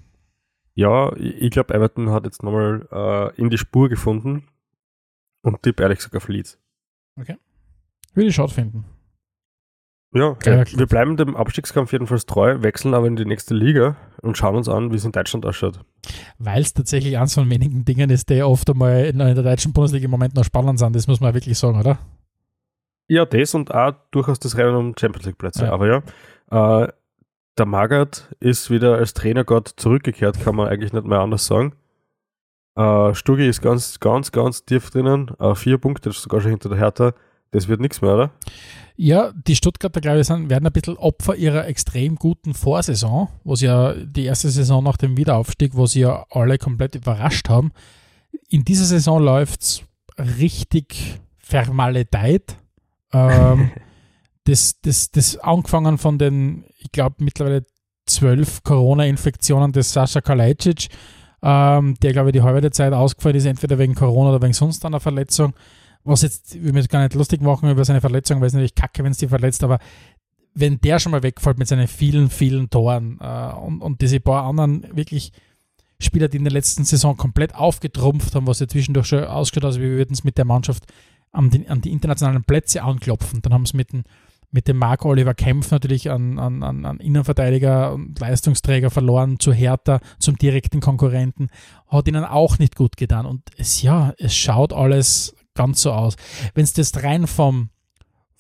Ja, 0.75 1.13
ich 1.17 1.51
glaube, 1.51 1.75
Everton 1.75 2.11
hat 2.11 2.25
jetzt 2.25 2.45
nochmal 2.45 2.87
äh, 2.93 3.41
in 3.41 3.51
die 3.51 3.59
Spur 3.59 3.89
gefunden 3.89 4.45
und 5.43 5.63
tippe 5.63 5.83
ehrlich 5.83 5.99
gesagt 5.99 6.17
auf 6.17 6.29
Leeds. 6.29 6.59
Okay. 7.21 7.37
Würde 8.15 8.29
ich 8.29 8.35
schade 8.35 8.53
finden. 8.53 8.85
Ja, 10.15 10.29
okay. 10.29 10.65
wir 10.75 10.87
bleiben 10.87 11.19
dem 11.19 11.37
Abstiegskampf 11.37 11.93
jedenfalls 11.93 12.25
treu, 12.25 12.63
wechseln 12.63 12.95
aber 12.95 13.07
in 13.07 13.17
die 13.17 13.27
nächste 13.27 13.55
Liga 13.55 13.97
und 14.23 14.39
schauen 14.39 14.57
uns 14.57 14.69
an, 14.69 14.91
wie 14.91 14.97
es 14.97 15.05
in 15.05 15.13
Deutschland 15.13 15.45
ausschaut. 15.45 15.81
Weil 16.39 16.63
es 16.63 16.73
tatsächlich 16.73 17.19
eines 17.19 17.35
von 17.35 17.51
wenigen 17.51 17.85
Dingen 17.85 18.09
ist, 18.09 18.31
die 18.31 18.43
oft 18.43 18.71
einmal 18.71 19.05
in, 19.05 19.19
der 19.19 19.35
deutschen 19.35 19.75
Bundesliga 19.75 20.07
im 20.07 20.11
Moment 20.11 20.35
noch 20.35 20.45
spannend 20.45 20.79
sind, 20.79 20.97
das 20.97 21.09
muss 21.09 21.21
man 21.21 21.35
wirklich 21.35 21.59
sagen, 21.59 21.79
oder? 21.79 21.99
Ja, 23.07 23.27
das 23.27 23.55
und 23.55 23.75
auch 23.75 23.93
durchaus 24.11 24.39
das 24.39 24.57
Rennen 24.57 24.77
um 24.77 24.95
Champions 24.99 25.27
League 25.27 25.39
Plätze. 25.39 25.67
Ja. 25.67 25.73
Aber 25.73 25.87
ja, 25.87 26.85
äh, 26.85 26.89
der 27.59 27.67
Magath 27.67 28.35
ist 28.41 28.71
wieder 28.71 28.97
als 28.97 29.13
Trainergott 29.13 29.69
zurückgekehrt, 29.77 30.41
kann 30.41 30.57
man 30.57 30.69
eigentlich 30.69 30.93
nicht 30.93 31.07
mehr 31.07 31.21
anders 31.21 31.47
sagen. 31.47 31.75
Äh, 32.79 33.15
Stugi 33.17 33.49
ist 33.49 33.61
ganz, 33.61 33.99
ganz, 33.99 34.31
ganz 34.31 34.65
tief 34.65 34.91
drinnen. 34.91 35.33
Äh, 35.41 35.57
vier 35.57 35.79
Punkte, 35.79 36.13
sogar 36.13 36.41
schon 36.41 36.51
hinter 36.51 36.69
der 36.69 36.79
Hertha. 36.79 37.13
Das 37.51 37.67
wird 37.67 37.81
nichts 37.81 38.01
mehr, 38.03 38.15
oder? 38.15 38.31
Ja, 38.95 39.33
die 39.33 39.57
Stuttgarter, 39.57 40.01
glaube 40.01 40.21
ich, 40.21 40.27
sind, 40.27 40.49
werden 40.49 40.67
ein 40.67 40.73
bisschen 40.73 40.97
Opfer 40.97 41.35
ihrer 41.35 41.67
extrem 41.67 42.15
guten 42.15 42.55
Vorsaison, 42.55 43.29
wo 43.43 43.57
sie 43.57 43.67
ja 43.67 43.95
die 43.95 44.25
erste 44.25 44.49
Saison 44.51 44.85
nach 44.85 44.97
dem 44.97 45.17
Wiederaufstieg, 45.17 45.75
wo 45.75 45.87
sie 45.87 46.01
ja 46.01 46.25
alle 46.31 46.59
komplett 46.59 46.95
überrascht 46.95 47.49
haben. 47.49 47.73
In 48.49 48.65
dieser 48.65 48.85
Saison 48.85 49.23
läuft 49.23 49.63
es 49.63 49.83
richtig 50.39 51.19
vermaledeit. 51.39 52.59
Ähm, 53.13 53.73
das, 54.45 54.81
das, 54.83 55.11
das 55.11 55.37
angefangen 55.39 55.99
von 55.99 56.19
den, 56.19 56.65
ich 56.79 56.93
glaube, 56.93 57.17
mittlerweile 57.25 57.65
zwölf 58.07 58.63
Corona-Infektionen 58.63 59.73
des 59.73 59.93
Sascha 59.93 60.21
Kalajdzic 60.21 60.89
ähm, 61.43 61.95
der, 62.03 62.13
glaube 62.13 62.31
ich, 62.31 62.33
die 62.33 62.43
halbe 62.43 62.71
Zeit 62.71 62.93
ausgefallen 62.93 63.37
ist, 63.37 63.47
entweder 63.47 63.79
wegen 63.79 63.95
Corona 63.95 64.31
oder 64.31 64.43
wegen 64.43 64.53
sonst 64.53 64.85
einer 64.85 65.01
Verletzung. 65.01 65.55
Was 66.05 66.23
jetzt, 66.23 66.63
will 66.63 66.73
mich 66.73 66.89
gar 66.89 67.03
nicht 67.03 67.15
lustig 67.15 67.43
machen 67.43 67.71
über 67.71 67.85
seine 67.85 68.01
Verletzung, 68.01 68.41
weil 68.41 68.47
es 68.47 68.55
natürlich 68.55 68.75
kacke, 68.75 69.05
wenn 69.05 69.13
es 69.13 69.19
die 69.19 69.29
verletzt, 69.29 69.63
aber 69.63 69.79
wenn 70.55 70.81
der 70.81 70.99
schon 70.99 71.13
mal 71.13 71.23
wegfällt 71.23 71.59
mit 71.59 71.69
seinen 71.69 71.87
vielen, 71.87 72.31
vielen 72.31 72.71
Toren 72.71 73.19
äh, 73.21 73.53
und, 73.55 73.81
und 73.81 74.01
diese 74.01 74.21
paar 74.21 74.45
anderen 74.45 74.85
wirklich 74.97 75.33
Spieler, 76.01 76.29
die 76.29 76.37
in 76.37 76.45
der 76.45 76.53
letzten 76.53 76.85
Saison 76.85 77.17
komplett 77.17 77.55
aufgetrumpft 77.55 78.35
haben, 78.35 78.47
was 78.47 78.61
ja 78.61 78.69
zwischendurch 78.69 79.07
schon 79.07 79.25
ausgeschaut 79.25 79.65
hat, 79.65 79.69
also 79.69 79.81
wir 79.81 79.91
würden 79.91 80.13
es 80.13 80.25
mit 80.25 80.39
der 80.39 80.45
Mannschaft 80.45 80.85
an 81.33 81.51
die, 81.51 81.69
an 81.69 81.81
die 81.81 81.91
internationalen 81.91 82.45
Plätze 82.45 82.83
anklopfen. 82.83 83.43
Dann 83.43 83.53
haben 83.53 83.65
es 83.65 83.75
mit 83.75 83.93
dem 83.93 84.05
mit 84.51 84.67
dem 84.67 84.79
Marc 84.79 85.05
Oliver 85.05 85.35
Kempf 85.35 85.71
natürlich 85.71 86.11
an, 86.11 86.39
an, 86.39 86.63
an 86.63 87.01
Innenverteidiger 87.01 87.93
und 87.93 88.19
Leistungsträger 88.19 88.91
verloren 88.91 89.39
zu 89.39 89.53
Hertha, 89.53 90.01
zum 90.19 90.37
direkten 90.37 90.81
Konkurrenten, 90.81 91.49
hat 91.89 92.09
ihnen 92.09 92.25
auch 92.25 92.59
nicht 92.59 92.75
gut 92.75 92.97
getan. 92.97 93.27
Und 93.27 93.43
es, 93.59 93.83
ja, 93.83 94.15
es 94.19 94.35
schaut 94.35 94.73
alles 94.73 95.35
ganz 95.55 95.83
so 95.83 95.93
aus. 95.93 96.17
Wenn 96.55 96.65
es 96.65 96.73
das 96.73 97.03
rein 97.03 97.27
vom, 97.27 97.69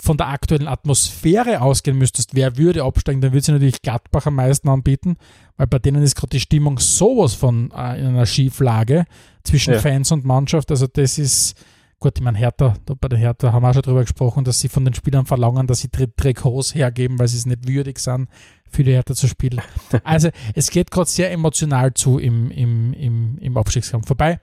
von 0.00 0.16
der 0.16 0.28
aktuellen 0.28 0.68
Atmosphäre 0.68 1.60
ausgehen 1.60 1.98
müsstest, 1.98 2.34
wer 2.34 2.56
würde 2.56 2.84
absteigen, 2.84 3.20
dann 3.20 3.32
würde 3.32 3.44
sie 3.44 3.52
natürlich 3.52 3.82
Gladbach 3.82 4.26
am 4.26 4.36
meisten 4.36 4.68
anbieten, 4.68 5.16
weil 5.56 5.66
bei 5.66 5.78
denen 5.78 6.02
ist 6.02 6.14
gerade 6.14 6.30
die 6.30 6.40
Stimmung 6.40 6.78
sowas 6.78 7.34
von 7.34 7.70
äh, 7.72 8.00
in 8.00 8.06
einer 8.06 8.26
Schieflage 8.26 9.04
zwischen 9.42 9.74
ja. 9.74 9.80
Fans 9.80 10.10
und 10.12 10.24
Mannschaft. 10.24 10.70
Also 10.70 10.86
das 10.86 11.18
ist 11.18 11.54
Gut, 12.00 12.16
ich 12.16 12.22
meine, 12.22 12.38
Hertha, 12.38 12.74
bei 13.00 13.08
der 13.08 13.18
Hertha 13.18 13.52
haben 13.52 13.64
wir 13.64 13.70
auch 13.70 13.74
schon 13.74 13.82
drüber 13.82 14.02
gesprochen, 14.02 14.44
dass 14.44 14.60
sie 14.60 14.68
von 14.68 14.84
den 14.84 14.94
Spielern 14.94 15.26
verlangen, 15.26 15.66
dass 15.66 15.80
sie 15.80 15.88
Trikots 15.88 16.74
hergeben, 16.74 17.18
weil 17.18 17.26
sie 17.26 17.38
es 17.38 17.46
nicht 17.46 17.66
würdig 17.66 17.98
sind, 17.98 18.28
für 18.70 18.84
die 18.84 18.92
Hertha 18.92 19.14
zu 19.14 19.26
spielen. 19.26 19.60
Also 20.04 20.30
es 20.54 20.70
geht 20.70 20.92
gerade 20.92 21.10
sehr 21.10 21.32
emotional 21.32 21.92
zu 21.94 22.18
im, 22.18 22.52
im, 22.52 22.92
im, 22.92 23.38
im 23.38 23.56
Abstiegskampf 23.56 24.06
vorbei. 24.06 24.40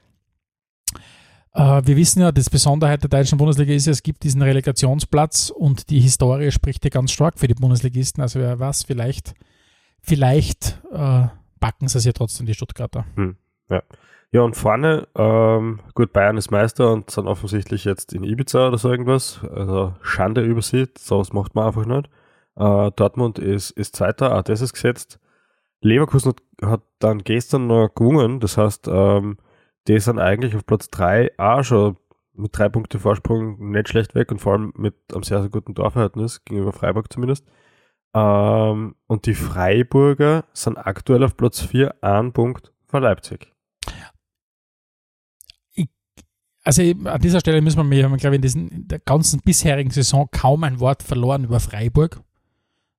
Äh, 1.54 1.82
wir 1.86 1.96
wissen 1.96 2.22
ja, 2.22 2.34
das 2.34 2.50
Besonderheit 2.50 3.04
der 3.04 3.10
deutschen 3.10 3.38
Bundesliga 3.38 3.74
ist 3.74 3.86
ja, 3.86 3.94
es 3.94 4.04
gibt 4.04 4.24
diesen 4.24 4.42
Relegationsplatz 4.42 5.50
und 5.50 5.90
die 5.90 6.02
Historie 6.02 6.52
spricht 6.52 6.84
ja 6.84 6.90
ganz 6.90 7.12
stark 7.12 7.40
für 7.40 7.48
die 7.48 7.54
Bundesligisten. 7.54 8.22
Also 8.22 8.40
wer 8.40 8.60
weiß, 8.60 8.84
vielleicht, 8.84 9.34
vielleicht 10.02 10.82
äh, 10.92 11.28
backen 11.62 11.88
sie 11.88 12.00
es 12.00 12.06
ja 12.06 12.12
trotzdem, 12.12 12.46
die 12.46 12.54
Stuttgarter. 12.54 13.06
Hm, 13.16 13.38
ja. 13.70 13.82
Ja, 14.36 14.42
und 14.42 14.58
vorne, 14.58 15.08
ähm, 15.16 15.80
gut, 15.94 16.12
Bayern 16.12 16.36
ist 16.36 16.52
Meister 16.52 16.92
und 16.92 17.10
sind 17.10 17.26
offensichtlich 17.26 17.86
jetzt 17.86 18.12
in 18.12 18.26
Ibiza 18.26 18.68
oder 18.68 18.78
so 18.78 18.92
irgendwas. 18.92 19.40
Also 19.46 19.94
Schande 20.02 20.42
über 20.42 20.62
sie, 20.62 20.90
sowas 20.98 21.32
macht 21.32 21.56
man 21.56 21.68
einfach 21.68 21.86
nicht. 21.86 22.10
Äh, 22.58 22.92
Dortmund 22.98 23.40
ist, 23.40 23.72
ist 23.72 23.96
Zweiter, 23.96 24.36
auch 24.36 24.42
das 24.42 24.60
ist 24.60 24.74
gesetzt. 24.74 25.22
Leverkusen 25.80 26.34
hat, 26.34 26.70
hat 26.70 26.82
dann 27.00 27.20
gestern 27.20 27.68
noch 27.68 27.96
gewonnen, 27.96 28.42
das 28.42 28.58
heißt, 28.58 28.90
ähm, 28.92 29.38
die 29.88 30.00
sind 30.02 30.20
eigentlich 30.20 30.54
auf 30.54 30.66
Platz 30.66 30.90
3 30.90 31.32
auch 31.38 31.64
schon 31.64 31.96
mit 32.34 32.58
drei 32.58 32.68
Punkte 32.68 33.00
Vorsprung 33.00 33.72
nicht 33.72 33.88
schlecht 33.88 34.16
weg 34.16 34.32
und 34.32 34.40
vor 34.40 34.54
allem 34.54 34.74
mit 34.76 34.96
einem 35.14 35.24
sehr, 35.24 35.40
sehr 35.40 35.50
guten 35.50 35.76
Torverhältnis 35.76 36.44
gegenüber 36.44 36.74
Freiburg 36.74 37.14
zumindest. 37.14 37.48
Ähm, 38.14 38.96
und 39.08 39.28
die 39.28 39.36
Freiburger 39.36 40.44
sind 40.52 40.78
aktuell 40.78 41.24
auf 41.24 41.38
Platz 41.38 41.62
4, 41.62 42.04
ein 42.04 42.34
Punkt 42.34 42.74
vor 42.86 43.00
Leipzig. 43.00 43.55
Also 46.66 46.82
an 46.82 47.22
dieser 47.22 47.40
Stelle 47.40 47.62
müssen 47.62 47.90
wir, 47.90 48.04
haben, 48.04 48.18
glaube 48.18 48.36
ich, 48.36 48.40
in, 48.40 48.42
diesen, 48.42 48.70
in 48.70 48.88
der 48.88 49.00
ganzen 49.00 49.40
bisherigen 49.42 49.92
Saison 49.92 50.28
kaum 50.32 50.64
ein 50.64 50.80
Wort 50.80 51.04
verloren 51.04 51.44
über 51.44 51.60
Freiburg. 51.60 52.22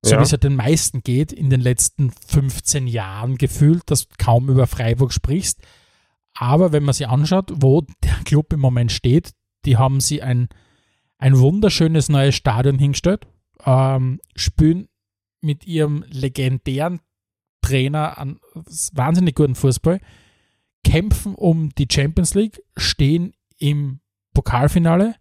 So 0.03 0.13
ja. 0.13 0.19
wie 0.19 0.23
es 0.23 0.31
ja 0.31 0.37
den 0.37 0.55
meisten 0.55 1.03
geht 1.03 1.33
in 1.33 1.49
den 1.49 1.59
letzten 1.59 2.11
15 2.11 2.87
Jahren 2.87 3.37
gefühlt, 3.37 3.83
dass 3.91 4.07
du 4.07 4.15
kaum 4.17 4.49
über 4.49 4.67
Freiburg 4.67 5.11
sprichst. 5.11 5.59
Aber 6.33 6.71
wenn 6.71 6.83
man 6.83 6.93
sich 6.93 7.07
anschaut, 7.07 7.51
wo 7.55 7.81
der 8.03 8.15
Club 8.23 8.53
im 8.53 8.61
Moment 8.61 8.91
steht, 8.91 9.33
die 9.65 9.75
haben 9.75 9.99
sie 9.99 10.21
ein, 10.21 10.47
ein 11.17 11.37
wunderschönes 11.37 12.07
neues 12.07 12.35
Stadion 12.35 12.79
hingestellt, 12.79 13.27
ähm, 13.65 14.21
spielen 14.35 14.87
mit 15.41 15.65
ihrem 15.65 16.05
legendären 16.09 17.01
Trainer 17.61 18.17
an 18.17 18.39
wahnsinnig 18.93 19.35
guten 19.35 19.55
Fußball, 19.55 19.99
kämpfen 20.85 21.35
um 21.35 21.69
die 21.75 21.87
Champions 21.91 22.33
League, 22.33 22.61
stehen 22.77 23.33
im 23.57 23.99
Pokalfinale. 24.33 25.15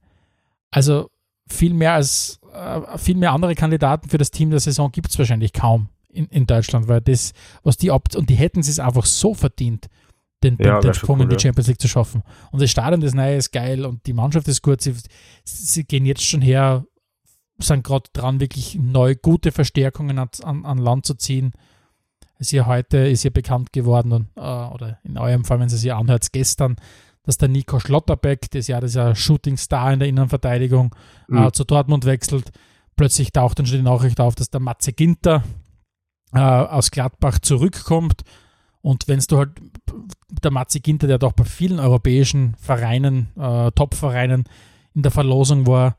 Also 0.71 1.11
viel 1.49 1.75
mehr 1.75 1.95
als 1.95 2.41
äh, 2.53 2.99
viel 2.99 3.17
mehr 3.17 3.33
andere 3.33 3.55
Kandidaten 3.55 4.09
für 4.09 4.19
das 4.19 4.31
Team 4.31 4.51
der 4.51 4.61
Saison 4.61 4.91
gibt 4.91 5.11
es 5.11 5.19
wahrscheinlich 5.19 5.53
kaum 5.53 5.89
in, 6.09 6.27
in 6.27 6.47
Deutschland, 6.47 6.89
weil 6.89 7.01
das, 7.01 7.33
was 7.63 7.77
die 7.77 7.91
ab 7.91 8.09
und 8.17 8.31
die 8.31 8.35
hätten 8.35 8.61
es 8.61 8.79
einfach 8.79 9.05
so 9.05 9.35
verdient 9.35 9.89
den, 10.43 10.59
ja, 10.61 10.81
den 10.81 10.95
Sprung 10.95 11.19
cool, 11.19 11.25
in 11.25 11.31
die 11.31 11.39
Champions 11.39 11.69
League 11.69 11.81
zu 11.81 11.89
schaffen. 11.89 12.23
Und 12.51 12.61
das 12.61 12.71
Stadion, 12.71 13.01
das 13.01 13.15
Neue 13.15 13.37
ist 13.37 13.53
geil 13.53 13.85
und 13.85 14.07
die 14.07 14.13
Mannschaft 14.13 14.49
ist 14.49 14.63
gut. 14.63 14.81
Sie, 14.81 14.95
sie 15.45 15.85
gehen 15.85 16.07
jetzt 16.07 16.25
schon 16.25 16.43
her, 16.43 16.85
sind 17.59 17.85
gerade 17.85 18.11
dran, 18.13 18.41
wirklich 18.41 18.79
neu 18.79 19.15
gute 19.15 19.53
Verstärkungen 19.53 20.19
an, 20.19 20.29
an, 20.43 20.65
an 20.65 20.79
Land 20.79 21.07
zu 21.07 21.15
ziehen. 21.15 21.53
Ist 22.39 22.53
ja 22.53 22.67
heute 22.67 22.99
ist 22.99 23.25
ja 23.25 23.31
bekannt 23.31 23.73
geworden, 23.73 24.13
und, 24.13 24.29
äh, 24.37 24.41
oder 24.41 24.99
in 25.05 25.17
eurem 25.17 25.45
Fall, 25.45 25.59
wenn 25.59 25.71
Sie 25.71 25.77
es 25.77 25.85
ja 25.85 25.99
anhört, 25.99 26.31
gestern, 26.33 26.77
dass 27.27 27.37
der 27.37 27.49
Nico 27.49 27.79
Schlotterbeck, 27.79 28.51
das 28.51 28.69
ja 28.69 28.81
dieser 28.81 29.15
Shooting 29.15 29.59
Star 29.59 29.93
in 29.93 29.99
der 29.99 30.09
Innenverteidigung, 30.09 30.95
äh, 31.29 31.33
mhm. 31.33 31.47
äh, 31.47 31.53
zu 31.53 31.65
Dortmund 31.65 32.07
wechselt. 32.07 32.51
Plötzlich 32.97 33.33
taucht 33.33 33.59
dann 33.59 33.67
schon 33.67 33.79
die 33.79 33.83
Nachricht 33.83 34.21
auf, 34.21 34.35
dass 34.35 34.49
der 34.49 34.61
Matze 34.61 34.95
Ginter 34.95 35.43
äh, 36.33 36.39
aus 36.39 36.91
Gladbach 36.91 37.41
zurückkommt 37.41 38.23
und 38.87 39.09
wenn 39.09 39.19
du 39.19 39.39
halt, 39.39 39.51
der 40.45 40.53
Matzi 40.53 40.79
Ginter, 40.79 41.09
der 41.09 41.19
doch 41.19 41.33
bei 41.33 41.43
vielen 41.43 41.81
europäischen 41.81 42.55
Vereinen, 42.55 43.33
äh, 43.37 43.73
Top-Vereinen 43.73 44.45
in 44.95 45.03
der 45.03 45.11
Verlosung 45.11 45.67
war, 45.67 45.97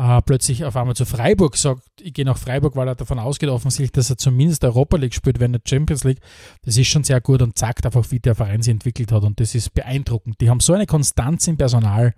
äh, 0.00 0.22
plötzlich 0.22 0.64
auf 0.64 0.76
einmal 0.76 0.96
zu 0.96 1.04
Freiburg 1.04 1.58
sagt, 1.58 1.82
ich 2.00 2.14
gehe 2.14 2.24
nach 2.24 2.38
Freiburg, 2.38 2.74
weil 2.74 2.88
er 2.88 2.94
davon 2.94 3.18
ausgeht, 3.18 3.50
offensichtlich, 3.50 3.92
dass 3.92 4.08
er 4.08 4.16
zumindest 4.16 4.64
Europa 4.64 4.96
League 4.96 5.12
spielt, 5.14 5.40
wenn 5.40 5.50
nicht 5.50 5.68
Champions 5.68 6.04
League. 6.04 6.20
Das 6.62 6.78
ist 6.78 6.88
schon 6.88 7.04
sehr 7.04 7.20
gut 7.20 7.42
und 7.42 7.58
zeigt 7.58 7.84
einfach, 7.84 8.10
wie 8.10 8.18
der 8.18 8.34
Verein 8.34 8.62
sich 8.62 8.72
entwickelt 8.72 9.12
hat. 9.12 9.24
Und 9.24 9.40
das 9.40 9.54
ist 9.54 9.74
beeindruckend. 9.74 10.40
Die 10.40 10.48
haben 10.48 10.60
so 10.60 10.72
eine 10.72 10.86
Konstanz 10.86 11.46
im 11.48 11.58
Personal. 11.58 12.14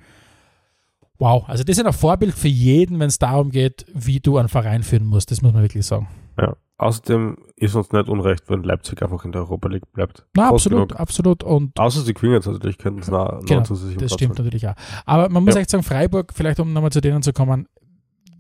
Wow, 1.19 1.49
also 1.49 1.65
das 1.65 1.77
ist 1.77 1.85
ein 1.85 1.93
Vorbild 1.93 2.35
für 2.35 2.49
jeden, 2.49 3.01
wenn 3.01 3.09
es 3.09 3.19
darum 3.19 3.51
geht, 3.51 3.85
wie 3.93 4.21
du 4.21 4.39
einen 4.39 4.49
Verein 4.49 4.85
führen 4.85 5.07
musst. 5.07 5.33
Das 5.33 5.43
muss 5.43 5.53
man 5.53 5.63
wirklich 5.63 5.85
sagen. 5.85 6.09
Ja. 6.39 6.57
Außerdem 6.79 7.37
ist 7.63 7.77
uns 7.77 7.93
nicht 7.93 8.09
unrecht, 8.09 8.43
wenn 8.49 8.65
Leipzig 8.65 9.01
einfach 9.03 9.25
in 9.25 9.31
der 9.31 9.43
Europa 9.43 9.69
League 9.69 9.91
bleibt. 9.93 10.27
Na, 10.35 10.49
absolut, 10.49 10.89
genug. 10.89 11.01
absolut. 11.01 11.45
Und 11.45 11.79
Außer 11.79 12.01
sie 12.01 12.13
gewinnen 12.13 12.35
jetzt 12.35 12.47
natürlich, 12.47 12.77
könnten 12.77 13.01
es 13.01 13.09
nah, 13.09 13.41
genau, 13.47 13.61
Das 13.61 14.13
stimmt 14.13 14.37
sein. 14.37 14.45
natürlich 14.45 14.67
auch. 14.67 14.75
Aber 15.07 15.29
man 15.29 15.45
muss 15.45 15.55
ja. 15.55 15.61
echt 15.61 15.71
sagen, 15.71 15.85
Freiburg, 15.85 16.33
vielleicht 16.35 16.59
um 16.59 16.73
nochmal 16.73 16.91
zu 16.91 17.01
denen 17.01 17.23
zu 17.23 17.33
kommen, 17.33 17.69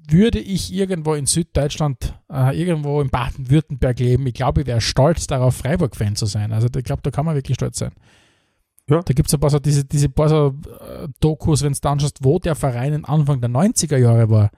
würde 0.08 0.40
ich 0.40 0.72
irgendwo 0.74 1.14
in 1.14 1.26
Süddeutschland, 1.26 2.18
äh, 2.32 2.58
irgendwo 2.60 3.00
in 3.00 3.10
Baden-Württemberg 3.10 4.00
leben, 4.00 4.26
ich 4.26 4.34
glaube, 4.34 4.62
ich 4.62 4.66
wäre 4.66 4.80
stolz 4.80 5.28
darauf, 5.28 5.54
Freiburg-Fan 5.54 6.16
zu 6.16 6.26
sein. 6.26 6.52
Also 6.52 6.66
ich 6.76 6.84
glaube, 6.84 7.02
da 7.02 7.12
kann 7.12 7.24
man 7.24 7.36
wirklich 7.36 7.54
stolz 7.54 7.78
sein. 7.78 7.92
Ja. 8.90 9.02
Da 9.02 9.14
gibt 9.14 9.28
es 9.28 9.34
ein 9.34 9.38
paar 9.38 9.50
so 9.50 9.60
diese, 9.60 9.84
diese 9.84 10.08
paar 10.08 10.28
so, 10.28 10.54
äh, 10.80 11.06
Dokus, 11.20 11.62
wenn 11.62 11.72
du 11.72 11.78
dann 11.80 11.92
anschaust, 11.92 12.18
wo 12.22 12.40
der 12.40 12.56
Verein 12.56 13.04
Anfang 13.04 13.40
der 13.40 13.50
90er 13.50 13.96
Jahre 13.96 14.28
war 14.28 14.50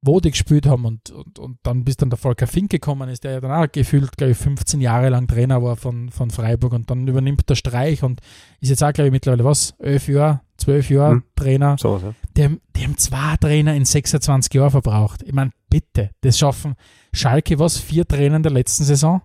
wo 0.00 0.20
die 0.20 0.30
gespielt 0.30 0.66
haben 0.66 0.84
und, 0.84 1.10
und, 1.10 1.38
und 1.38 1.58
dann 1.64 1.84
bis 1.84 1.96
dann 1.96 2.10
der 2.10 2.18
Volker 2.18 2.46
Fink 2.46 2.70
gekommen 2.70 3.08
ist, 3.08 3.24
der 3.24 3.32
ja 3.32 3.40
dann 3.40 3.50
auch 3.50 3.70
gefühlt, 3.70 4.16
glaube 4.16 4.32
ich, 4.32 4.38
15 4.38 4.80
Jahre 4.80 5.08
lang 5.08 5.26
Trainer 5.26 5.62
war 5.62 5.76
von, 5.76 6.10
von 6.10 6.30
Freiburg 6.30 6.72
und 6.72 6.88
dann 6.88 7.06
übernimmt 7.08 7.48
der 7.48 7.56
Streich 7.56 8.02
und 8.02 8.20
ist 8.60 8.70
jetzt 8.70 8.84
auch, 8.84 8.92
glaube 8.92 9.08
ich, 9.08 9.12
mittlerweile 9.12 9.44
was, 9.44 9.74
11 9.80 10.08
Jahre, 10.08 10.40
12 10.58 10.90
Jahre 10.90 11.12
hm. 11.14 11.22
Trainer. 11.34 11.76
So 11.78 11.98
ja. 11.98 12.14
die, 12.36 12.44
haben, 12.44 12.60
die 12.76 12.84
haben 12.84 12.96
zwei 12.96 13.36
Trainer 13.40 13.74
in 13.74 13.84
26 13.84 14.54
Jahren 14.54 14.70
verbraucht. 14.70 15.22
Ich 15.24 15.32
meine, 15.32 15.50
bitte, 15.68 16.10
das 16.20 16.38
schaffen 16.38 16.76
Schalke 17.12 17.58
was, 17.58 17.78
vier 17.78 18.06
Trainer 18.06 18.36
in 18.36 18.42
der 18.42 18.52
letzten 18.52 18.84
Saison? 18.84 19.22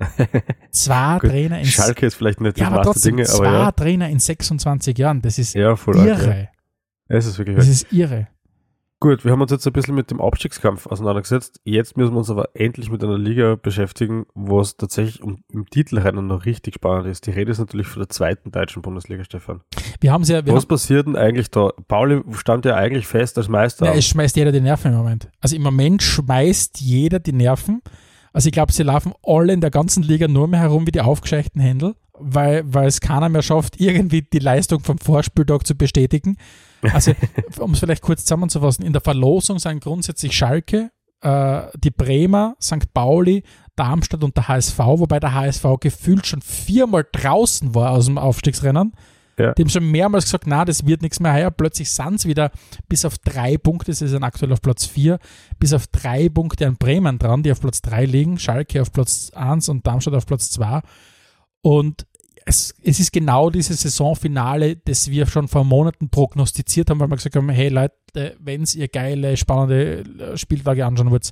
zwei 0.70 1.18
Trainer 1.18 1.58
in 1.58 1.66
Schalke 1.66 2.06
ist 2.06 2.14
vielleicht 2.14 2.40
nicht 2.40 2.58
ja, 2.58 2.68
aber 2.68 2.82
trotzdem, 2.82 3.16
Dinge, 3.16 3.28
aber 3.28 3.38
zwei 3.38 3.52
ja. 3.52 3.72
Trainer 3.72 4.08
in 4.08 4.18
26 4.18 4.96
Jahren, 4.98 5.20
das 5.20 5.38
ist 5.38 5.54
ja, 5.54 5.76
irre. 5.86 6.40
Ja. 6.40 6.48
Es 7.08 7.26
ist 7.26 7.36
wirklich 7.38 7.56
Das 7.56 7.68
ist 7.68 7.92
irre. 7.92 8.28
Gut, 9.04 9.22
wir 9.22 9.32
haben 9.32 9.42
uns 9.42 9.50
jetzt 9.50 9.66
ein 9.66 9.72
bisschen 9.74 9.94
mit 9.94 10.10
dem 10.10 10.18
Abstiegskampf 10.18 10.86
auseinandergesetzt. 10.86 11.60
Jetzt 11.64 11.98
müssen 11.98 12.14
wir 12.14 12.20
uns 12.20 12.30
aber 12.30 12.48
endlich 12.54 12.90
mit 12.90 13.04
einer 13.04 13.18
Liga 13.18 13.54
beschäftigen, 13.54 14.24
wo 14.32 14.62
es 14.62 14.78
tatsächlich 14.78 15.22
um, 15.22 15.44
im 15.52 15.68
Titelrennen 15.68 16.26
noch 16.26 16.46
richtig 16.46 16.76
spannend 16.76 17.08
ist. 17.08 17.26
Die 17.26 17.30
Rede 17.30 17.52
ist 17.52 17.58
natürlich 17.58 17.86
von 17.86 18.00
der 18.00 18.08
zweiten 18.08 18.50
deutschen 18.50 18.80
Bundesliga, 18.80 19.22
Stefan. 19.22 19.60
Wir 20.00 20.10
haben 20.10 20.22
ja, 20.22 20.40
Was 20.46 20.64
passiert 20.64 21.06
denn 21.06 21.16
eigentlich 21.16 21.50
da? 21.50 21.72
Pauli 21.86 22.22
stand 22.32 22.64
ja 22.64 22.76
eigentlich 22.76 23.06
fest 23.06 23.36
als 23.36 23.46
Meister. 23.46 23.84
Ja, 23.84 23.92
es 23.92 24.06
schmeißt 24.06 24.36
jeder 24.36 24.52
die 24.52 24.62
Nerven 24.62 24.92
im 24.92 24.96
Moment. 24.96 25.28
Also 25.38 25.54
im 25.54 25.62
Moment 25.62 26.02
schmeißt 26.02 26.80
jeder 26.80 27.18
die 27.18 27.34
Nerven. 27.34 27.82
Also 28.32 28.46
ich 28.46 28.54
glaube, 28.54 28.72
sie 28.72 28.84
laufen 28.84 29.12
alle 29.22 29.52
in 29.52 29.60
der 29.60 29.70
ganzen 29.70 30.02
Liga 30.02 30.28
nur 30.28 30.48
mehr 30.48 30.60
herum 30.60 30.86
wie 30.86 30.92
die 30.92 31.02
aufgescheuchten 31.02 31.60
Händel, 31.60 31.94
weil, 32.18 32.64
weil 32.72 32.86
es 32.86 33.02
keiner 33.02 33.28
mehr 33.28 33.42
schafft, 33.42 33.78
irgendwie 33.78 34.22
die 34.22 34.38
Leistung 34.38 34.80
vom 34.80 34.96
Vorspieltag 34.96 35.66
zu 35.66 35.74
bestätigen. 35.74 36.38
Also, 36.92 37.12
um 37.58 37.72
es 37.72 37.80
vielleicht 37.80 38.02
kurz 38.02 38.24
zusammenzufassen, 38.24 38.84
in 38.84 38.92
der 38.92 39.02
Verlosung 39.02 39.58
sind 39.58 39.82
grundsätzlich 39.82 40.36
Schalke, 40.36 40.90
äh, 41.20 41.62
die 41.76 41.90
Bremer, 41.90 42.56
St. 42.60 42.92
Pauli, 42.92 43.42
Darmstadt 43.76 44.22
und 44.22 44.36
der 44.36 44.48
HSV, 44.48 44.78
wobei 44.78 45.18
der 45.18 45.34
HSV 45.34 45.64
gefühlt 45.80 46.26
schon 46.26 46.42
viermal 46.42 47.06
draußen 47.10 47.74
war 47.74 47.92
aus 47.92 48.06
dem 48.06 48.18
Aufstiegsrennen. 48.18 48.92
Ja. 49.38 49.52
Die 49.52 49.62
haben 49.62 49.68
schon 49.68 49.90
mehrmals 49.90 50.26
gesagt, 50.26 50.46
na, 50.46 50.64
das 50.64 50.86
wird 50.86 51.02
nichts 51.02 51.18
mehr 51.18 51.32
heuer. 51.32 51.50
Plötzlich 51.50 51.90
sind 51.90 52.14
es 52.16 52.26
wieder 52.26 52.52
bis 52.88 53.04
auf 53.04 53.18
drei 53.18 53.58
Punkte, 53.58 53.92
sie 53.92 54.06
sind 54.06 54.22
aktuell 54.22 54.52
auf 54.52 54.62
Platz 54.62 54.84
vier, 54.84 55.18
bis 55.58 55.72
auf 55.72 55.86
drei 55.88 56.28
Punkte 56.28 56.66
an 56.66 56.76
Bremen 56.76 57.18
dran, 57.18 57.42
die 57.42 57.50
auf 57.50 57.60
Platz 57.60 57.82
drei 57.82 58.04
liegen, 58.04 58.38
Schalke 58.38 58.80
auf 58.80 58.92
Platz 58.92 59.32
eins 59.34 59.68
und 59.68 59.86
Darmstadt 59.86 60.14
auf 60.14 60.26
Platz 60.26 60.50
zwei. 60.50 60.82
Und 61.62 62.06
es, 62.46 62.74
es 62.82 63.00
ist 63.00 63.12
genau 63.12 63.50
dieses 63.50 63.82
Saisonfinale, 63.82 64.76
das 64.76 65.10
wir 65.10 65.26
schon 65.26 65.48
vor 65.48 65.64
Monaten 65.64 66.10
prognostiziert 66.10 66.90
haben, 66.90 67.00
weil 67.00 67.10
wir 67.10 67.16
gesagt 67.16 67.36
haben, 67.36 67.48
hey 67.48 67.68
Leute, 67.68 68.36
wenn 68.38 68.64
ihr 68.74 68.88
geile, 68.88 69.36
spannende 69.36 70.00
äh, 70.00 70.36
Spieltage 70.36 70.84
anschauen 70.84 71.10
wollt, 71.10 71.30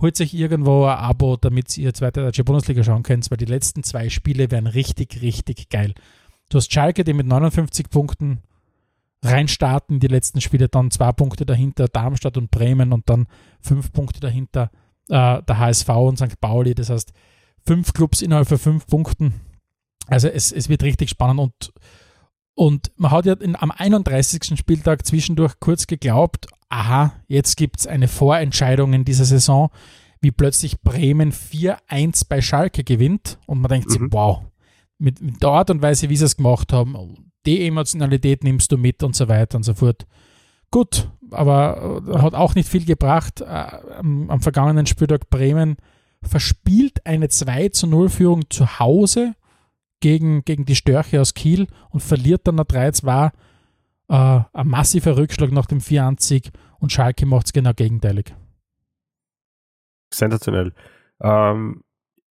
holt 0.00 0.16
sich 0.16 0.34
irgendwo 0.34 0.84
ein 0.84 0.98
Abo, 0.98 1.36
damit 1.36 1.76
ihr 1.78 1.94
zweite 1.94 2.20
deutsche 2.20 2.44
Bundesliga 2.44 2.82
schauen 2.82 3.02
könnt, 3.02 3.30
weil 3.30 3.38
die 3.38 3.44
letzten 3.44 3.82
zwei 3.82 4.08
Spiele 4.08 4.50
werden 4.50 4.66
richtig, 4.66 5.22
richtig 5.22 5.68
geil. 5.68 5.94
Du 6.48 6.58
hast 6.58 6.72
Schalke, 6.72 7.04
die 7.04 7.14
mit 7.14 7.26
59 7.26 7.88
Punkten 7.88 8.42
reinstarten, 9.22 10.00
die 10.00 10.08
letzten 10.08 10.40
Spiele 10.40 10.68
dann 10.68 10.90
zwei 10.90 11.12
Punkte 11.12 11.46
dahinter, 11.46 11.88
Darmstadt 11.88 12.36
und 12.36 12.50
Bremen 12.50 12.92
und 12.92 13.08
dann 13.08 13.26
fünf 13.60 13.92
Punkte 13.92 14.20
dahinter, 14.20 14.70
äh, 15.08 15.42
der 15.42 15.58
HSV 15.58 15.88
und 15.88 16.18
St. 16.18 16.40
Pauli. 16.40 16.74
Das 16.74 16.90
heißt, 16.90 17.12
fünf 17.64 17.92
Clubs 17.92 18.20
innerhalb 18.20 18.48
von 18.48 18.58
fünf 18.58 18.86
Punkten 18.86 19.34
also 20.08 20.28
es, 20.28 20.52
es 20.52 20.68
wird 20.68 20.82
richtig 20.82 21.10
spannend 21.10 21.40
und, 21.40 21.72
und 22.54 22.92
man 22.96 23.10
hat 23.10 23.26
ja 23.26 23.34
in, 23.34 23.56
am 23.56 23.70
31. 23.70 24.58
Spieltag 24.58 25.06
zwischendurch 25.06 25.54
kurz 25.60 25.86
geglaubt, 25.86 26.46
aha, 26.68 27.12
jetzt 27.28 27.56
gibt 27.56 27.80
es 27.80 27.86
eine 27.86 28.08
Vorentscheidung 28.08 28.92
in 28.92 29.04
dieser 29.04 29.24
Saison, 29.24 29.70
wie 30.20 30.30
plötzlich 30.30 30.80
Bremen 30.80 31.32
4-1 31.32 32.26
bei 32.28 32.40
Schalke 32.40 32.84
gewinnt 32.84 33.38
und 33.46 33.60
man 33.60 33.68
denkt 33.68 33.88
mhm. 33.88 33.92
sich, 33.92 34.02
wow, 34.10 34.42
mit, 34.98 35.20
mit, 35.20 35.42
der 35.42 35.50
Art 35.50 35.70
und 35.70 35.82
Weise, 35.82 36.08
wie 36.08 36.16
sie 36.16 36.24
es 36.24 36.36
gemacht 36.36 36.72
haben, 36.72 37.16
die 37.44 37.66
Emotionalität 37.66 38.44
nimmst 38.44 38.70
du 38.70 38.78
mit 38.78 39.02
und 39.02 39.16
so 39.16 39.28
weiter 39.28 39.56
und 39.56 39.64
so 39.64 39.74
fort. 39.74 40.06
Gut, 40.70 41.10
aber 41.30 42.02
äh, 42.08 42.18
hat 42.18 42.34
auch 42.34 42.54
nicht 42.54 42.68
viel 42.68 42.84
gebracht. 42.84 43.40
Äh, 43.40 43.44
am, 43.44 44.30
am, 44.30 44.40
vergangenen 44.40 44.86
Spieltag 44.86 45.28
Bremen 45.28 45.76
verspielt 46.22 47.04
eine 47.04 47.28
2 47.28 47.70
zu 47.70 47.86
0 47.86 48.08
Führung 48.08 48.48
zu 48.48 48.78
Hause 48.78 49.34
gegen, 50.02 50.44
gegen 50.44 50.66
die 50.66 50.76
Störche 50.76 51.20
aus 51.20 51.32
Kiel 51.32 51.68
und 51.88 52.00
verliert 52.00 52.46
dann 52.46 52.56
noch 52.56 52.64
3-2. 52.64 53.30
Äh, 54.08 54.40
ein 54.52 54.68
massiver 54.68 55.16
Rückschlag 55.16 55.50
nach 55.52 55.64
dem 55.64 55.78
4-1 55.78 56.52
und 56.78 56.92
Schalke 56.92 57.24
macht 57.24 57.46
es 57.46 57.52
genau 57.54 57.72
gegenteilig. 57.72 58.34
Sensationell. 60.12 60.74
Ähm, 61.22 61.82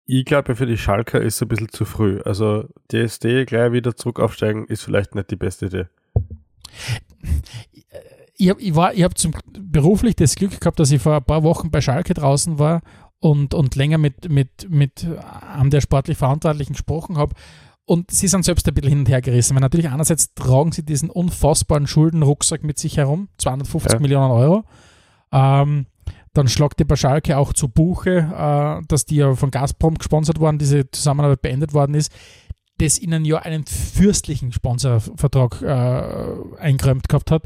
ich 0.06 0.26
glaube, 0.26 0.56
für 0.56 0.66
die 0.66 0.78
Schalker 0.78 1.22
ist 1.22 1.36
es 1.36 1.42
ein 1.42 1.48
bisschen 1.48 1.70
zu 1.70 1.86
früh. 1.86 2.22
Also 2.22 2.68
DSD 2.92 3.46
gleich 3.46 3.72
wieder 3.72 3.96
zurück 3.96 4.20
aufsteigen 4.20 4.66
ist 4.66 4.84
vielleicht 4.84 5.16
nicht 5.16 5.32
die 5.32 5.38
beste 5.38 5.68
Idee. 5.68 5.86
Ich 8.36 8.50
habe 8.50 8.62
ich 8.62 9.04
hab 9.04 9.14
beruflich 9.54 10.16
das 10.16 10.36
Glück 10.36 10.60
gehabt, 10.60 10.80
dass 10.80 10.92
ich 10.92 11.02
vor 11.02 11.16
ein 11.16 11.24
paar 11.24 11.44
Wochen 11.44 11.72
bei 11.72 11.80
Schalke 11.80 12.14
draußen 12.14 12.60
war 12.60 12.82
und, 13.22 13.54
und 13.54 13.76
länger 13.76 13.98
mit, 13.98 14.30
mit, 14.30 14.70
mit 14.70 15.08
einem 15.56 15.70
der 15.70 15.80
sportlich 15.80 16.18
Verantwortlichen 16.18 16.74
gesprochen 16.74 17.18
habe. 17.18 17.36
Und 17.86 18.12
sie 18.12 18.28
sind 18.28 18.44
selbst 18.44 18.68
ein 18.68 18.74
bisschen 18.74 18.90
hin 18.90 19.00
und 19.00 19.10
her 19.10 19.22
gerissen. 19.22 19.56
Weil 19.56 19.62
natürlich 19.62 19.90
einerseits 19.90 20.34
tragen 20.34 20.72
sie 20.72 20.84
diesen 20.84 21.10
unfassbaren 21.10 21.88
Schuldenrucksack 21.88 22.64
mit 22.64 22.80
sich 22.80 22.98
herum, 22.98 23.30
250 23.38 23.94
ja. 23.94 24.00
Millionen 24.00 24.32
Euro. 24.32 24.64
Ähm, 25.32 25.86
dann 26.34 26.48
schlagt 26.48 26.80
die 26.80 26.84
bei 26.84 26.96
Schalke 26.96 27.38
auch 27.38 27.54
zu 27.54 27.68
Buche, 27.68 28.20
äh, 28.34 28.86
dass 28.88 29.06
die 29.06 29.18
ja 29.18 29.36
von 29.36 29.52
Gazprom 29.52 29.96
gesponsert 29.96 30.40
worden, 30.40 30.58
diese 30.58 30.90
Zusammenarbeit 30.90 31.42
beendet 31.42 31.74
worden 31.74 31.94
ist, 31.94 32.12
das 32.78 32.98
ihnen 32.98 33.26
ja 33.26 33.38
einen 33.38 33.66
fürstlichen 33.66 34.52
Sponsorvertrag 34.52 35.62
äh, 35.62 36.60
eingeräumt 36.60 37.08
gehabt 37.08 37.30
hat. 37.30 37.44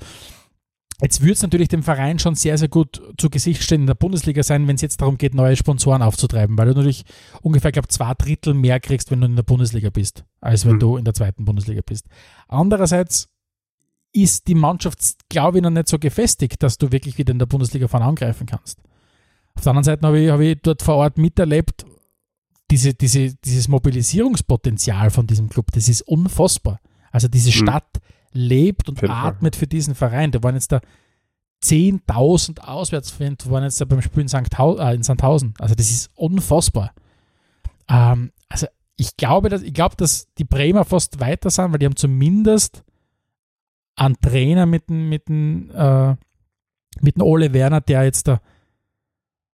Jetzt 1.01 1.21
würde 1.21 1.33
es 1.33 1.41
natürlich 1.41 1.67
dem 1.67 1.83
Verein 1.83 2.19
schon 2.19 2.35
sehr, 2.35 2.57
sehr 2.57 2.69
gut 2.69 3.01
zu 3.17 3.29
Gesicht 3.29 3.61
stehen 3.63 3.81
in 3.81 3.87
der 3.87 3.95
Bundesliga 3.95 4.43
sein, 4.43 4.65
wenn 4.67 4.75
es 4.75 4.81
jetzt 4.81 5.01
darum 5.01 5.17
geht, 5.17 5.33
neue 5.33 5.57
Sponsoren 5.57 6.01
aufzutreiben, 6.01 6.57
weil 6.57 6.67
du 6.67 6.73
natürlich 6.73 7.03
ungefähr, 7.41 7.73
glaube 7.73 7.89
zwei 7.89 8.13
Drittel 8.13 8.53
mehr 8.53 8.79
kriegst, 8.79 9.11
wenn 9.11 9.19
du 9.19 9.27
in 9.27 9.35
der 9.35 9.43
Bundesliga 9.43 9.89
bist, 9.89 10.23
als 10.39 10.65
wenn 10.65 10.75
mhm. 10.75 10.79
du 10.79 10.97
in 10.97 11.03
der 11.03 11.13
zweiten 11.13 11.43
Bundesliga 11.43 11.81
bist. 11.85 12.07
Andererseits 12.47 13.29
ist 14.13 14.47
die 14.47 14.55
Mannschaft, 14.55 14.99
glaube 15.27 15.57
ich, 15.57 15.63
noch 15.63 15.69
nicht 15.69 15.89
so 15.89 15.99
gefestigt, 15.99 16.63
dass 16.63 16.77
du 16.77 16.91
wirklich 16.93 17.17
wieder 17.17 17.33
in 17.33 17.39
der 17.39 17.45
Bundesliga 17.45 17.89
vorne 17.89 18.05
angreifen 18.05 18.47
kannst. 18.47 18.79
Auf 19.55 19.63
der 19.63 19.71
anderen 19.71 19.83
Seite 19.83 20.07
habe 20.07 20.19
ich, 20.19 20.29
habe 20.29 20.45
ich 20.45 20.61
dort 20.61 20.81
vor 20.81 20.95
Ort 20.95 21.17
miterlebt, 21.17 21.85
diese, 22.71 22.93
diese, 22.93 23.35
dieses 23.35 23.67
Mobilisierungspotenzial 23.67 25.09
von 25.09 25.27
diesem 25.27 25.49
Club, 25.49 25.71
das 25.73 25.89
ist 25.89 26.01
unfassbar. 26.03 26.79
Also 27.11 27.27
diese 27.27 27.49
mhm. 27.49 27.53
Lebt 28.35 28.89
und 28.89 29.01
atmet 29.09 29.55
für 29.55 29.67
diesen 29.67 29.95
Verein. 29.95 30.31
Da 30.31 30.43
waren 30.43 30.55
jetzt 30.55 30.71
da 30.71 30.81
10.000 31.63 32.59
Auswärtsfans, 32.59 33.49
waren 33.49 33.63
jetzt 33.63 33.81
da 33.81 33.85
beim 33.85 34.01
Spiel 34.01 34.21
in, 34.21 34.27
St. 34.27 34.59
Äh, 34.59 34.95
in 34.95 35.03
Sandhausen. 35.03 35.53
Also 35.57 35.73
das 35.73 35.89
ist 35.89 36.11
unfassbar. 36.15 36.93
Ähm, 37.87 38.31
also 38.49 38.67
ich 38.97 39.17
glaube, 39.17 39.49
dass, 39.49 39.61
ich 39.61 39.73
glaube, 39.73 39.95
dass 39.95 40.27
die 40.37 40.43
Bremer 40.43 40.85
fast 40.85 41.19
weiter 41.19 41.49
sind, 41.49 41.71
weil 41.71 41.79
die 41.79 41.85
haben 41.85 41.95
zumindest 41.95 42.83
einen 43.95 44.19
Trainer 44.19 44.65
mit 44.65 44.89
dem, 44.89 45.09
mit 45.09 45.27
dem, 45.27 45.71
äh, 45.71 46.15
mit 47.01 47.15
dem 47.15 47.21
Ole 47.21 47.53
Werner, 47.53 47.81
der 47.81 48.03
jetzt 48.03 48.27
da, 48.27 48.41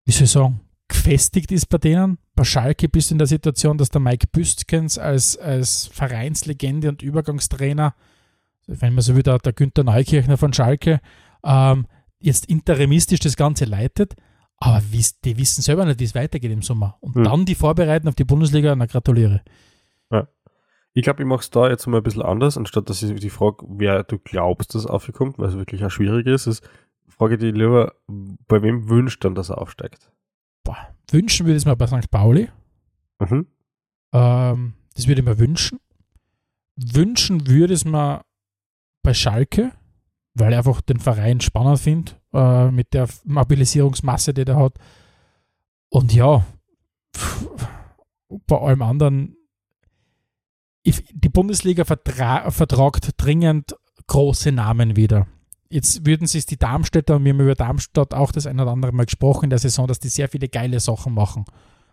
wie 0.05 0.11
soll 0.11 0.23
ich 0.23 0.31
sagen, 0.31 0.61
gefestigt 0.87 1.51
ist 1.51 1.67
bei 1.67 1.77
denen. 1.77 2.17
Bei 2.35 2.43
Schalke 2.43 2.89
bist 2.89 3.11
du 3.11 3.15
in 3.15 3.19
der 3.19 3.27
Situation, 3.27 3.77
dass 3.77 3.89
der 3.89 4.01
Mike 4.01 4.27
Büstkens 4.31 4.97
als, 4.97 5.37
als 5.37 5.87
Vereinslegende 5.87 6.89
und 6.89 7.01
Übergangstrainer, 7.01 7.93
wenn 8.69 8.93
man 8.93 9.01
so 9.01 9.15
will, 9.15 9.23
der, 9.23 9.39
der 9.39 9.53
Günther 9.53 9.83
Neukirchner 9.83 10.37
von 10.37 10.53
Schalke, 10.53 10.99
ähm, 11.43 11.87
jetzt 12.19 12.45
interimistisch 12.45 13.19
das 13.19 13.35
Ganze 13.35 13.65
leitet. 13.65 14.15
Aber 14.57 14.81
die 14.81 15.37
wissen 15.37 15.61
selber 15.61 15.85
nicht, 15.85 15.99
wie 15.99 16.05
es 16.05 16.15
weitergeht 16.15 16.51
im 16.51 16.61
Sommer. 16.61 16.97
Und 16.99 17.15
hm. 17.15 17.23
dann 17.23 17.45
die 17.45 17.55
vorbereiten 17.55 18.07
auf 18.07 18.15
die 18.15 18.25
Bundesliga, 18.25 18.75
na 18.75 18.85
gratuliere. 18.85 19.41
Ja. 20.11 20.27
Ich 20.93 21.03
glaube, 21.03 21.23
ich 21.23 21.27
mache 21.27 21.41
es 21.41 21.49
da 21.49 21.69
jetzt 21.69 21.87
mal 21.87 21.97
ein 21.97 22.03
bisschen 22.03 22.23
anders, 22.23 22.57
anstatt 22.57 22.89
dass 22.89 23.01
ich 23.01 23.19
die 23.19 23.29
Frage, 23.29 23.65
wer 23.69 24.03
du 24.03 24.19
glaubst, 24.19 24.75
dass 24.75 24.85
aufkommt, 24.85 25.39
weil 25.39 25.49
es 25.49 25.55
wirklich 25.55 25.85
auch 25.85 25.91
schwierig 25.91 26.27
ist, 26.27 26.47
ist, 26.47 26.67
frage 27.07 27.35
ich 27.35 27.39
dich 27.39 27.53
lieber, 27.53 27.93
bei 28.07 28.61
wem 28.61 28.89
wünscht 28.89 29.23
dann, 29.23 29.35
dass 29.35 29.49
er 29.49 29.59
aufsteigt? 29.59 30.11
Boah, 30.63 30.77
wünschen 31.09 31.45
würde 31.45 31.55
ich 31.55 31.63
es 31.63 31.65
mir 31.65 31.75
bei 31.75 31.87
St. 31.87 32.11
Pauli. 32.11 32.49
Mhm. 33.19 33.47
Ähm, 34.13 34.73
das 34.95 35.07
würde 35.07 35.21
ich 35.21 35.27
mir 35.27 35.39
wünschen. 35.39 35.79
Wünschen 36.75 37.47
würde 37.47 37.73
es 37.73 37.85
mir 37.85 38.23
bei 39.09 39.13
Schalke, 39.15 39.71
weil 40.35 40.51
ich 40.51 40.57
einfach 40.59 40.81
den 40.81 40.99
Verein 40.99 41.41
spannend 41.41 41.79
finde, 41.79 42.11
äh, 42.31 42.69
mit 42.69 42.93
der 42.93 43.07
Mobilisierungsmasse, 43.23 44.35
die 44.35 44.45
der 44.45 44.57
hat. 44.57 44.73
Und 45.89 46.13
ja, 46.13 46.45
pff, 47.17 47.47
bei 48.45 48.57
allem 48.59 48.83
anderen 48.83 49.35
die 50.85 51.29
Bundesliga 51.29 51.85
vertra 51.85 52.49
vertragt 52.51 53.09
dringend 53.17 53.75
große 54.07 54.51
Namen 54.51 54.95
wieder. 54.95 55.27
Jetzt 55.69 56.05
würden 56.05 56.25
sich 56.25 56.45
die 56.45 56.57
Darmstädter, 56.57 57.15
und 57.15 57.25
wir 57.25 57.33
haben 57.33 57.41
über 57.41 57.55
Darmstadt 57.55 58.13
auch 58.13 58.31
das 58.31 58.47
eine 58.47 58.61
oder 58.61 58.71
andere 58.71 58.91
Mal 58.91 59.05
gesprochen 59.05 59.45
in 59.45 59.49
der 59.49 59.59
Saison, 59.59 59.87
dass 59.87 59.99
die 59.99 60.09
sehr 60.09 60.29
viele 60.29 60.49
geile 60.49 60.79
Sachen 60.79 61.13
machen. 61.13 61.45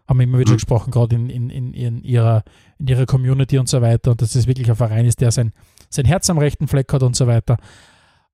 Haben 0.07 0.19
wir 0.19 0.25
immer 0.25 0.39
wieder 0.39 0.53
mhm. 0.53 0.57
gesprochen, 0.57 0.91
gerade 0.91 1.17
in, 1.17 1.29
in, 1.29 1.51
in, 1.51 1.75
in, 1.75 2.03
ihrer, 2.05 2.45
in 2.79 2.87
ihrer 2.87 3.07
Community 3.07 3.59
und 3.59 3.69
so 3.69 3.83
weiter. 3.83 4.13
Und 4.13 4.23
dass 4.23 4.35
es 4.35 4.47
wirklich 4.47 4.71
ein 4.71 4.77
Verein 4.77 5.05
ist, 5.05 5.21
der 5.21 5.31
sein, 5.31 5.53
sein 5.97 6.05
Herz 6.05 6.31
am 6.31 6.39
rechten 6.39 6.69
Fleck 6.69 6.93
hat 6.93 7.03
und 7.03 7.17
so 7.17 7.27
weiter. 7.27 7.57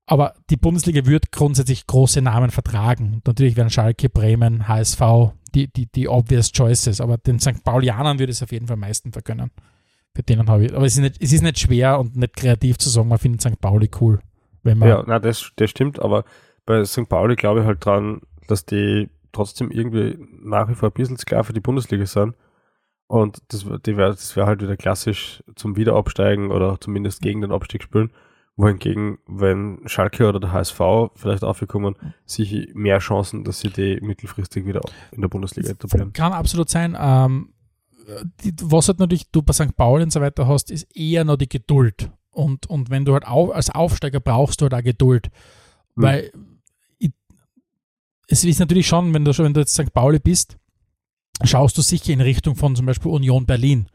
Aber 0.06 0.34
die 0.50 0.56
Bundesliga 0.56 1.06
wird 1.06 1.32
grundsätzlich 1.32 1.86
große 1.86 2.20
Namen 2.22 2.50
vertragen. 2.50 3.14
Und 3.14 3.26
natürlich 3.26 3.56
werden 3.56 3.70
Schalke, 3.70 4.08
Bremen, 4.08 4.68
HSV 4.68 5.32
die, 5.54 5.72
die, 5.72 5.86
die 5.86 6.08
obvious 6.08 6.52
choices. 6.52 7.00
Aber 7.00 7.18
den 7.18 7.38
St. 7.38 7.64
Paulianern 7.64 8.18
würde 8.18 8.32
es 8.32 8.42
auf 8.42 8.52
jeden 8.52 8.66
Fall 8.66 8.74
am 8.74 8.80
meisten 8.80 9.12
vergönnen. 9.12 9.50
Bei 10.14 10.22
denen 10.22 10.48
habe 10.48 10.66
ich. 10.66 10.74
Aber 10.74 10.84
es 10.84 10.94
ist, 10.94 11.00
nicht, 11.00 11.22
es 11.22 11.32
ist 11.32 11.42
nicht 11.42 11.58
schwer 11.58 11.98
und 11.98 12.16
nicht 12.16 12.36
kreativ 12.36 12.78
zu 12.78 12.90
sagen, 12.90 13.08
man 13.08 13.18
findet 13.18 13.42
St. 13.42 13.60
Pauli 13.60 13.90
cool. 14.00 14.20
Wenn 14.62 14.78
man 14.78 14.88
ja, 14.88 15.04
na, 15.06 15.18
das, 15.18 15.50
das 15.56 15.70
stimmt, 15.70 16.00
aber 16.00 16.24
bei 16.66 16.84
St. 16.84 17.08
Pauli 17.08 17.34
glaube 17.34 17.60
ich 17.60 17.66
halt 17.66 17.84
dran, 17.84 18.20
dass 18.46 18.64
die 18.64 19.08
trotzdem 19.32 19.70
irgendwie 19.70 20.18
nach 20.42 20.68
wie 20.68 20.74
vor 20.74 20.90
ein 20.90 20.92
bisschen 20.92 21.16
klar 21.16 21.44
für 21.44 21.52
die 21.52 21.60
Bundesliga 21.60 22.06
sind. 22.06 22.34
Und 23.12 23.42
das, 23.48 23.66
wäre 23.66 24.10
das 24.12 24.36
wär 24.36 24.46
halt 24.46 24.62
wieder 24.62 24.74
klassisch 24.74 25.44
zum 25.54 25.76
Wiederabsteigen 25.76 26.50
oder 26.50 26.80
zumindest 26.80 27.20
gegen 27.20 27.42
den 27.42 27.52
Abstieg 27.52 27.82
spielen. 27.82 28.10
Wohingegen, 28.56 29.18
wenn 29.26 29.80
Schalke 29.84 30.26
oder 30.26 30.40
der 30.40 30.52
HSV 30.52 30.80
vielleicht 31.14 31.44
aufgekommen, 31.44 31.94
sich 32.24 32.70
mehr 32.72 33.00
Chancen, 33.00 33.44
dass 33.44 33.60
sie 33.60 33.68
die 33.68 34.00
mittelfristig 34.00 34.64
wieder 34.64 34.80
in 35.10 35.20
der 35.20 35.28
Bundesliga 35.28 35.72
etablieren. 35.72 36.14
Kann 36.14 36.32
absolut 36.32 36.70
sein. 36.70 36.96
Ähm, 36.98 37.52
die, 38.42 38.54
was 38.62 38.88
halt 38.88 38.98
natürlich 38.98 39.30
du 39.30 39.42
bei 39.42 39.52
St. 39.52 39.76
Pauli 39.76 40.04
und 40.04 40.10
so 40.10 40.22
weiter 40.22 40.48
hast, 40.48 40.70
ist 40.70 40.84
eher 40.96 41.24
noch 41.24 41.36
die 41.36 41.50
Geduld. 41.50 42.10
Und, 42.30 42.66
und 42.70 42.88
wenn 42.88 43.04
du 43.04 43.12
halt 43.12 43.26
auf, 43.26 43.54
als 43.54 43.68
Aufsteiger 43.68 44.20
brauchst 44.20 44.62
du 44.62 44.64
halt 44.64 44.74
auch 44.74 44.82
Geduld. 44.82 45.28
Mhm. 45.96 46.02
Weil 46.02 46.32
ich, 46.98 47.12
es 48.26 48.42
ist 48.42 48.58
natürlich 48.58 48.86
schon, 48.86 49.12
wenn 49.12 49.26
du 49.26 49.34
schon, 49.34 49.44
wenn 49.44 49.52
du 49.52 49.60
jetzt 49.60 49.74
St. 49.74 49.92
Pauli 49.92 50.18
bist, 50.18 50.56
schaust 51.44 51.76
du 51.78 51.82
sicher 51.82 52.12
in 52.12 52.20
Richtung 52.20 52.56
von 52.56 52.76
zum 52.76 52.86
Beispiel 52.86 53.10
Union 53.10 53.46
Berlin, 53.46 53.88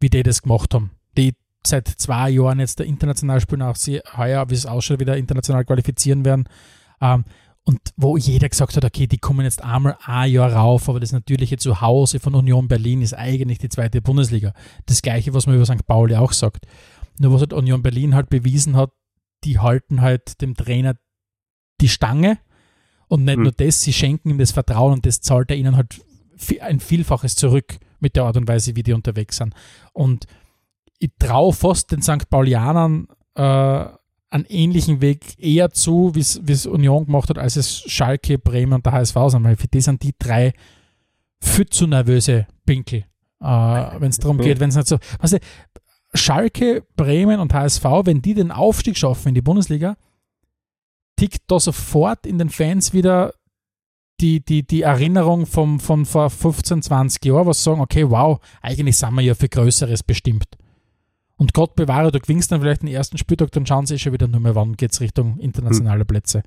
wie 0.00 0.10
die 0.10 0.22
das 0.22 0.42
gemacht 0.42 0.74
haben. 0.74 0.90
Die 1.16 1.34
seit 1.66 1.88
zwei 1.88 2.30
Jahren 2.30 2.60
jetzt 2.60 2.78
der 2.78 2.86
international 2.86 3.40
spielen, 3.40 3.62
auch 3.62 3.76
sie 3.76 4.00
heuer, 4.16 4.48
wie 4.50 4.54
es 4.54 4.66
ausschaut, 4.66 5.00
wieder 5.00 5.16
international 5.16 5.64
qualifizieren 5.64 6.24
werden. 6.24 6.48
Ähm, 7.00 7.24
und 7.66 7.80
wo 7.96 8.18
jeder 8.18 8.50
gesagt 8.50 8.76
hat, 8.76 8.84
okay, 8.84 9.06
die 9.06 9.16
kommen 9.16 9.44
jetzt 9.44 9.64
einmal 9.64 9.96
ein 10.04 10.30
Jahr 10.30 10.52
rauf, 10.52 10.88
aber 10.90 11.00
das 11.00 11.12
natürliche 11.12 11.56
Zuhause 11.56 12.20
von 12.20 12.34
Union 12.34 12.68
Berlin 12.68 13.00
ist 13.00 13.14
eigentlich 13.14 13.58
die 13.58 13.70
zweite 13.70 14.02
Bundesliga. 14.02 14.52
Das 14.84 15.00
gleiche, 15.00 15.32
was 15.32 15.46
man 15.46 15.56
über 15.56 15.64
St. 15.64 15.86
Pauli 15.86 16.14
auch 16.16 16.32
sagt. 16.32 16.66
Nur 17.18 17.32
was 17.32 17.40
halt 17.40 17.54
Union 17.54 17.82
Berlin 17.82 18.14
halt 18.14 18.28
bewiesen 18.28 18.76
hat, 18.76 18.90
die 19.44 19.58
halten 19.58 20.02
halt 20.02 20.42
dem 20.42 20.54
Trainer 20.54 20.96
die 21.80 21.88
Stange 21.88 22.38
und 23.08 23.24
nicht 23.24 23.38
mhm. 23.38 23.44
nur 23.44 23.52
das, 23.52 23.80
sie 23.80 23.94
schenken 23.94 24.30
ihm 24.30 24.38
das 24.38 24.52
Vertrauen 24.52 24.92
und 24.92 25.06
das 25.06 25.20
zahlt 25.20 25.50
er 25.50 25.56
ihnen 25.56 25.76
halt 25.76 26.00
ein 26.60 26.80
Vielfaches 26.80 27.36
zurück 27.36 27.78
mit 28.00 28.16
der 28.16 28.24
Art 28.24 28.36
und 28.36 28.48
Weise, 28.48 28.76
wie 28.76 28.82
die 28.82 28.92
unterwegs 28.92 29.36
sind. 29.36 29.54
Und 29.92 30.26
ich 30.98 31.10
traue 31.18 31.52
fast 31.52 31.92
den 31.92 32.02
St. 32.02 32.28
Paulianern 32.30 33.08
äh, 33.34 33.42
einen 33.42 34.46
ähnlichen 34.48 35.00
Weg 35.00 35.38
eher 35.38 35.70
zu, 35.70 36.14
wie 36.14 36.20
es 36.52 36.66
Union 36.66 37.06
gemacht 37.06 37.30
hat, 37.30 37.38
als 37.38 37.56
es 37.56 37.82
Schalke, 37.86 38.38
Bremen 38.38 38.74
und 38.74 38.86
der 38.86 38.92
HSV 38.92 39.16
sind. 39.28 39.44
Weil 39.44 39.56
für 39.56 39.68
die 39.68 39.80
sind 39.80 40.02
die 40.02 40.14
drei 40.18 40.52
viel 41.40 41.66
zu 41.66 41.86
nervöse 41.86 42.46
Pinkel, 42.66 43.04
äh, 43.40 43.46
wenn 43.46 44.10
es 44.10 44.18
darum 44.18 44.38
geht, 44.38 44.60
wenn 44.60 44.70
es 44.70 44.76
nicht 44.76 44.88
so. 44.88 44.98
Also, 45.18 45.38
Schalke, 46.14 46.84
Bremen 46.96 47.40
und 47.40 47.52
HSV, 47.52 47.84
wenn 48.04 48.22
die 48.22 48.34
den 48.34 48.50
Aufstieg 48.50 48.96
schaffen 48.96 49.28
in 49.28 49.34
die 49.34 49.42
Bundesliga, 49.42 49.96
tickt 51.16 51.42
da 51.48 51.60
sofort 51.60 52.26
in 52.26 52.38
den 52.38 52.50
Fans 52.50 52.92
wieder 52.92 53.34
die, 54.24 54.40
die, 54.40 54.66
die 54.66 54.80
Erinnerung 54.80 55.44
vom, 55.44 55.78
von 55.78 56.06
vor 56.06 56.30
15, 56.30 56.80
20 56.80 57.22
Jahren, 57.26 57.46
was 57.46 57.62
sagen, 57.62 57.82
okay, 57.82 58.08
wow, 58.08 58.40
eigentlich 58.62 58.96
sind 58.96 59.12
wir 59.14 59.20
ja 59.20 59.34
für 59.34 59.50
Größeres 59.50 60.02
bestimmt. 60.02 60.46
Und 61.36 61.52
Gott 61.52 61.74
bewahre, 61.74 62.10
du 62.10 62.18
gewinnst 62.18 62.50
dann 62.50 62.62
vielleicht 62.62 62.80
den 62.80 62.88
ersten 62.88 63.18
Spieltag, 63.18 63.52
dann 63.52 63.66
schauen 63.66 63.84
sie 63.84 63.96
eh 63.96 63.98
schon 63.98 64.14
wieder 64.14 64.26
nur 64.26 64.40
mehr, 64.40 64.54
wann 64.54 64.76
geht 64.76 64.92
es 64.92 65.02
Richtung 65.02 65.38
internationale 65.40 66.00
hm. 66.00 66.06
Plätze. 66.06 66.42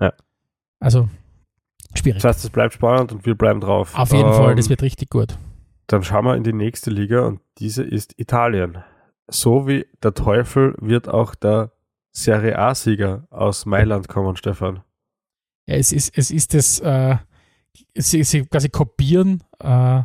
Ja. 0.00 0.14
Also, 0.78 1.10
schwierig. 1.94 2.22
Das 2.22 2.36
heißt, 2.36 2.44
es 2.46 2.50
bleibt 2.50 2.72
spannend 2.72 3.12
und 3.12 3.26
wir 3.26 3.34
bleiben 3.34 3.60
drauf. 3.60 3.94
Auf 3.94 4.12
jeden 4.12 4.30
ähm, 4.30 4.34
Fall, 4.34 4.56
das 4.56 4.70
wird 4.70 4.80
richtig 4.80 5.10
gut. 5.10 5.36
Dann 5.88 6.02
schauen 6.02 6.24
wir 6.24 6.36
in 6.36 6.44
die 6.44 6.54
nächste 6.54 6.90
Liga 6.90 7.26
und 7.26 7.40
diese 7.58 7.82
ist 7.82 8.18
Italien. 8.18 8.78
So 9.28 9.68
wie 9.68 9.84
der 10.02 10.14
Teufel 10.14 10.74
wird 10.80 11.06
auch 11.06 11.34
der 11.34 11.72
Serie 12.12 12.58
A-Sieger 12.58 13.26
aus 13.28 13.66
Mailand 13.66 14.08
kommen, 14.08 14.36
Stefan. 14.36 14.82
Ja, 15.70 15.76
es 15.76 15.92
ist, 15.92 16.18
es 16.18 16.32
ist 16.32 16.52
das, 16.52 16.80
äh, 16.80 17.16
sie, 17.94 18.24
sie 18.24 18.42
quasi 18.42 18.70
kopieren 18.70 19.44
äh, 19.60 20.02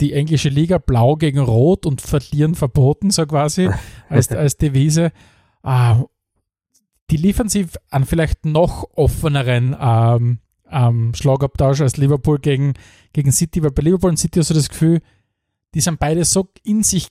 die 0.00 0.12
englische 0.12 0.48
Liga 0.48 0.78
blau 0.78 1.16
gegen 1.16 1.40
rot 1.40 1.84
und 1.84 2.00
verlieren 2.00 2.54
verboten, 2.54 3.10
so 3.10 3.26
quasi, 3.26 3.68
als, 4.08 4.30
als 4.30 4.56
Devise. 4.56 5.10
Äh, 5.64 5.94
die 7.10 7.16
liefern 7.16 7.48
sie 7.48 7.66
an 7.90 8.04
vielleicht 8.04 8.46
noch 8.46 8.84
offeneren 8.94 9.76
ähm, 9.80 10.38
ähm, 10.70 11.12
Schlagabtausch 11.12 11.80
als 11.80 11.96
Liverpool 11.96 12.38
gegen, 12.38 12.74
gegen 13.12 13.32
City, 13.32 13.64
weil 13.64 13.72
bei 13.72 13.82
Liverpool 13.82 14.10
und 14.10 14.16
City 14.16 14.38
hast 14.38 14.50
du 14.50 14.54
das 14.54 14.68
Gefühl, 14.68 15.00
die 15.74 15.80
sind 15.80 15.98
beide 15.98 16.24
so 16.24 16.52
in 16.62 16.84
sich 16.84 17.08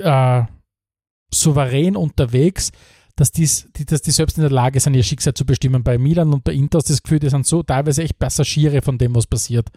äh, 0.00 0.42
souverän 1.32 1.96
unterwegs, 1.96 2.72
dass, 3.16 3.32
dies, 3.32 3.68
die, 3.76 3.86
dass 3.86 4.02
die 4.02 4.10
selbst 4.10 4.36
in 4.36 4.42
der 4.42 4.50
Lage 4.50 4.78
sind, 4.78 4.94
ihr 4.94 5.02
Schicksal 5.02 5.34
zu 5.34 5.46
bestimmen. 5.46 5.82
Bei 5.82 5.96
Milan 5.98 6.32
und 6.32 6.44
bei 6.44 6.52
Inter 6.52 6.78
du 6.78 6.84
das 6.88 7.02
Gefühl, 7.02 7.18
die 7.18 7.30
sind 7.30 7.46
so 7.46 7.62
teilweise 7.62 8.02
echt 8.02 8.18
Passagiere 8.18 8.82
von 8.82 8.98
dem, 8.98 9.14
was 9.14 9.26
passiert. 9.26 9.70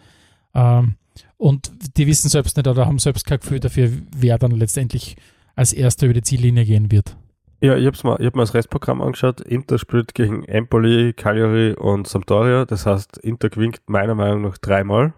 Ähm, 0.54 0.96
und 1.38 1.72
die 1.96 2.06
wissen 2.06 2.28
selbst 2.28 2.56
nicht 2.56 2.68
oder 2.68 2.86
haben 2.86 2.98
selbst 2.98 3.26
kein 3.26 3.40
Gefühl 3.40 3.60
dafür, 3.60 3.90
wer 4.14 4.38
dann 4.38 4.52
letztendlich 4.52 5.16
als 5.56 5.72
Erster 5.72 6.06
über 6.06 6.14
die 6.14 6.22
Ziellinie 6.22 6.64
gehen 6.66 6.92
wird. 6.92 7.16
Ja, 7.62 7.76
ich 7.76 7.86
habe 7.86 7.96
mir, 8.22 8.26
hab 8.26 8.34
das 8.34 8.54
Restprogramm 8.54 9.02
angeschaut. 9.02 9.40
Inter 9.40 9.78
spielt 9.78 10.14
gegen 10.14 10.44
Empoli, 10.44 11.14
Cagliari 11.14 11.72
und 11.72 12.06
Sampdoria. 12.06 12.66
Das 12.66 12.86
heißt, 12.86 13.18
Inter 13.18 13.48
gewinnt 13.48 13.80
meiner 13.86 14.14
Meinung 14.14 14.42
nach 14.42 14.58
dreimal, 14.58 15.14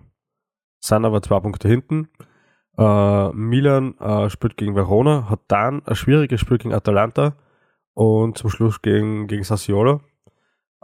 sind 0.80 1.04
aber 1.04 1.22
zwei 1.22 1.40
Punkte 1.40 1.68
hinten. 1.68 2.08
Uh, 2.78 3.30
Milan 3.34 3.94
uh, 4.00 4.30
spielt 4.30 4.56
gegen 4.56 4.74
Verona, 4.74 5.28
hat 5.28 5.40
dann 5.48 5.84
ein 5.84 5.94
schwieriges 5.94 6.40
Spiel 6.40 6.56
gegen 6.56 6.72
Atalanta 6.72 7.36
und 7.94 8.38
zum 8.38 8.50
Schluss 8.50 8.82
gegen, 8.82 9.26
gegen 9.26 9.44
Sassuolo. 9.44 10.00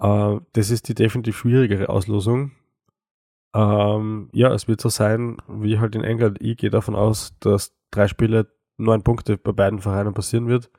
Uh, 0.00 0.40
das 0.52 0.70
ist 0.70 0.88
die 0.88 0.94
definitiv 0.94 1.36
schwierigere 1.38 1.88
Auslosung. 1.88 2.52
Ähm, 3.54 4.28
ja, 4.32 4.52
es 4.52 4.68
wird 4.68 4.80
so 4.80 4.88
sein, 4.88 5.38
wie 5.48 5.78
halt 5.78 5.96
in 5.96 6.04
England. 6.04 6.38
Ich 6.40 6.56
gehe 6.56 6.70
davon 6.70 6.94
aus, 6.94 7.34
dass 7.40 7.72
drei 7.90 8.06
Spiele 8.06 8.46
neun 8.76 9.02
Punkte 9.02 9.36
bei 9.38 9.52
beiden 9.52 9.80
Vereinen 9.80 10.14
passieren 10.14 10.46
wird. 10.46 10.70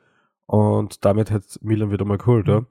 Und 0.46 1.04
damit 1.04 1.30
hat 1.30 1.44
Milan 1.60 1.90
wieder 1.90 2.04
mal 2.04 2.18
geholt. 2.18 2.48
Ja. 2.48 2.62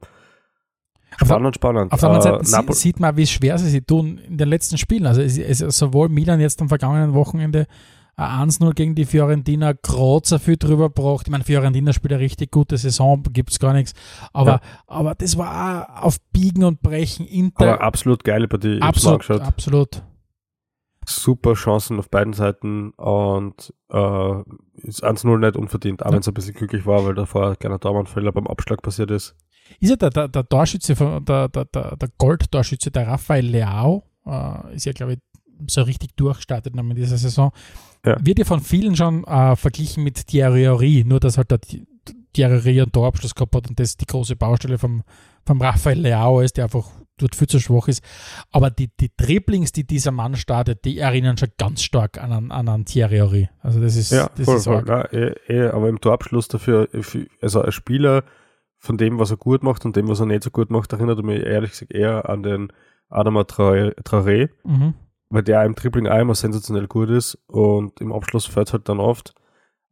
Spannend, 1.16 1.56
spannend. 1.56 1.92
Auf 1.92 2.00
der 2.00 2.10
anderen 2.10 2.44
Seite 2.44 2.70
äh, 2.70 2.74
sieht 2.74 3.00
man, 3.00 3.16
wie 3.16 3.26
schwer 3.26 3.58
sie 3.58 3.68
sich 3.68 3.84
tun 3.84 4.18
in 4.18 4.38
den 4.38 4.48
letzten 4.48 4.78
Spielen. 4.78 5.06
Also 5.06 5.22
es, 5.22 5.38
es, 5.38 5.58
sowohl 5.76 6.08
Milan 6.08 6.40
jetzt 6.40 6.60
am 6.60 6.68
vergangenen 6.68 7.14
Wochenende 7.14 7.66
1-0 8.20 8.74
gegen 8.74 8.94
die 8.94 9.04
Fiorentina, 9.04 9.72
Grazer 9.72 10.38
viel 10.38 10.56
drüber 10.56 10.88
gebracht. 10.88 11.26
Ich 11.26 11.30
meine, 11.30 11.44
Fiorentina 11.44 11.92
spielt 11.92 12.12
eine 12.12 12.22
richtig 12.22 12.50
gute 12.50 12.76
Saison, 12.76 13.22
gibt 13.32 13.50
es 13.50 13.58
gar 13.58 13.72
nichts. 13.72 13.94
Aber, 14.32 14.50
ja. 14.50 14.60
aber 14.86 15.14
das 15.14 15.36
war 15.38 15.98
auch 15.98 16.02
auf 16.04 16.20
Biegen 16.32 16.64
und 16.64 16.82
Brechen. 16.82 17.26
Inter, 17.26 17.74
aber 17.74 17.80
absolut 17.82 18.24
geile 18.24 18.48
Partie. 18.48 18.80
Absolut, 18.80 19.30
absolut. 19.30 20.02
Super 21.06 21.54
Chancen 21.54 21.98
auf 21.98 22.10
beiden 22.10 22.34
Seiten 22.34 22.90
und 22.90 23.72
äh, 23.90 24.40
ist 24.82 25.02
1-0 25.02 25.38
nicht 25.38 25.56
unverdient, 25.56 26.02
auch 26.02 26.06
ja. 26.06 26.12
wenn 26.12 26.20
es 26.20 26.28
ein 26.28 26.34
bisschen 26.34 26.54
glücklich 26.54 26.86
war, 26.86 27.04
weil 27.04 27.14
davor 27.14 27.50
ein 27.50 27.58
kleiner 27.58 27.78
Daumenfehler 27.78 28.32
beim 28.32 28.46
Abschlag 28.46 28.82
passiert 28.82 29.10
ist. 29.10 29.34
Ist 29.78 29.90
ja 29.90 29.96
der, 29.96 30.10
der, 30.10 30.28
der 30.28 30.48
Torschütze, 30.48 30.94
der, 30.94 31.48
der, 31.48 31.64
der, 31.64 31.96
der 31.96 32.08
Gold-Torschütze, 32.18 32.90
der 32.90 33.08
Rafael 33.08 33.46
Leao, 33.46 34.04
äh, 34.26 34.74
ist 34.74 34.84
ja, 34.84 34.92
glaube 34.92 35.14
ich, 35.14 35.18
so 35.68 35.82
richtig 35.82 36.16
durchgestartet 36.16 36.74
in 36.74 36.94
dieser 36.94 37.18
Saison. 37.18 37.52
Ja. 38.04 38.16
Wird 38.24 38.38
ja 38.38 38.44
von 38.44 38.60
vielen 38.60 38.96
schon 38.96 39.24
äh, 39.24 39.56
verglichen 39.56 40.04
mit 40.04 40.26
Thierry 40.26 41.04
nur 41.06 41.20
dass 41.20 41.36
halt 41.36 41.50
der 41.50 41.60
Thierry 42.32 42.80
einen 42.80 42.92
Torabschluss 42.92 43.34
gehabt 43.34 43.54
hat 43.54 43.68
und 43.68 43.78
das 43.78 43.96
die 43.96 44.06
große 44.06 44.36
Baustelle 44.36 44.78
vom, 44.78 45.02
vom 45.44 45.60
Raphael 45.60 46.00
Leao 46.00 46.40
ist, 46.40 46.56
der 46.56 46.64
einfach 46.64 46.88
dort 47.18 47.34
viel 47.34 47.48
zu 47.48 47.60
schwach 47.60 47.88
ist. 47.88 48.02
Aber 48.50 48.70
die, 48.70 48.88
die 49.00 49.10
Dribblings, 49.16 49.72
die 49.72 49.86
dieser 49.86 50.12
Mann 50.12 50.36
startet, 50.36 50.84
die 50.84 50.98
erinnern 50.98 51.36
schon 51.36 51.50
ganz 51.58 51.82
stark 51.82 52.22
an, 52.22 52.32
an, 52.32 52.50
an 52.50 52.68
einen 52.68 52.84
Thierry. 52.84 53.48
Also 53.60 53.80
das 53.80 53.96
ist, 53.96 54.12
ja, 54.12 54.30
das 54.36 54.44
voll, 54.46 54.56
ist 54.56 54.64
voll. 54.64 54.84
Ja, 54.86 55.04
eh, 55.12 55.34
eh, 55.48 55.68
aber 55.68 55.88
im 55.88 56.00
Torabschluss 56.00 56.48
dafür, 56.48 56.88
also 57.42 57.62
ein 57.62 57.72
Spieler 57.72 58.24
von 58.78 58.96
dem, 58.96 59.18
was 59.18 59.30
er 59.30 59.36
gut 59.36 59.62
macht 59.62 59.84
und 59.84 59.96
dem, 59.96 60.08
was 60.08 60.20
er 60.20 60.26
nicht 60.26 60.44
so 60.44 60.50
gut 60.50 60.70
macht, 60.70 60.92
erinnert 60.92 61.22
mich 61.22 61.42
ehrlich 61.42 61.72
gesagt 61.72 61.92
eher 61.92 62.28
an 62.30 62.42
den 62.42 62.72
Adama 63.10 63.42
Traoré. 63.42 64.48
Mhm 64.64 64.94
weil 65.30 65.42
der 65.42 65.64
im 65.64 65.74
Tripling 65.74 66.08
auch 66.08 66.18
immer 66.18 66.34
sensationell 66.34 66.88
gut 66.88 67.08
ist 67.08 67.38
und 67.46 68.00
im 68.00 68.12
Abschluss 68.12 68.46
fällt 68.46 68.72
halt 68.72 68.88
dann 68.88 69.00
oft. 69.00 69.34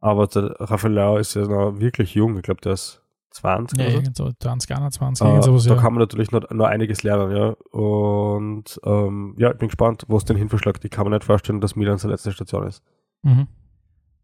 Aber 0.01 0.27
der 0.27 0.55
Rafael 0.59 1.19
ist 1.19 1.33
ja 1.33 1.45
noch 1.47 1.79
wirklich 1.79 2.13
jung, 2.13 2.37
ich 2.37 2.43
glaube, 2.43 2.61
der 2.61 2.73
ist 2.73 3.01
20 3.31 3.79
ja, 3.79 3.97
oder 3.97 4.11
so. 4.13 4.31
20, 4.39 4.71
21, 4.71 5.25
uh, 5.25 5.41
sowas, 5.41 5.63
Da 5.65 5.75
ja. 5.75 5.81
kann 5.81 5.93
man 5.93 6.01
natürlich 6.01 6.31
noch, 6.31 6.49
noch 6.49 6.65
einiges 6.65 7.03
lernen, 7.03 7.35
ja. 7.35 7.49
Und 7.71 8.79
ähm, 8.83 9.35
ja, 9.37 9.51
ich 9.51 9.57
bin 9.57 9.67
gespannt, 9.67 10.05
wo 10.07 10.17
es 10.17 10.25
den 10.25 10.37
hinverschlagt. 10.37 10.83
Ich 10.83 10.91
kann 10.91 11.05
mir 11.05 11.11
nicht 11.11 11.25
vorstellen, 11.25 11.61
dass 11.61 11.75
Milan 11.75 11.97
seine 11.97 12.13
letzte 12.13 12.31
Station 12.31 12.67
ist. 12.67 12.83
Mhm. 13.21 13.47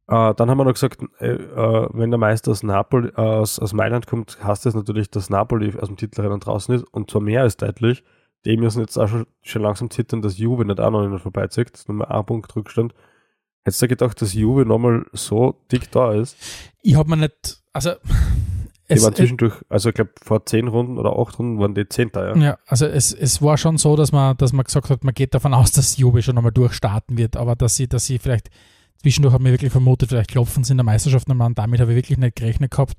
Uh, 0.08 0.34
dann 0.34 0.50
haben 0.52 0.60
wir 0.60 0.66
noch 0.66 0.74
gesagt, 0.74 1.02
äh, 1.20 1.34
äh, 1.34 1.90
wenn 1.92 2.12
der 2.12 2.20
Meister 2.20 2.52
aus 2.52 2.62
Napoli, 2.62 3.10
äh, 3.10 3.22
aus, 3.22 3.58
aus 3.58 3.74
Mailand 3.74 4.06
kommt, 4.06 4.38
heißt 4.44 4.66
das 4.66 4.76
natürlich, 4.76 5.10
dass 5.10 5.32
Napoli 5.32 5.76
aus 5.80 5.88
dem 5.88 5.98
Titelrennen 5.98 6.40
draußen 6.40 6.76
ist 6.76 6.84
und 6.94 7.10
zwar 7.10 7.22
mehr 7.22 7.42
als 7.42 7.58
deutlich 7.58 8.04
die 8.46 8.58
müssen 8.58 8.82
jetzt 8.82 8.98
auch 8.98 9.08
schon, 9.08 9.26
schon 9.42 9.62
langsam 9.64 9.90
zittern, 9.90 10.22
dass 10.22 10.38
Juve 10.38 10.66
nicht 10.66 10.80
auch 10.80 10.92
noch 10.92 11.08
nicht 11.08 11.22
vorbeizieht. 11.22 11.74
Das 11.74 11.82
ist 11.82 11.90
nur 11.90 12.10
ein 12.10 12.26
Punkt 12.26 12.56
Rückstand. 12.56 12.94
Hättest 13.64 13.82
du 13.82 13.88
gedacht, 13.88 14.22
dass 14.22 14.34
Juve 14.34 14.66
nochmal 14.66 15.06
so 15.14 15.56
dick 15.72 15.92
da 15.92 16.14
ist? 16.14 16.38
Ich 16.84 16.96
habe 16.96 17.10
mir 17.10 17.18
nicht, 17.18 17.64
also. 17.74 17.94
Die 18.88 19.02
waren 19.02 19.16
zwischendurch, 19.16 19.56
also 19.68 19.90
ich 19.90 19.96
glaube 19.96 20.12
vor 20.22 20.46
zehn 20.46 20.68
Runden 20.68 21.00
oder 21.00 21.18
acht 21.18 21.40
Runden 21.40 21.60
waren 21.60 21.74
die 21.74 21.90
Zehnter, 21.90 22.36
ja. 22.36 22.38
Ja, 22.40 22.58
also 22.68 22.86
es, 22.86 23.12
es 23.12 23.42
war 23.42 23.58
schon 23.58 23.80
so, 23.80 23.96
dass 23.96 24.12
man, 24.12 24.38
dass 24.38 24.54
man 24.54 24.64
gesagt 24.64 24.92
hat, 24.92 25.04
man 25.04 25.16
geht 25.16 25.34
davon 25.34 25.56
aus, 25.56 25.72
dass 25.72 25.98
Juve 25.98 26.22
schon 26.22 26.36
nochmal 26.36 26.52
durchstarten 26.52 27.18
wird, 27.18 27.36
aber 27.36 27.56
dass 27.56 27.76
sie, 27.76 27.88
dass 27.88 28.06
sie 28.06 28.20
vielleicht 28.20 28.52
zwischendurch 28.98 29.34
haben 29.34 29.44
wir 29.44 29.52
wirklich 29.52 29.72
vermutet, 29.72 30.10
vielleicht 30.10 30.30
klopfen 30.30 30.64
sie 30.64 30.74
in 30.74 30.78
der 30.78 30.84
Meisterschaft 30.84 31.28
nochmal 31.28 31.48
und 31.48 31.58
damit 31.58 31.80
habe 31.80 31.94
ich 31.94 31.98
wirklich 31.98 32.20
nicht 32.20 32.36
gerechnet 32.36 32.70
gehabt. 32.70 32.96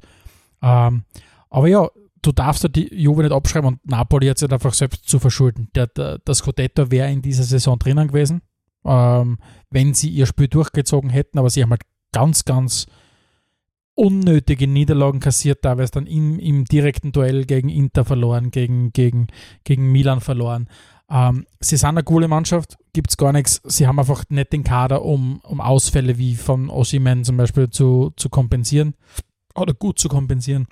Ähm, 0.61 1.05
aber 1.51 1.69
ja, 1.69 1.89
du 2.27 2.33
darfst 2.33 2.65
ja 2.65 2.69
die 2.69 2.93
Juve 2.95 3.23
nicht 3.23 3.33
abschreiben 3.33 3.69
und 3.69 3.87
Napoli 3.89 4.27
hat 4.27 4.37
es 4.37 4.43
halt 4.43 4.53
einfach 4.53 4.75
selbst 4.75 5.09
zu 5.09 5.19
verschulden. 5.19 5.69
Der, 5.75 5.87
der, 5.87 6.19
das 6.25 6.39
Scudetto 6.39 6.91
wäre 6.91 7.11
in 7.11 7.23
dieser 7.23 7.45
Saison 7.45 7.79
drinnen 7.79 8.09
gewesen, 8.09 8.43
ähm, 8.85 9.39
wenn 9.71 9.95
sie 9.95 10.11
ihr 10.11 10.27
Spiel 10.27 10.49
durchgezogen 10.49 11.11
hätten, 11.11 11.39
aber 11.39 11.51
sie 11.51 11.63
haben 11.63 11.71
halt 11.71 11.83
ganz, 12.13 12.45
ganz 12.45 12.87
unnötige 13.95 14.67
Niederlagen 14.67 15.21
kassiert, 15.21 15.63
teilweise 15.63 15.93
dann 15.93 16.07
im, 16.07 16.39
im 16.39 16.65
direkten 16.65 17.13
Duell 17.13 17.45
gegen 17.47 17.69
Inter 17.69 18.05
verloren, 18.05 18.51
gegen, 18.51 18.93
gegen, 18.93 19.29
gegen 19.65 19.91
Milan 19.93 20.21
verloren. 20.21 20.69
Ähm, 21.09 21.47
sie 21.61 21.77
sind 21.77 21.91
eine 21.91 22.03
coole 22.03 22.27
Mannschaft, 22.27 22.77
gibt 22.93 23.11
es 23.11 23.17
gar 23.17 23.33
nichts. 23.33 23.63
Sie 23.65 23.87
haben 23.87 23.99
einfach 24.01 24.25
nicht 24.29 24.53
den 24.53 24.65
Kader, 24.65 25.03
um, 25.03 25.41
um 25.45 25.61
Ausfälle 25.61 26.19
wie 26.19 26.35
von 26.35 26.69
Ossiman 26.69 27.25
zum 27.25 27.37
Beispiel 27.37 27.71
zu, 27.71 28.13
zu 28.17 28.29
kompensieren 28.29 28.95
oder 29.55 29.73
gut 29.73 29.99
zu 29.99 30.09
kompensieren. 30.09 30.67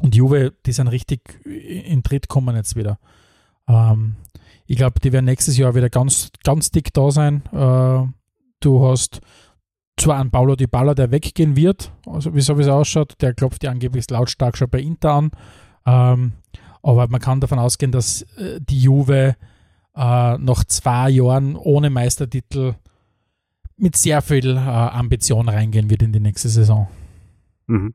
Und 0.00 0.14
Juve, 0.14 0.52
die 0.66 0.72
sind 0.72 0.88
richtig 0.88 1.40
in 1.44 2.02
Tritt 2.02 2.28
kommen 2.28 2.56
jetzt 2.56 2.76
wieder. 2.76 2.98
Ähm, 3.68 4.16
ich 4.66 4.76
glaube, 4.76 5.00
die 5.00 5.12
werden 5.12 5.26
nächstes 5.26 5.56
Jahr 5.56 5.74
wieder 5.74 5.90
ganz, 5.90 6.30
ganz 6.42 6.70
dick 6.70 6.92
da 6.92 7.10
sein. 7.10 7.42
Äh, 7.52 8.08
du 8.60 8.86
hast 8.86 9.20
zwar 9.96 10.20
einen 10.20 10.30
Paulo 10.30 10.56
Di 10.56 10.66
Balla, 10.66 10.94
der 10.94 11.10
weggehen 11.10 11.56
wird, 11.56 11.92
also 12.06 12.34
wie 12.34 12.40
so 12.40 12.58
es 12.58 12.68
ausschaut, 12.68 13.14
der 13.20 13.34
klopft 13.34 13.62
ja 13.62 13.70
angeblich 13.70 14.10
lautstark 14.10 14.56
schon 14.56 14.70
bei 14.70 14.80
Inter 14.80 15.12
an. 15.12 15.30
Ähm, 15.86 16.32
aber 16.82 17.08
man 17.08 17.20
kann 17.20 17.40
davon 17.40 17.58
ausgehen, 17.58 17.92
dass 17.92 18.22
äh, 18.36 18.60
die 18.60 18.80
Juve 18.80 19.36
äh, 19.94 20.38
nach 20.38 20.64
zwei 20.64 21.10
Jahren 21.10 21.56
ohne 21.56 21.90
Meistertitel 21.90 22.74
mit 23.76 23.96
sehr 23.96 24.22
viel 24.22 24.56
äh, 24.56 24.60
Ambition 24.60 25.48
reingehen 25.48 25.90
wird 25.90 26.02
in 26.02 26.12
die 26.12 26.20
nächste 26.20 26.48
Saison. 26.48 26.88
Mhm. 27.66 27.94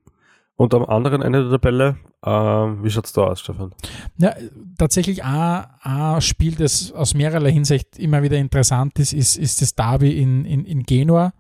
Und 0.60 0.74
am 0.74 0.84
anderen 0.84 1.22
Ende 1.22 1.44
der 1.44 1.52
Tabelle, 1.52 1.96
äh, 2.22 2.30
wie 2.30 2.90
schaut 2.90 3.06
es 3.06 3.14
da 3.14 3.22
aus, 3.22 3.40
Stefan? 3.40 3.72
Ja, 4.18 4.36
tatsächlich 4.78 5.24
ein, 5.24 5.66
ein 5.82 6.20
Spiel, 6.20 6.54
das 6.56 6.92
aus 6.92 7.14
mehrerlei 7.14 7.54
Hinsicht 7.54 7.98
immer 7.98 8.24
wieder 8.24 8.36
interessant 8.36 9.00
ist, 9.00 9.14
ist, 9.14 9.38
ist 9.38 9.62
das 9.62 9.74
Derby 9.74 10.22
in, 10.22 10.44
in, 10.44 10.66
in 10.66 10.84
Genua. 10.84 11.32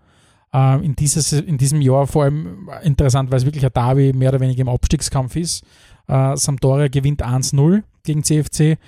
Äh, 0.53 0.85
in, 0.85 0.95
dieses, 0.95 1.33
in 1.33 1.57
diesem 1.57 1.81
Jahr 1.81 2.07
vor 2.07 2.23
allem 2.23 2.69
interessant, 2.83 3.29
weil 3.29 3.39
es 3.39 3.45
wirklich 3.45 3.65
ein 3.65 3.73
Derby 3.73 4.13
mehr 4.13 4.29
oder 4.29 4.39
weniger 4.39 4.61
im 4.61 4.69
Abstiegskampf 4.69 5.35
ist. 5.35 5.65
Äh, 6.07 6.37
Sampdoria 6.37 6.87
gewinnt 6.87 7.21
1-0 7.21 7.83
gegen 8.03 8.23
CFC. 8.23 8.79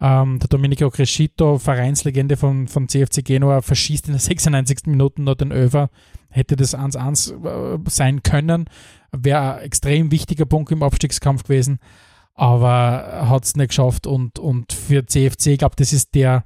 Ähm, 0.00 0.38
der 0.38 0.48
Domenico 0.48 0.88
Crescito, 0.88 1.58
Vereinslegende 1.58 2.36
von, 2.36 2.68
von 2.68 2.88
CFC 2.88 3.24
Genua, 3.24 3.60
verschießt 3.60 4.06
in 4.06 4.12
der 4.12 4.20
96. 4.20 4.86
Minute 4.86 5.20
noch 5.20 5.34
den 5.34 5.50
Öfer 5.50 5.90
hätte 6.30 6.56
das 6.56 6.76
1-1 6.76 7.76
äh, 7.76 7.78
sein 7.88 8.22
können. 8.22 8.66
Wäre 9.12 9.56
ein 9.56 9.62
extrem 9.62 10.10
wichtiger 10.10 10.46
Punkt 10.46 10.70
im 10.72 10.82
Abstiegskampf 10.82 11.44
gewesen, 11.44 11.78
aber 12.34 13.28
hat 13.28 13.44
es 13.44 13.56
nicht 13.56 13.68
geschafft. 13.68 14.06
Und, 14.06 14.38
und 14.38 14.72
für 14.72 15.06
CFC, 15.06 15.48
ich 15.48 15.58
glaube, 15.58 15.76
das 15.76 15.92
ist 15.92 16.14
der, 16.14 16.44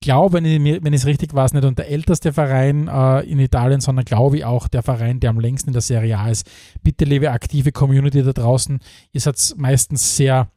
glaube, 0.00 0.34
wenn 0.34 0.44
ich 0.44 0.84
wenn 0.84 0.94
es 0.94 1.06
richtig 1.06 1.34
weiß, 1.34 1.52
nicht 1.52 1.64
und 1.64 1.78
der 1.78 1.90
älteste 1.90 2.32
Verein 2.32 2.88
äh, 2.88 3.20
in 3.20 3.38
Italien, 3.38 3.80
sondern 3.80 4.04
glaube 4.04 4.38
ich 4.38 4.44
auch 4.44 4.68
der 4.68 4.82
Verein, 4.82 5.20
der 5.20 5.30
am 5.30 5.40
längsten 5.40 5.70
in 5.70 5.72
der 5.72 5.82
Serie 5.82 6.18
A 6.18 6.28
ist. 6.28 6.48
Bitte, 6.82 7.04
liebe 7.04 7.30
aktive 7.30 7.72
Community 7.72 8.22
da 8.22 8.32
draußen, 8.32 8.78
ihr 9.12 9.20
seid 9.20 9.54
meistens 9.56 10.16
sehr 10.16 10.48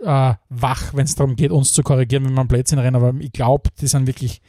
äh, 0.00 0.34
wach, 0.48 0.94
wenn 0.94 1.04
es 1.04 1.14
darum 1.14 1.36
geht, 1.36 1.50
uns 1.50 1.72
zu 1.72 1.82
korrigieren, 1.82 2.24
wenn 2.24 2.34
wir 2.34 2.40
am 2.40 2.48
Plätzchen 2.48 2.78
rennen, 2.78 2.96
aber 2.96 3.14
ich 3.20 3.32
glaube, 3.32 3.70
die 3.80 3.86
sind 3.86 4.06
wirklich 4.06 4.40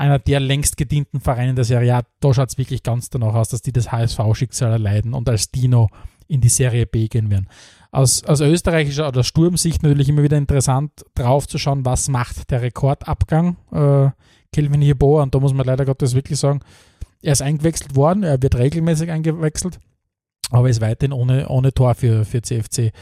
einer 0.00 0.18
der 0.18 0.40
längst 0.40 0.78
gedienten 0.78 1.20
Vereine 1.20 1.54
der 1.54 1.64
Serie 1.64 1.96
A. 1.96 2.02
Da 2.20 2.32
schaut 2.32 2.48
es 2.48 2.58
wirklich 2.58 2.82
ganz 2.82 3.10
danach 3.10 3.34
aus, 3.34 3.50
dass 3.50 3.60
die 3.60 3.72
das 3.72 3.92
HSV-Schicksal 3.92 4.72
erleiden 4.72 5.12
und 5.12 5.28
als 5.28 5.50
Dino 5.50 5.90
in 6.26 6.40
die 6.40 6.48
Serie 6.48 6.86
B 6.86 7.06
gehen 7.08 7.30
werden. 7.30 7.48
Aus, 7.92 8.24
aus 8.24 8.40
österreichischer 8.40 9.08
oder 9.08 9.22
Sturmsicht 9.22 9.82
natürlich 9.82 10.08
immer 10.08 10.22
wieder 10.22 10.38
interessant 10.38 10.92
drauf 11.14 11.46
zu 11.46 11.58
schauen, 11.58 11.84
was 11.84 12.08
macht 12.08 12.50
der 12.50 12.62
Rekordabgang. 12.62 13.56
Äh, 13.72 14.10
Kelvin 14.52 14.80
Hierbo, 14.80 15.20
und 15.20 15.34
da 15.34 15.38
muss 15.38 15.52
man 15.52 15.66
leider 15.66 15.84
Gottes 15.84 16.14
wirklich 16.14 16.38
sagen, 16.38 16.60
er 17.20 17.32
ist 17.32 17.42
eingewechselt 17.42 17.94
worden, 17.94 18.22
er 18.22 18.42
wird 18.42 18.56
regelmäßig 18.56 19.10
eingewechselt, 19.10 19.78
aber 20.50 20.70
ist 20.70 20.80
weiterhin 20.80 21.12
ohne, 21.12 21.48
ohne 21.48 21.74
Tor 21.74 21.94
für, 21.94 22.24
für 22.24 22.40
CFC. 22.40 22.92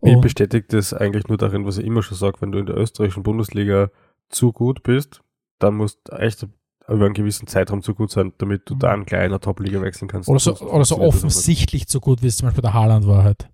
Und 0.00 0.10
ich 0.10 0.20
bestätigt 0.20 0.72
das 0.72 0.94
eigentlich 0.94 1.28
nur 1.28 1.36
darin, 1.36 1.66
was 1.66 1.76
ich 1.76 1.84
immer 1.84 2.02
schon 2.02 2.16
sage, 2.16 2.40
wenn 2.40 2.52
du 2.52 2.58
in 2.58 2.66
der 2.66 2.76
österreichischen 2.76 3.22
Bundesliga 3.22 3.90
zu 4.30 4.52
gut 4.52 4.82
bist, 4.82 5.20
dann 5.58 5.74
musst 5.74 5.98
du 6.04 6.16
echt 6.16 6.46
über 6.88 7.06
einen 7.06 7.14
gewissen 7.14 7.46
Zeitraum 7.46 7.82
zu 7.82 7.94
gut 7.94 8.10
sein, 8.10 8.32
damit 8.38 8.62
du 8.68 8.74
mhm. 8.74 8.78
da 8.78 8.92
einen 8.92 9.06
kleiner 9.06 9.40
Top-Liga 9.40 9.80
wechseln 9.82 10.08
kannst. 10.08 10.28
Oder 10.28 10.38
so, 10.38 10.56
oder 10.58 10.84
so 10.84 10.98
offensichtlich 10.98 11.88
zu 11.88 12.00
gut, 12.00 12.22
wie 12.22 12.28
es 12.28 12.36
zum 12.36 12.48
Beispiel 12.48 12.62
der 12.62 12.74
Haaland 12.74 13.06
war 13.06 13.24
halt. 13.24 13.48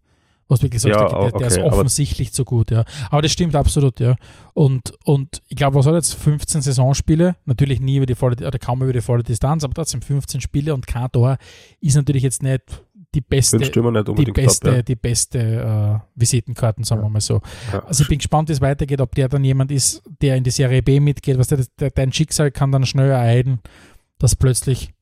Was 0.48 0.60
wirklich 0.60 0.82
sagst, 0.82 0.98
ja, 0.98 1.08
der, 1.08 1.30
der, 1.30 1.34
okay, 1.34 1.46
ist 1.46 1.58
offensichtlich 1.58 2.32
zu 2.32 2.44
gut, 2.44 2.70
ja. 2.70 2.84
Aber 3.10 3.22
das 3.22 3.32
stimmt 3.32 3.54
absolut, 3.54 4.00
ja. 4.00 4.16
Und, 4.52 4.92
und 5.04 5.40
ich 5.48 5.56
glaube, 5.56 5.76
was 5.76 5.86
hat 5.86 5.94
jetzt 5.94 6.14
15 6.14 6.60
Saisonspiele? 6.60 7.36
Natürlich 7.46 7.80
nie 7.80 7.96
über 7.96 8.06
die 8.06 8.14
volle, 8.14 8.36
oder 8.46 8.58
kaum 8.58 8.82
über 8.82 8.92
die 8.92 9.00
volle 9.00 9.22
Distanz, 9.22 9.64
aber 9.64 9.72
trotzdem 9.72 10.02
15 10.02 10.42
Spiele 10.42 10.74
und 10.74 10.86
kein 10.86 11.10
Tor 11.10 11.38
ist 11.80 11.94
natürlich 11.94 12.22
jetzt 12.22 12.42
nicht 12.42 12.82
die 13.14 13.20
beste, 13.20 13.58
die 13.58 13.70
beste, 14.32 14.66
top, 14.66 14.74
ja. 14.74 14.82
die 14.82 14.96
beste 14.96 15.38
äh, 15.38 15.98
Visitenkarten, 16.14 16.84
sagen 16.84 17.02
ja. 17.02 17.06
wir 17.06 17.10
mal 17.10 17.20
so. 17.20 17.42
Ja. 17.72 17.84
Also 17.84 18.02
ich 18.02 18.08
bin 18.08 18.18
gespannt, 18.18 18.48
wie 18.48 18.54
es 18.54 18.60
weitergeht, 18.60 19.00
ob 19.00 19.14
der 19.14 19.28
dann 19.28 19.44
jemand 19.44 19.70
ist, 19.70 20.02
der 20.22 20.36
in 20.36 20.44
die 20.44 20.50
Serie 20.50 20.82
B 20.82 20.98
mitgeht. 20.98 21.38
Was 21.38 21.48
der, 21.48 21.64
der, 21.78 21.90
dein 21.90 22.12
Schicksal 22.12 22.50
kann 22.50 22.72
dann 22.72 22.86
schnell 22.86 23.10
ereignen, 23.10 23.60
dass 24.18 24.34
plötzlich, 24.34 24.94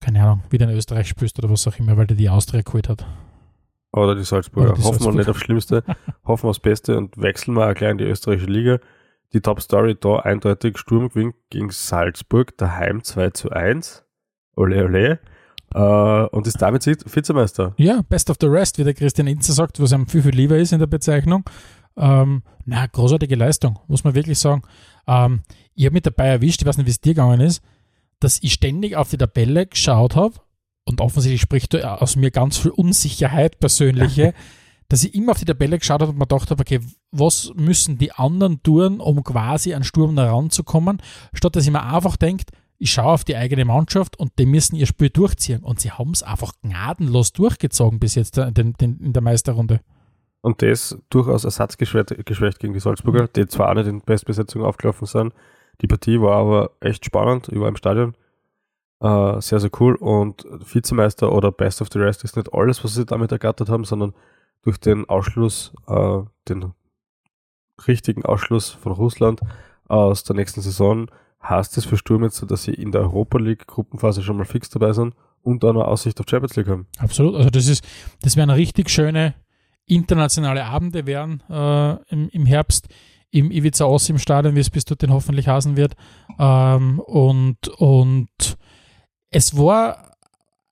keine 0.00 0.22
Ahnung, 0.22 0.42
wieder 0.50 0.68
in 0.68 0.76
Österreich 0.76 1.08
spürst 1.08 1.38
oder 1.38 1.50
was 1.50 1.66
auch 1.68 1.78
immer, 1.78 1.96
weil 1.96 2.08
der 2.08 2.16
die 2.16 2.28
Austria 2.28 2.62
geholt 2.62 2.88
hat. 2.88 3.06
Oder 3.92 4.14
die 4.14 4.24
Salzburger. 4.24 4.70
Oder 4.70 4.78
die 4.78 4.84
Hoffen 4.84 5.04
wir 5.04 5.12
nicht 5.12 5.28
aufs 5.28 5.40
Schlimmste, 5.40 5.84
hoffen 6.24 6.44
wir 6.44 6.50
aufs 6.50 6.60
Beste 6.60 6.96
und 6.96 7.16
wechseln 7.16 7.54
wir 7.54 7.70
auch 7.70 7.74
gleich 7.74 7.92
in 7.92 7.98
die 7.98 8.04
österreichische 8.04 8.50
Liga. 8.50 8.78
Die 9.34 9.40
Top 9.40 9.60
Story 9.60 9.96
da 9.98 10.16
eindeutig 10.16 10.78
Sturm 10.78 11.10
gewinnt 11.10 11.36
gegen 11.50 11.70
Salzburg, 11.70 12.56
daheim 12.56 13.04
2 13.04 13.30
zu 13.30 13.50
1. 13.50 14.04
Ole, 14.56 14.84
ole. 14.84 15.20
Uh, 15.74 16.26
und 16.32 16.46
ist 16.46 16.62
damit 16.62 16.86
Vizemeister. 16.86 17.74
Ja, 17.76 18.00
Best 18.08 18.30
of 18.30 18.38
the 18.40 18.46
Rest, 18.46 18.78
wie 18.78 18.84
der 18.84 18.94
Christian 18.94 19.26
Inzer 19.26 19.52
sagt, 19.52 19.80
was 19.80 19.92
einem 19.92 20.06
viel, 20.06 20.22
viel 20.22 20.34
lieber 20.34 20.56
ist 20.56 20.72
in 20.72 20.78
der 20.78 20.86
Bezeichnung. 20.86 21.44
Ähm, 21.98 22.42
na, 22.64 22.86
großartige 22.86 23.34
Leistung, 23.34 23.78
muss 23.86 24.04
man 24.04 24.14
wirklich 24.14 24.38
sagen. 24.38 24.62
Ähm, 25.06 25.40
ich 25.74 25.84
habe 25.84 25.94
mich 25.94 26.02
dabei 26.02 26.28
erwischt, 26.28 26.62
ich 26.62 26.66
weiß 26.66 26.78
nicht, 26.78 26.86
wie 26.86 26.90
es 26.90 27.00
dir 27.00 27.14
gegangen 27.14 27.40
ist, 27.40 27.62
dass 28.20 28.42
ich 28.42 28.52
ständig 28.52 28.96
auf 28.96 29.10
die 29.10 29.18
Tabelle 29.18 29.66
geschaut 29.66 30.16
habe 30.16 30.34
und 30.84 31.00
offensichtlich 31.00 31.42
spricht 31.42 31.76
aus 31.84 32.16
mir 32.16 32.30
ganz 32.30 32.56
viel 32.56 32.70
Unsicherheit, 32.70 33.60
persönliche, 33.60 34.32
dass 34.88 35.04
ich 35.04 35.14
immer 35.14 35.32
auf 35.32 35.38
die 35.38 35.44
Tabelle 35.44 35.78
geschaut 35.78 36.00
habe 36.00 36.12
und 36.12 36.18
mir 36.18 36.26
gedacht 36.26 36.50
habe, 36.50 36.62
okay, 36.62 36.80
was 37.10 37.52
müssen 37.56 37.98
die 37.98 38.12
anderen 38.12 38.62
tun, 38.62 39.00
um 39.00 39.22
quasi 39.22 39.74
an 39.74 39.84
Sturm 39.84 40.16
heranzukommen, 40.16 41.02
statt 41.34 41.56
dass 41.56 41.66
ich 41.66 41.72
mir 41.72 41.82
einfach 41.82 42.16
denke, 42.16 42.44
ich 42.78 42.92
schaue 42.92 43.12
auf 43.12 43.24
die 43.24 43.36
eigene 43.36 43.64
Mannschaft 43.64 44.18
und 44.18 44.38
die 44.38 44.46
müssen 44.46 44.76
ihr 44.76 44.86
Spiel 44.86 45.10
durchziehen. 45.10 45.64
Und 45.64 45.80
sie 45.80 45.90
haben 45.90 46.12
es 46.12 46.22
einfach 46.22 46.52
gnadenlos 46.62 47.32
durchgezogen 47.32 47.98
bis 47.98 48.14
jetzt 48.14 48.38
in, 48.38 48.74
in 48.78 49.12
der 49.12 49.22
Meisterrunde. 49.22 49.80
Und 50.40 50.62
das 50.62 50.96
durchaus 51.10 51.44
ersatzgeschwächt 51.44 52.60
gegen 52.60 52.72
die 52.72 52.80
Salzburger, 52.80 53.26
die 53.26 53.48
zwar 53.48 53.70
auch 53.70 53.74
nicht 53.74 53.88
in 53.88 54.00
Bestbesetzung 54.00 54.62
aufgelaufen 54.62 55.06
sind. 55.06 55.34
Die 55.80 55.88
Partie 55.88 56.20
war 56.20 56.36
aber 56.36 56.70
echt 56.80 57.04
spannend, 57.04 57.48
über 57.48 57.68
im 57.68 57.76
Stadion. 57.76 58.14
Uh, 59.00 59.40
sehr, 59.40 59.60
sehr 59.60 59.70
cool. 59.80 59.94
Und 59.96 60.46
Vizemeister 60.50 61.32
oder 61.32 61.52
Best 61.52 61.82
of 61.82 61.88
the 61.92 61.98
Rest 61.98 62.24
ist 62.24 62.36
nicht 62.36 62.52
alles, 62.52 62.82
was 62.82 62.94
sie 62.94 63.04
damit 63.04 63.30
ergattert 63.30 63.68
haben, 63.68 63.84
sondern 63.84 64.14
durch 64.62 64.78
den 64.78 65.08
Ausschluss, 65.08 65.72
uh, 65.88 66.26
den 66.48 66.72
richtigen 67.86 68.24
Ausschluss 68.24 68.70
von 68.70 68.92
Russland 68.92 69.40
aus 69.86 70.24
der 70.24 70.36
nächsten 70.36 70.60
Saison, 70.60 71.08
heißt 71.42 71.76
es 71.78 71.84
für 71.84 71.96
Sturm 71.96 72.24
jetzt, 72.24 72.44
dass 72.50 72.64
sie 72.64 72.74
in 72.74 72.92
der 72.92 73.02
Europa 73.02 73.38
League 73.38 73.66
Gruppenphase 73.66 74.22
schon 74.22 74.36
mal 74.36 74.44
fix 74.44 74.68
dabei 74.70 74.92
sind 74.92 75.14
und 75.42 75.62
dann 75.62 75.76
eine 75.76 75.86
Aussicht 75.86 76.18
auf 76.20 76.26
Champions 76.28 76.56
League 76.56 76.68
haben. 76.68 76.86
Absolut. 76.98 77.36
Also 77.36 77.50
das 77.50 77.66
ist, 77.68 77.86
das 78.22 78.36
werden 78.36 78.50
richtig 78.50 78.90
schöne 78.90 79.34
internationale 79.86 80.64
Abende 80.64 81.06
werden 81.06 81.42
uh, 81.48 81.96
im, 82.10 82.28
im 82.28 82.46
Herbst 82.46 82.88
im 83.30 83.50
Ivica 83.50 83.84
Ossim 83.84 84.18
Stadion, 84.18 84.54
wie 84.54 84.60
es 84.60 84.70
bis 84.70 84.84
dorthin 84.84 85.12
hoffentlich 85.12 85.48
hasen 85.48 85.76
wird. 85.76 85.94
Ähm, 86.38 87.00
und, 87.00 87.68
und 87.76 88.56
es 89.30 89.56
war 89.56 90.12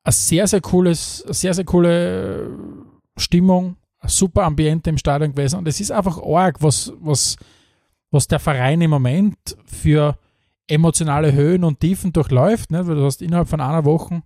ein 0.05 0.13
sehr, 0.13 0.47
sehr 0.47 0.61
cooles, 0.61 1.19
sehr, 1.29 1.53
sehr 1.53 1.65
coole 1.65 2.51
Stimmung, 3.17 3.77
ein 4.01 4.09
super 4.09 4.45
Ambiente 4.45 4.91
im 4.91 4.99
Stadion 4.99 5.33
gewesen. 5.33 5.59
Und 5.59 5.69
es 5.69 5.81
ist 5.81 5.93
einfach 5.93 6.19
arg, 6.23 6.63
was, 6.63 6.93
was, 7.01 7.37
was 8.11 8.27
der 8.27 8.39
Verein 8.39 8.81
im 8.81 8.91
Moment 8.91 9.37
für 9.67 10.17
emotionale 10.69 11.33
Höhen 11.33 11.65
und 11.65 11.81
Tiefen 11.81 12.13
durchläuft. 12.13 12.71
Ne? 12.71 12.87
Weil 12.87 12.97
du 12.97 13.05
hast 13.05 13.23
innerhalb 13.23 13.49
von 13.49 13.61
einer 13.61 13.85
Woche 13.85 14.23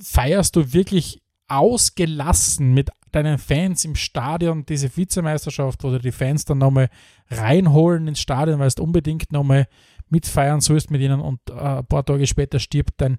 feierst 0.00 0.56
du 0.56 0.72
wirklich 0.72 1.22
ausgelassen 1.48 2.72
mit 2.72 2.90
deinen 3.10 3.38
Fans 3.38 3.84
im 3.84 3.94
Stadion 3.94 4.64
diese 4.64 4.94
Vizemeisterschaft, 4.96 5.84
wo 5.84 5.90
du 5.90 5.98
die 5.98 6.12
Fans 6.12 6.44
dann 6.44 6.58
nochmal 6.58 6.88
reinholen 7.30 8.08
ins 8.08 8.20
Stadion, 8.20 8.58
weil 8.58 8.70
du 8.70 8.82
unbedingt 8.82 9.32
nochmal 9.32 9.66
mitfeiern 10.08 10.60
sollst 10.60 10.90
mit 10.90 11.00
ihnen 11.00 11.20
und 11.20 11.40
äh, 11.50 11.52
ein 11.54 11.86
paar 11.86 12.04
Tage 12.04 12.26
später 12.26 12.58
stirbt 12.58 12.94
dein 12.98 13.18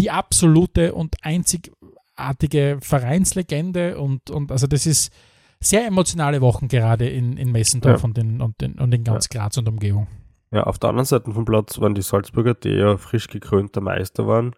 die 0.00 0.10
absolute 0.10 0.94
und 0.94 1.16
einzigartige 1.22 2.78
Vereinslegende 2.80 3.98
und, 3.98 4.30
und 4.30 4.50
also 4.50 4.66
das 4.66 4.86
ist 4.86 5.12
sehr 5.60 5.86
emotionale 5.86 6.40
Wochen 6.40 6.68
gerade 6.68 7.08
in, 7.08 7.36
in 7.36 7.52
Messendorf 7.52 8.00
ja. 8.00 8.04
und, 8.04 8.18
in, 8.18 8.40
und, 8.40 8.62
in, 8.62 8.74
und 8.74 8.92
in 8.92 9.04
ganz 9.04 9.28
ja. 9.32 9.40
Graz 9.40 9.56
und 9.58 9.68
Umgebung. 9.68 10.06
Ja, 10.52 10.64
auf 10.64 10.78
der 10.78 10.90
anderen 10.90 11.06
Seite 11.06 11.32
vom 11.32 11.46
Platz 11.46 11.80
waren 11.80 11.94
die 11.94 12.02
Salzburger, 12.02 12.54
die 12.54 12.70
ja 12.70 12.98
frisch 12.98 13.28
gekrönter 13.28 13.80
Meister 13.80 14.26
waren. 14.26 14.54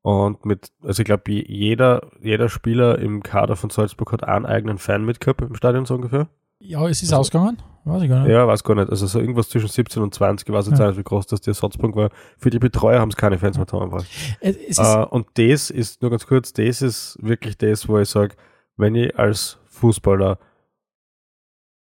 Und 0.00 0.44
mit, 0.44 0.72
also 0.82 1.00
ich 1.02 1.06
glaube, 1.06 1.30
jeder, 1.32 2.08
jeder 2.20 2.48
Spieler 2.48 2.98
im 2.98 3.22
Kader 3.22 3.54
von 3.56 3.70
Salzburg 3.70 4.12
hat 4.12 4.24
einen 4.24 4.46
eigenen 4.46 4.78
Fan 4.78 5.04
mitgehabt 5.04 5.42
im 5.42 5.54
Stadion 5.54 5.86
so 5.86 5.94
ungefähr. 5.94 6.28
Ja, 6.58 6.86
es 6.88 7.02
ist 7.02 7.12
also, 7.12 7.20
ausgegangen? 7.20 7.58
Weiß 7.84 8.02
ich 8.02 8.08
gar 8.08 8.20
nicht. 8.20 8.32
Ja, 8.32 8.46
weiß 8.46 8.64
gar 8.64 8.74
nicht. 8.74 8.88
Also 8.88 9.06
so 9.06 9.20
irgendwas 9.20 9.50
zwischen 9.50 9.68
17 9.68 10.02
und 10.02 10.14
20, 10.14 10.48
ich 10.48 10.54
weiß 10.54 10.68
jetzt 10.68 10.78
ja. 10.78 10.88
nicht, 10.88 10.98
wie 10.98 11.02
groß 11.02 11.26
das 11.26 11.42
der 11.42 11.52
Ersatzpunkt 11.52 11.96
war. 11.96 12.08
Für 12.38 12.48
die 12.48 12.58
Betreuer 12.58 13.00
haben 13.00 13.10
es 13.10 13.16
keine 13.16 13.38
Fans 13.38 13.58
mehr 13.58 13.66
getan. 13.66 14.04
Äh, 14.40 15.04
und 15.10 15.26
das 15.34 15.68
ist, 15.70 16.00
nur 16.00 16.10
ganz 16.10 16.26
kurz, 16.26 16.54
das 16.54 16.80
ist 16.80 17.18
wirklich 17.20 17.58
das, 17.58 17.86
wo 17.86 17.98
ich 17.98 18.08
sage, 18.08 18.34
wenn 18.76 18.94
ich 18.94 19.18
als 19.18 19.58
Fußballer 19.66 20.38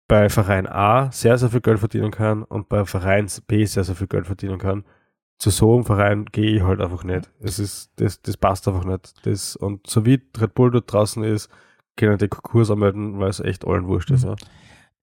bei 0.07 0.29
Verein 0.29 0.67
A 0.67 1.11
sehr, 1.13 1.39
sehr 1.39 1.51
viel 1.51 1.61
Geld 1.61 1.79
verdienen 1.79 2.11
kann 2.11 2.43
und 2.43 2.69
bei 2.69 2.85
Verein 2.85 3.29
B 3.47 3.65
sehr, 3.65 3.85
sehr 3.85 3.95
viel 3.95 4.07
Geld 4.07 4.27
verdienen 4.27 4.59
kann, 4.59 4.85
zu 5.39 5.51
so 5.51 5.75
einem 5.75 5.85
Verein 5.85 6.27
gehe 6.27 6.57
ich 6.57 6.63
halt 6.63 6.81
einfach 6.81 7.05
nicht. 7.05 7.31
Es 7.41 7.59
ist, 7.59 7.91
das, 7.97 8.23
das 8.23 8.37
passt 8.37 8.69
einfach 8.69 8.85
nicht. 8.85 9.15
Das, 9.27 9.57
und 9.57 9.87
so 9.87 10.07
wie 10.07 10.23
Red 10.39 10.55
Bull 10.55 10.71
dort 10.71 10.93
draußen 10.93 11.23
ist, 11.25 11.49
können 11.97 12.19
die 12.19 12.29
Konkurs 12.29 12.71
anmelden, 12.71 13.19
weil 13.19 13.31
es 13.31 13.41
echt 13.41 13.67
allen 13.67 13.87
wurscht 13.87 14.11
ist. 14.11 14.25
Mhm. 14.25 14.31
Ja. 14.31 14.37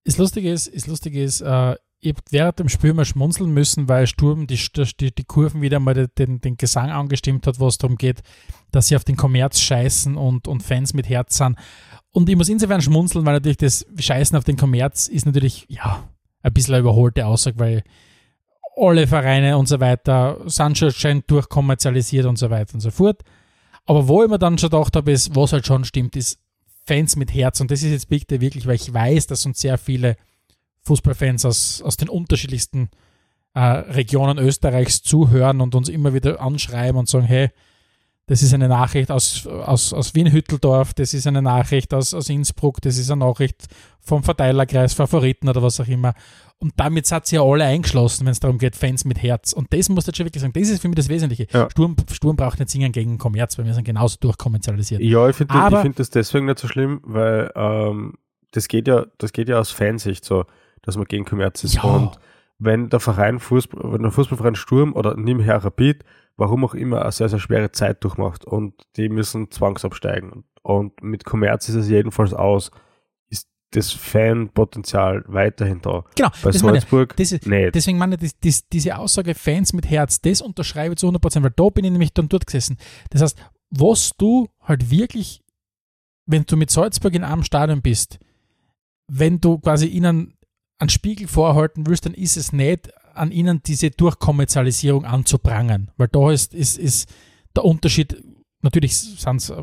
Das 0.04 0.18
Lustige 0.18 0.52
ist, 0.52 0.74
das 0.74 0.88
Lustige 0.88 1.24
ist, 1.24 1.41
äh, 1.41 1.76
ich 2.02 2.10
habe 2.10 2.22
während 2.32 2.60
dem 2.60 2.70
Spiel 2.70 2.93
mal 2.93 3.06
schmunzeln 3.06 3.54
müssen, 3.54 3.88
weil 3.88 4.08
Sturm 4.08 4.47
die, 4.47 4.60
die, 4.99 5.14
die 5.14 5.24
Kurven 5.24 5.62
wieder 5.62 5.80
mal 5.80 6.08
den, 6.08 6.41
den 6.41 6.58
Gesang 6.58 6.89
angestimmt 6.89 7.45
hat, 7.45 7.60
wo 7.60 7.68
es 7.68 7.78
darum 7.78 7.95
geht, 7.95 8.22
dass 8.72 8.88
sie 8.88 8.95
auf 8.95 9.04
den 9.04 9.16
Kommerz 9.16 9.60
scheißen 9.60 10.18
und, 10.18 10.47
und 10.47 10.64
Fans 10.64 10.93
mit 10.93 11.08
Herz 11.08 11.38
sind. 11.38 11.58
Und 12.12 12.28
ich 12.28 12.36
muss 12.36 12.49
insofern 12.49 12.82
schmunzeln, 12.82 13.26
weil 13.26 13.34
natürlich 13.34 13.58
das 13.58 13.86
Scheißen 13.97 14.38
auf 14.38 14.43
den 14.43 14.58
Kommerz 14.58 15.08
ist 15.08 15.26
natürlich, 15.26 15.66
ja, 15.70 16.10
ein 16.41 16.54
bisschen 16.54 16.74
eine 16.74 16.82
überholte 16.82 17.26
Aussage, 17.28 17.60
weil 17.60 17.84
alle 18.76 19.06
Vereine 19.06 19.58
und 19.58 19.68
so 19.68 19.80
weiter 19.80 20.39
sind 20.45 20.78
schon 20.78 20.91
schön 20.91 21.24
durchkommerzialisiert 21.28 22.26
und 22.26 22.38
so 22.38 22.49
weiter 22.49 22.74
und 22.74 22.80
so 22.82 22.89
fort. 22.89 23.22
Aber 23.86 24.08
wo 24.08 24.24
ich 24.24 24.30
mir 24.30 24.39
dann 24.39 24.58
schon 24.58 24.72
gedacht 24.72 24.95
habe, 24.95 25.12
ist, 25.12 25.36
was 25.36 25.54
halt 25.54 25.68
schon 25.68 25.86
stimmt, 25.86 26.16
ist, 26.16 26.39
Fans 26.86 27.16
mit 27.16 27.34
Herz. 27.34 27.62
Und 27.62 27.70
das 27.70 27.84
ist 27.84 27.91
jetzt 27.91 28.10
bitte 28.10 28.41
wirklich, 28.41 28.66
weil 28.66 28.76
ich 28.76 28.91
weiß, 28.91 29.28
dass 29.28 29.45
uns 29.45 29.62
sehr 29.62 29.78
viele 29.78 30.18
Fußballfans 30.84 31.45
aus, 31.45 31.82
aus 31.82 31.97
den 31.97 32.09
unterschiedlichsten 32.09 32.89
äh, 33.53 33.59
Regionen 33.59 34.38
Österreichs 34.38 35.01
zuhören 35.01 35.61
und 35.61 35.75
uns 35.75 35.89
immer 35.89 36.13
wieder 36.13 36.41
anschreiben 36.41 36.97
und 36.97 37.09
sagen, 37.09 37.25
hey, 37.25 37.49
Das 38.27 38.41
ist 38.43 38.53
eine 38.53 38.69
Nachricht 38.69 39.11
aus, 39.11 39.45
aus, 39.45 39.91
aus 39.91 40.15
Wien-Hütteldorf, 40.15 40.93
das 40.93 41.13
ist 41.13 41.27
eine 41.27 41.41
Nachricht 41.41 41.93
aus, 41.93 42.13
aus 42.13 42.29
Innsbruck, 42.29 42.79
das 42.79 42.97
ist 42.97 43.11
eine 43.11 43.25
Nachricht 43.25 43.65
vom 43.99 44.23
Verteilerkreis, 44.23 44.93
Favoriten 44.93 45.49
oder 45.49 45.61
was 45.61 45.82
auch 45.82 45.88
immer. 45.88 46.13
Und 46.57 46.71
damit 46.77 47.07
sind 47.07 47.25
sie 47.25 47.36
ja 47.36 47.41
alle 47.41 47.65
eingeschlossen, 47.65 48.25
wenn 48.25 48.32
es 48.32 48.39
darum 48.39 48.57
geht, 48.57 48.77
Fans 48.77 49.03
mit 49.03 49.21
Herz. 49.21 49.51
Und 49.51 49.73
das 49.73 49.89
muss 49.89 50.07
ich 50.07 50.15
schon 50.15 50.25
wirklich 50.27 50.41
sagen, 50.41 50.53
das 50.53 50.69
ist 50.69 50.82
für 50.82 50.88
mich 50.88 50.95
das 50.95 51.09
Wesentliche. 51.09 51.47
Ja. 51.51 51.69
Sturm, 51.71 51.97
Sturm 52.09 52.38
braucht 52.38 52.59
nicht 52.59 52.69
singen 52.69 52.93
gegen 52.93 53.17
Kommerz, 53.17 53.57
weil 53.57 53.65
wir 53.65 53.73
sind 53.73 53.84
genauso 53.84 54.15
durchkommerzialisiert. 54.21 55.01
Ja, 55.01 55.27
ich 55.27 55.36
finde 55.36 55.82
find 55.82 55.99
das 55.99 56.09
deswegen 56.11 56.45
nicht 56.45 56.59
so 56.59 56.69
schlimm, 56.69 57.01
weil 57.03 57.51
ähm, 57.55 58.13
das 58.51 58.69
geht 58.69 58.88
ja, 58.88 59.07
das 59.17 59.34
geht 59.34 59.49
ja 59.49 59.59
aus 59.59 59.71
Fansicht 59.71 60.23
so, 60.23 60.45
dass 60.82 60.97
man 60.97 61.05
gegen 61.05 61.25
Kommerz 61.25 61.63
ist. 61.63 61.75
Ja. 61.75 61.84
Und 61.84 62.19
wenn 62.57 62.89
der 62.89 62.99
Verein 62.99 63.39
Fußball, 63.39 63.93
wenn 63.93 64.03
der 64.03 64.11
Fußballverein 64.11 64.55
Sturm 64.55 64.93
oder 64.93 65.15
nebenher 65.15 65.63
Rapid, 65.63 66.03
warum 66.38 66.63
auch 66.63 66.73
immer, 66.73 67.01
eine 67.01 67.11
sehr, 67.11 67.29
sehr 67.29 67.39
schwere 67.39 67.71
Zeit 67.71 68.03
durchmacht 68.03 68.45
und 68.45 68.73
die 68.97 69.09
müssen 69.09 69.51
zwangsabsteigen. 69.51 70.43
Und 70.61 71.01
mit 71.01 71.25
Kommerz 71.25 71.69
ist 71.69 71.75
es 71.75 71.89
jedenfalls 71.89 72.34
aus, 72.34 72.71
ist 73.29 73.47
das 73.71 73.91
Fanpotenzial 73.91 75.23
weiterhin 75.27 75.82
da. 75.82 76.03
Genau, 76.15 76.29
Bei 76.43 76.51
das 76.51 76.61
meine. 76.61 76.79
Salzburg 76.79 77.15
Das 77.15 77.32
ist, 77.32 77.47
nicht. 77.47 77.73
Deswegen 77.73 77.97
meine 77.97 78.15
ich, 78.15 78.21
das, 78.21 78.39
das, 78.39 78.69
diese 78.69 78.97
Aussage 78.97 79.34
Fans 79.34 79.73
mit 79.73 79.89
Herz, 79.89 80.21
das 80.21 80.41
unterschreibe 80.41 80.93
ich 80.93 80.99
zu 80.99 81.07
100%, 81.07 81.43
weil 81.43 81.51
da 81.55 81.69
bin 81.69 81.86
ich 81.86 81.91
nämlich 81.91 82.13
dann 82.13 82.29
dort 82.29 82.45
gesessen. 82.45 82.77
Das 83.09 83.21
heißt, 83.21 83.38
was 83.71 84.11
du 84.17 84.49
halt 84.61 84.91
wirklich, 84.91 85.41
wenn 86.27 86.43
du 86.43 86.57
mit 86.57 86.69
Salzburg 86.69 87.15
in 87.15 87.23
einem 87.23 87.43
Stadion 87.43 87.82
bist, 87.82 88.19
wenn 89.07 89.41
du 89.41 89.57
quasi 89.57 89.88
ihnen 89.88 90.38
einen 90.82 90.89
Spiegel 90.89 91.27
vorhalten 91.27 91.86
willst, 91.88 92.05
dann 92.05 92.13
ist 92.13 92.38
es 92.38 92.51
nicht 92.51 92.91
an 93.13 93.32
ihnen 93.32 93.61
diese 93.63 93.91
Durchkommerzialisierung 93.91 95.05
anzuprangern, 95.05 95.91
weil 95.97 96.07
da 96.07 96.32
ist, 96.32 96.53
ist, 96.53 96.77
ist 96.77 97.09
der 97.55 97.65
Unterschied, 97.65 98.23
natürlich 98.61 98.97
sind 98.97 99.38
es 99.38 99.53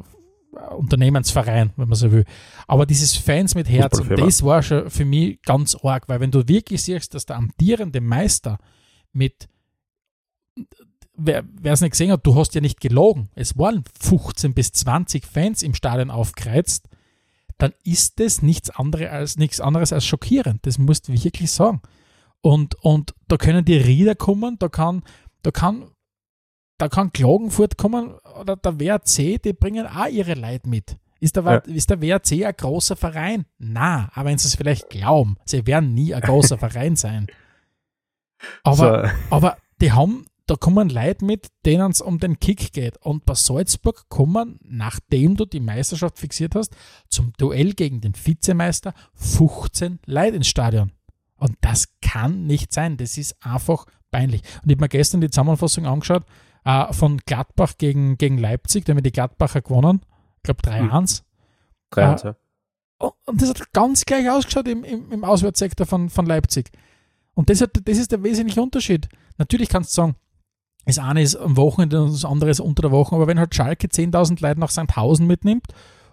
Unternehmensverein, 0.77 1.73
wenn 1.77 1.89
man 1.89 1.97
so 1.97 2.13
will, 2.13 2.25
aber 2.67 2.87
dieses 2.87 3.17
Fans 3.17 3.55
mit 3.55 3.69
Herz, 3.69 3.99
und 3.99 4.11
das 4.19 4.43
war 4.43 4.63
schon 4.63 4.91
für 4.91 5.05
mich 5.05 5.43
ganz 5.43 5.77
arg, 5.83 6.09
weil 6.09 6.21
wenn 6.21 6.31
du 6.31 6.47
wirklich 6.47 6.83
siehst, 6.83 7.15
dass 7.15 7.27
der 7.27 7.37
amtierende 7.37 8.01
Meister 8.01 8.59
mit 9.13 9.49
wer 11.19 11.45
es 11.65 11.81
nicht 11.81 11.93
gesehen 11.93 12.13
hat, 12.13 12.25
du 12.25 12.37
hast 12.37 12.55
ja 12.55 12.61
nicht 12.61 12.81
gelogen. 12.81 13.29
Es 13.35 13.59
waren 13.59 13.83
15 14.01 14.55
bis 14.55 14.71
20 14.71 15.27
Fans 15.27 15.65
im 15.65 15.75
Stadion 15.75 16.11
aufgereizt. 16.11 16.89
Dann 17.59 17.73
ist 17.85 18.21
das 18.21 18.41
nichts, 18.43 18.71
andere 18.71 19.11
als, 19.11 19.37
nichts 19.37 19.61
anderes 19.61 19.93
als 19.93 20.07
schockierend. 20.07 20.65
Das 20.67 20.79
musst 20.79 21.09
du 21.09 21.13
wirklich 21.13 21.51
sagen. 21.51 21.81
Und, 22.41 22.77
und 22.85 23.15
da 23.27 23.37
können 23.37 23.65
die 23.65 23.77
Rieder 23.77 24.15
kommen, 24.15 24.59
da 24.59 24.69
kann, 24.69 25.03
da 25.43 25.51
kann, 25.51 25.91
da 26.79 26.89
kann 26.89 27.13
Klagenfurt 27.13 27.77
kommen 27.77 28.15
oder 28.41 28.55
der 28.57 28.79
WRC, 28.79 29.43
die 29.43 29.53
bringen 29.53 29.87
auch 29.89 30.07
ihre 30.07 30.35
Leute 30.35 30.69
mit. 30.69 30.97
Ist 31.21 31.35
der, 31.35 31.43
Ja. 31.43 31.57
ist 31.57 31.91
der 31.91 32.01
WRC 32.01 32.45
ein 32.47 32.55
großer 32.57 32.95
Verein? 32.95 33.45
Na, 33.59 34.09
aber 34.15 34.31
wenn 34.31 34.39
sie 34.39 34.47
es 34.47 34.55
vielleicht 34.55 34.89
glauben, 34.89 35.37
sie 35.45 35.67
werden 35.67 35.95
nie 35.95 36.15
ein 36.15 36.21
großer 36.23 36.59
Verein 36.59 36.95
sein. 36.95 37.27
Aber, 38.63 39.09
so, 39.09 39.35
aber 39.35 39.57
die 39.81 39.91
haben, 39.91 40.27
da 40.49 40.57
kommen 40.57 40.89
Leute 40.89 41.25
mit, 41.25 41.49
denen 41.67 41.91
es 41.91 42.01
um 42.01 42.19
den 42.19 42.41
Kick 42.41 42.73
geht. 42.73 42.97
Und 42.99 43.25
bei 43.27 43.35
Salzburg 43.35 44.09
kommen, 44.09 44.59
nachdem 44.63 45.37
du 45.37 45.45
die 45.45 45.61
Meisterschaft 45.61 46.19
fixiert 46.19 46.55
hast, 46.55 46.75
zum 47.09 47.33
Duell 47.37 47.75
gegen 47.75 48.01
den 48.01 48.15
Vizemeister 48.15 48.95
15 49.15 49.99
Leute 50.07 50.37
ins 50.37 50.49
Stadion. 50.49 50.93
Und 51.37 51.57
das 51.61 51.89
kann 52.01 52.47
nicht 52.47 52.73
sein. 52.73 52.97
Das 52.97 53.19
ist 53.19 53.37
einfach 53.45 53.85
peinlich. 54.11 54.43
Und 54.63 54.71
ich 54.71 54.77
habe 54.77 54.85
mir 54.85 54.89
gestern 54.89 55.21
die 55.21 55.31
Zusammenfassung 55.31 55.87
angeschaut 55.87 56.25
äh, 56.65 56.93
von 56.93 57.19
Gladbach 57.19 57.75
gegen, 57.77 58.17
gegen 58.17 58.39
Leipzig. 58.39 58.85
Da 58.85 58.93
haben 58.93 58.99
wir 58.99 59.03
die 59.03 59.13
Gladbacher 59.13 59.61
gewonnen. 59.61 60.01
Ich 60.39 60.43
glaube 60.45 60.63
3-1. 60.63 61.23
drei 61.91 62.05
Ah. 62.05 62.11
und 62.11 62.21
so. 62.21 62.35
Oh, 63.01 63.13
Und 63.27 63.41
das 63.41 63.51
hat 63.51 63.73
ganz 63.73 64.05
gleich 64.05 64.29
ausgeschaut 64.29 64.67
im, 64.67 64.83
im, 64.83 65.13
im 65.13 65.25
Auswärtssektor 65.25 65.87
von, 65.87 66.09
von 66.09 66.27
Leipzig. 66.27 66.71
Und 67.35 67.51
das, 67.51 67.61
hat, 67.61 67.71
das 67.85 67.99
ist 67.99 68.11
der 68.11 68.23
wesentliche 68.25 68.61
Unterschied. 68.61 69.09
Natürlich 69.37 69.69
kannst 69.69 69.93
du 69.93 69.95
sagen, 69.95 70.17
das 70.89 70.99
eine 70.99 71.23
ist 71.23 71.37
am 71.37 71.57
Wochenende 71.57 72.03
und 72.03 72.13
das 72.13 72.25
andere 72.25 72.51
ist 72.51 72.61
unter 72.61 72.83
der 72.83 72.91
Woche, 72.91 73.15
aber 73.15 73.27
wenn 73.27 73.39
halt 73.39 73.55
Schalke 73.55 73.87
10.000 73.89 74.41
Leute 74.43 74.61
nach 74.61 74.71
Sandhausen 74.71 75.27
mitnimmt 75.27 75.67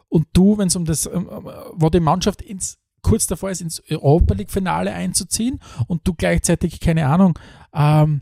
und 0.09 0.27
du, 0.33 0.57
wenn 0.57 0.67
es 0.67 0.75
um 0.75 0.85
das, 0.85 1.05
ähm, 1.05 1.27
wo 1.73 1.89
die 1.89 1.99
Mannschaft 1.99 2.41
ins, 2.41 2.77
kurz 3.01 3.27
davor 3.27 3.51
ist, 3.51 3.61
ins 3.61 3.81
Europa 3.89 4.33
League-Finale 4.33 4.93
einzuziehen 4.93 5.59
und 5.87 6.07
du 6.07 6.13
gleichzeitig, 6.13 6.79
keine 6.79 7.07
Ahnung, 7.07 7.37
ähm, 7.73 8.21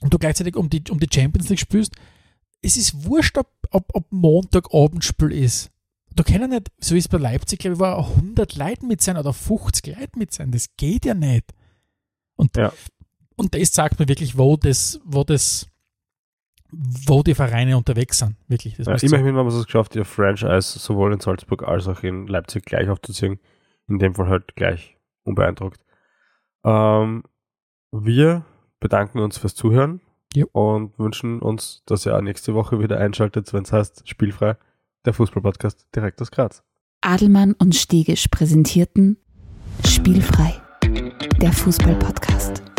und 0.00 0.12
du 0.12 0.18
gleichzeitig 0.18 0.56
um 0.56 0.68
die, 0.68 0.82
um 0.90 0.98
die 0.98 1.08
Champions 1.12 1.48
League 1.48 1.60
spielst, 1.60 1.94
es 2.60 2.76
ist 2.76 3.04
wurscht, 3.04 3.38
ob, 3.38 3.48
ob, 3.70 3.90
ob 3.92 4.10
Montagabendspiel 4.10 5.32
ist. 5.32 5.70
Da 6.14 6.22
können 6.22 6.50
nicht, 6.50 6.70
so 6.78 6.94
wie 6.94 6.98
es 6.98 7.08
bei 7.08 7.18
Leipzig, 7.18 7.60
glaube 7.60 7.74
ich, 7.74 7.80
war 7.80 7.98
100 7.98 8.56
Leute 8.56 8.86
mit 8.86 9.02
sein 9.02 9.16
oder 9.16 9.32
50 9.32 9.86
Leute 9.86 10.18
mit 10.18 10.32
sein. 10.32 10.50
Das 10.52 10.66
geht 10.76 11.04
ja 11.04 11.14
nicht. 11.14 11.52
Und, 12.36 12.56
Ja. 12.56 12.72
und 13.36 13.54
das 13.54 13.72
zeigt 13.72 13.98
mir 13.98 14.08
wirklich, 14.08 14.36
wo 14.36 14.56
das, 14.56 15.00
wo 15.04 15.24
das, 15.24 15.66
wo 16.72 17.22
die 17.22 17.34
Vereine 17.34 17.76
unterwegs 17.76 18.18
sind. 18.18 18.36
Wirklich. 18.48 18.76
Das 18.76 18.86
Ja, 19.02 19.08
immerhin 19.08 19.36
haben 19.36 19.46
wir 19.46 19.54
es 19.54 19.64
geschafft, 19.64 19.94
ihr 19.94 20.04
Franchise 20.04 20.78
sowohl 20.78 21.12
in 21.12 21.20
Salzburg 21.20 21.62
als 21.62 21.86
auch 21.86 22.02
in 22.02 22.26
Leipzig 22.26 22.64
gleich 22.64 22.88
aufzuziehen. 22.88 23.38
In 23.88 23.98
dem 23.98 24.14
Fall 24.14 24.28
halt 24.28 24.56
gleich 24.56 24.96
unbeeindruckt. 25.24 25.80
Ähm, 26.64 27.24
wir 27.90 28.44
bedanken 28.80 29.18
uns 29.18 29.38
fürs 29.38 29.54
Zuhören 29.54 30.00
Jo. 30.34 30.46
und 30.52 30.98
wünschen 30.98 31.40
uns, 31.40 31.82
dass 31.86 32.06
ihr 32.06 32.16
auch 32.16 32.22
nächste 32.22 32.54
Woche 32.54 32.80
wieder 32.80 32.98
einschaltet, 32.98 33.52
wenn 33.52 33.64
es 33.64 33.72
heißt 33.72 34.08
Spielfrei, 34.08 34.56
der 35.04 35.12
Fußballpodcast 35.12 35.86
direkt 35.94 36.22
aus 36.22 36.30
Graz. 36.30 36.62
Adelmann 37.02 37.52
und 37.54 37.74
Stegisch 37.74 38.28
präsentierten 38.28 39.18
Spielfrei, 39.84 40.54
der 41.40 41.52
Fußballpodcast. 41.52 42.71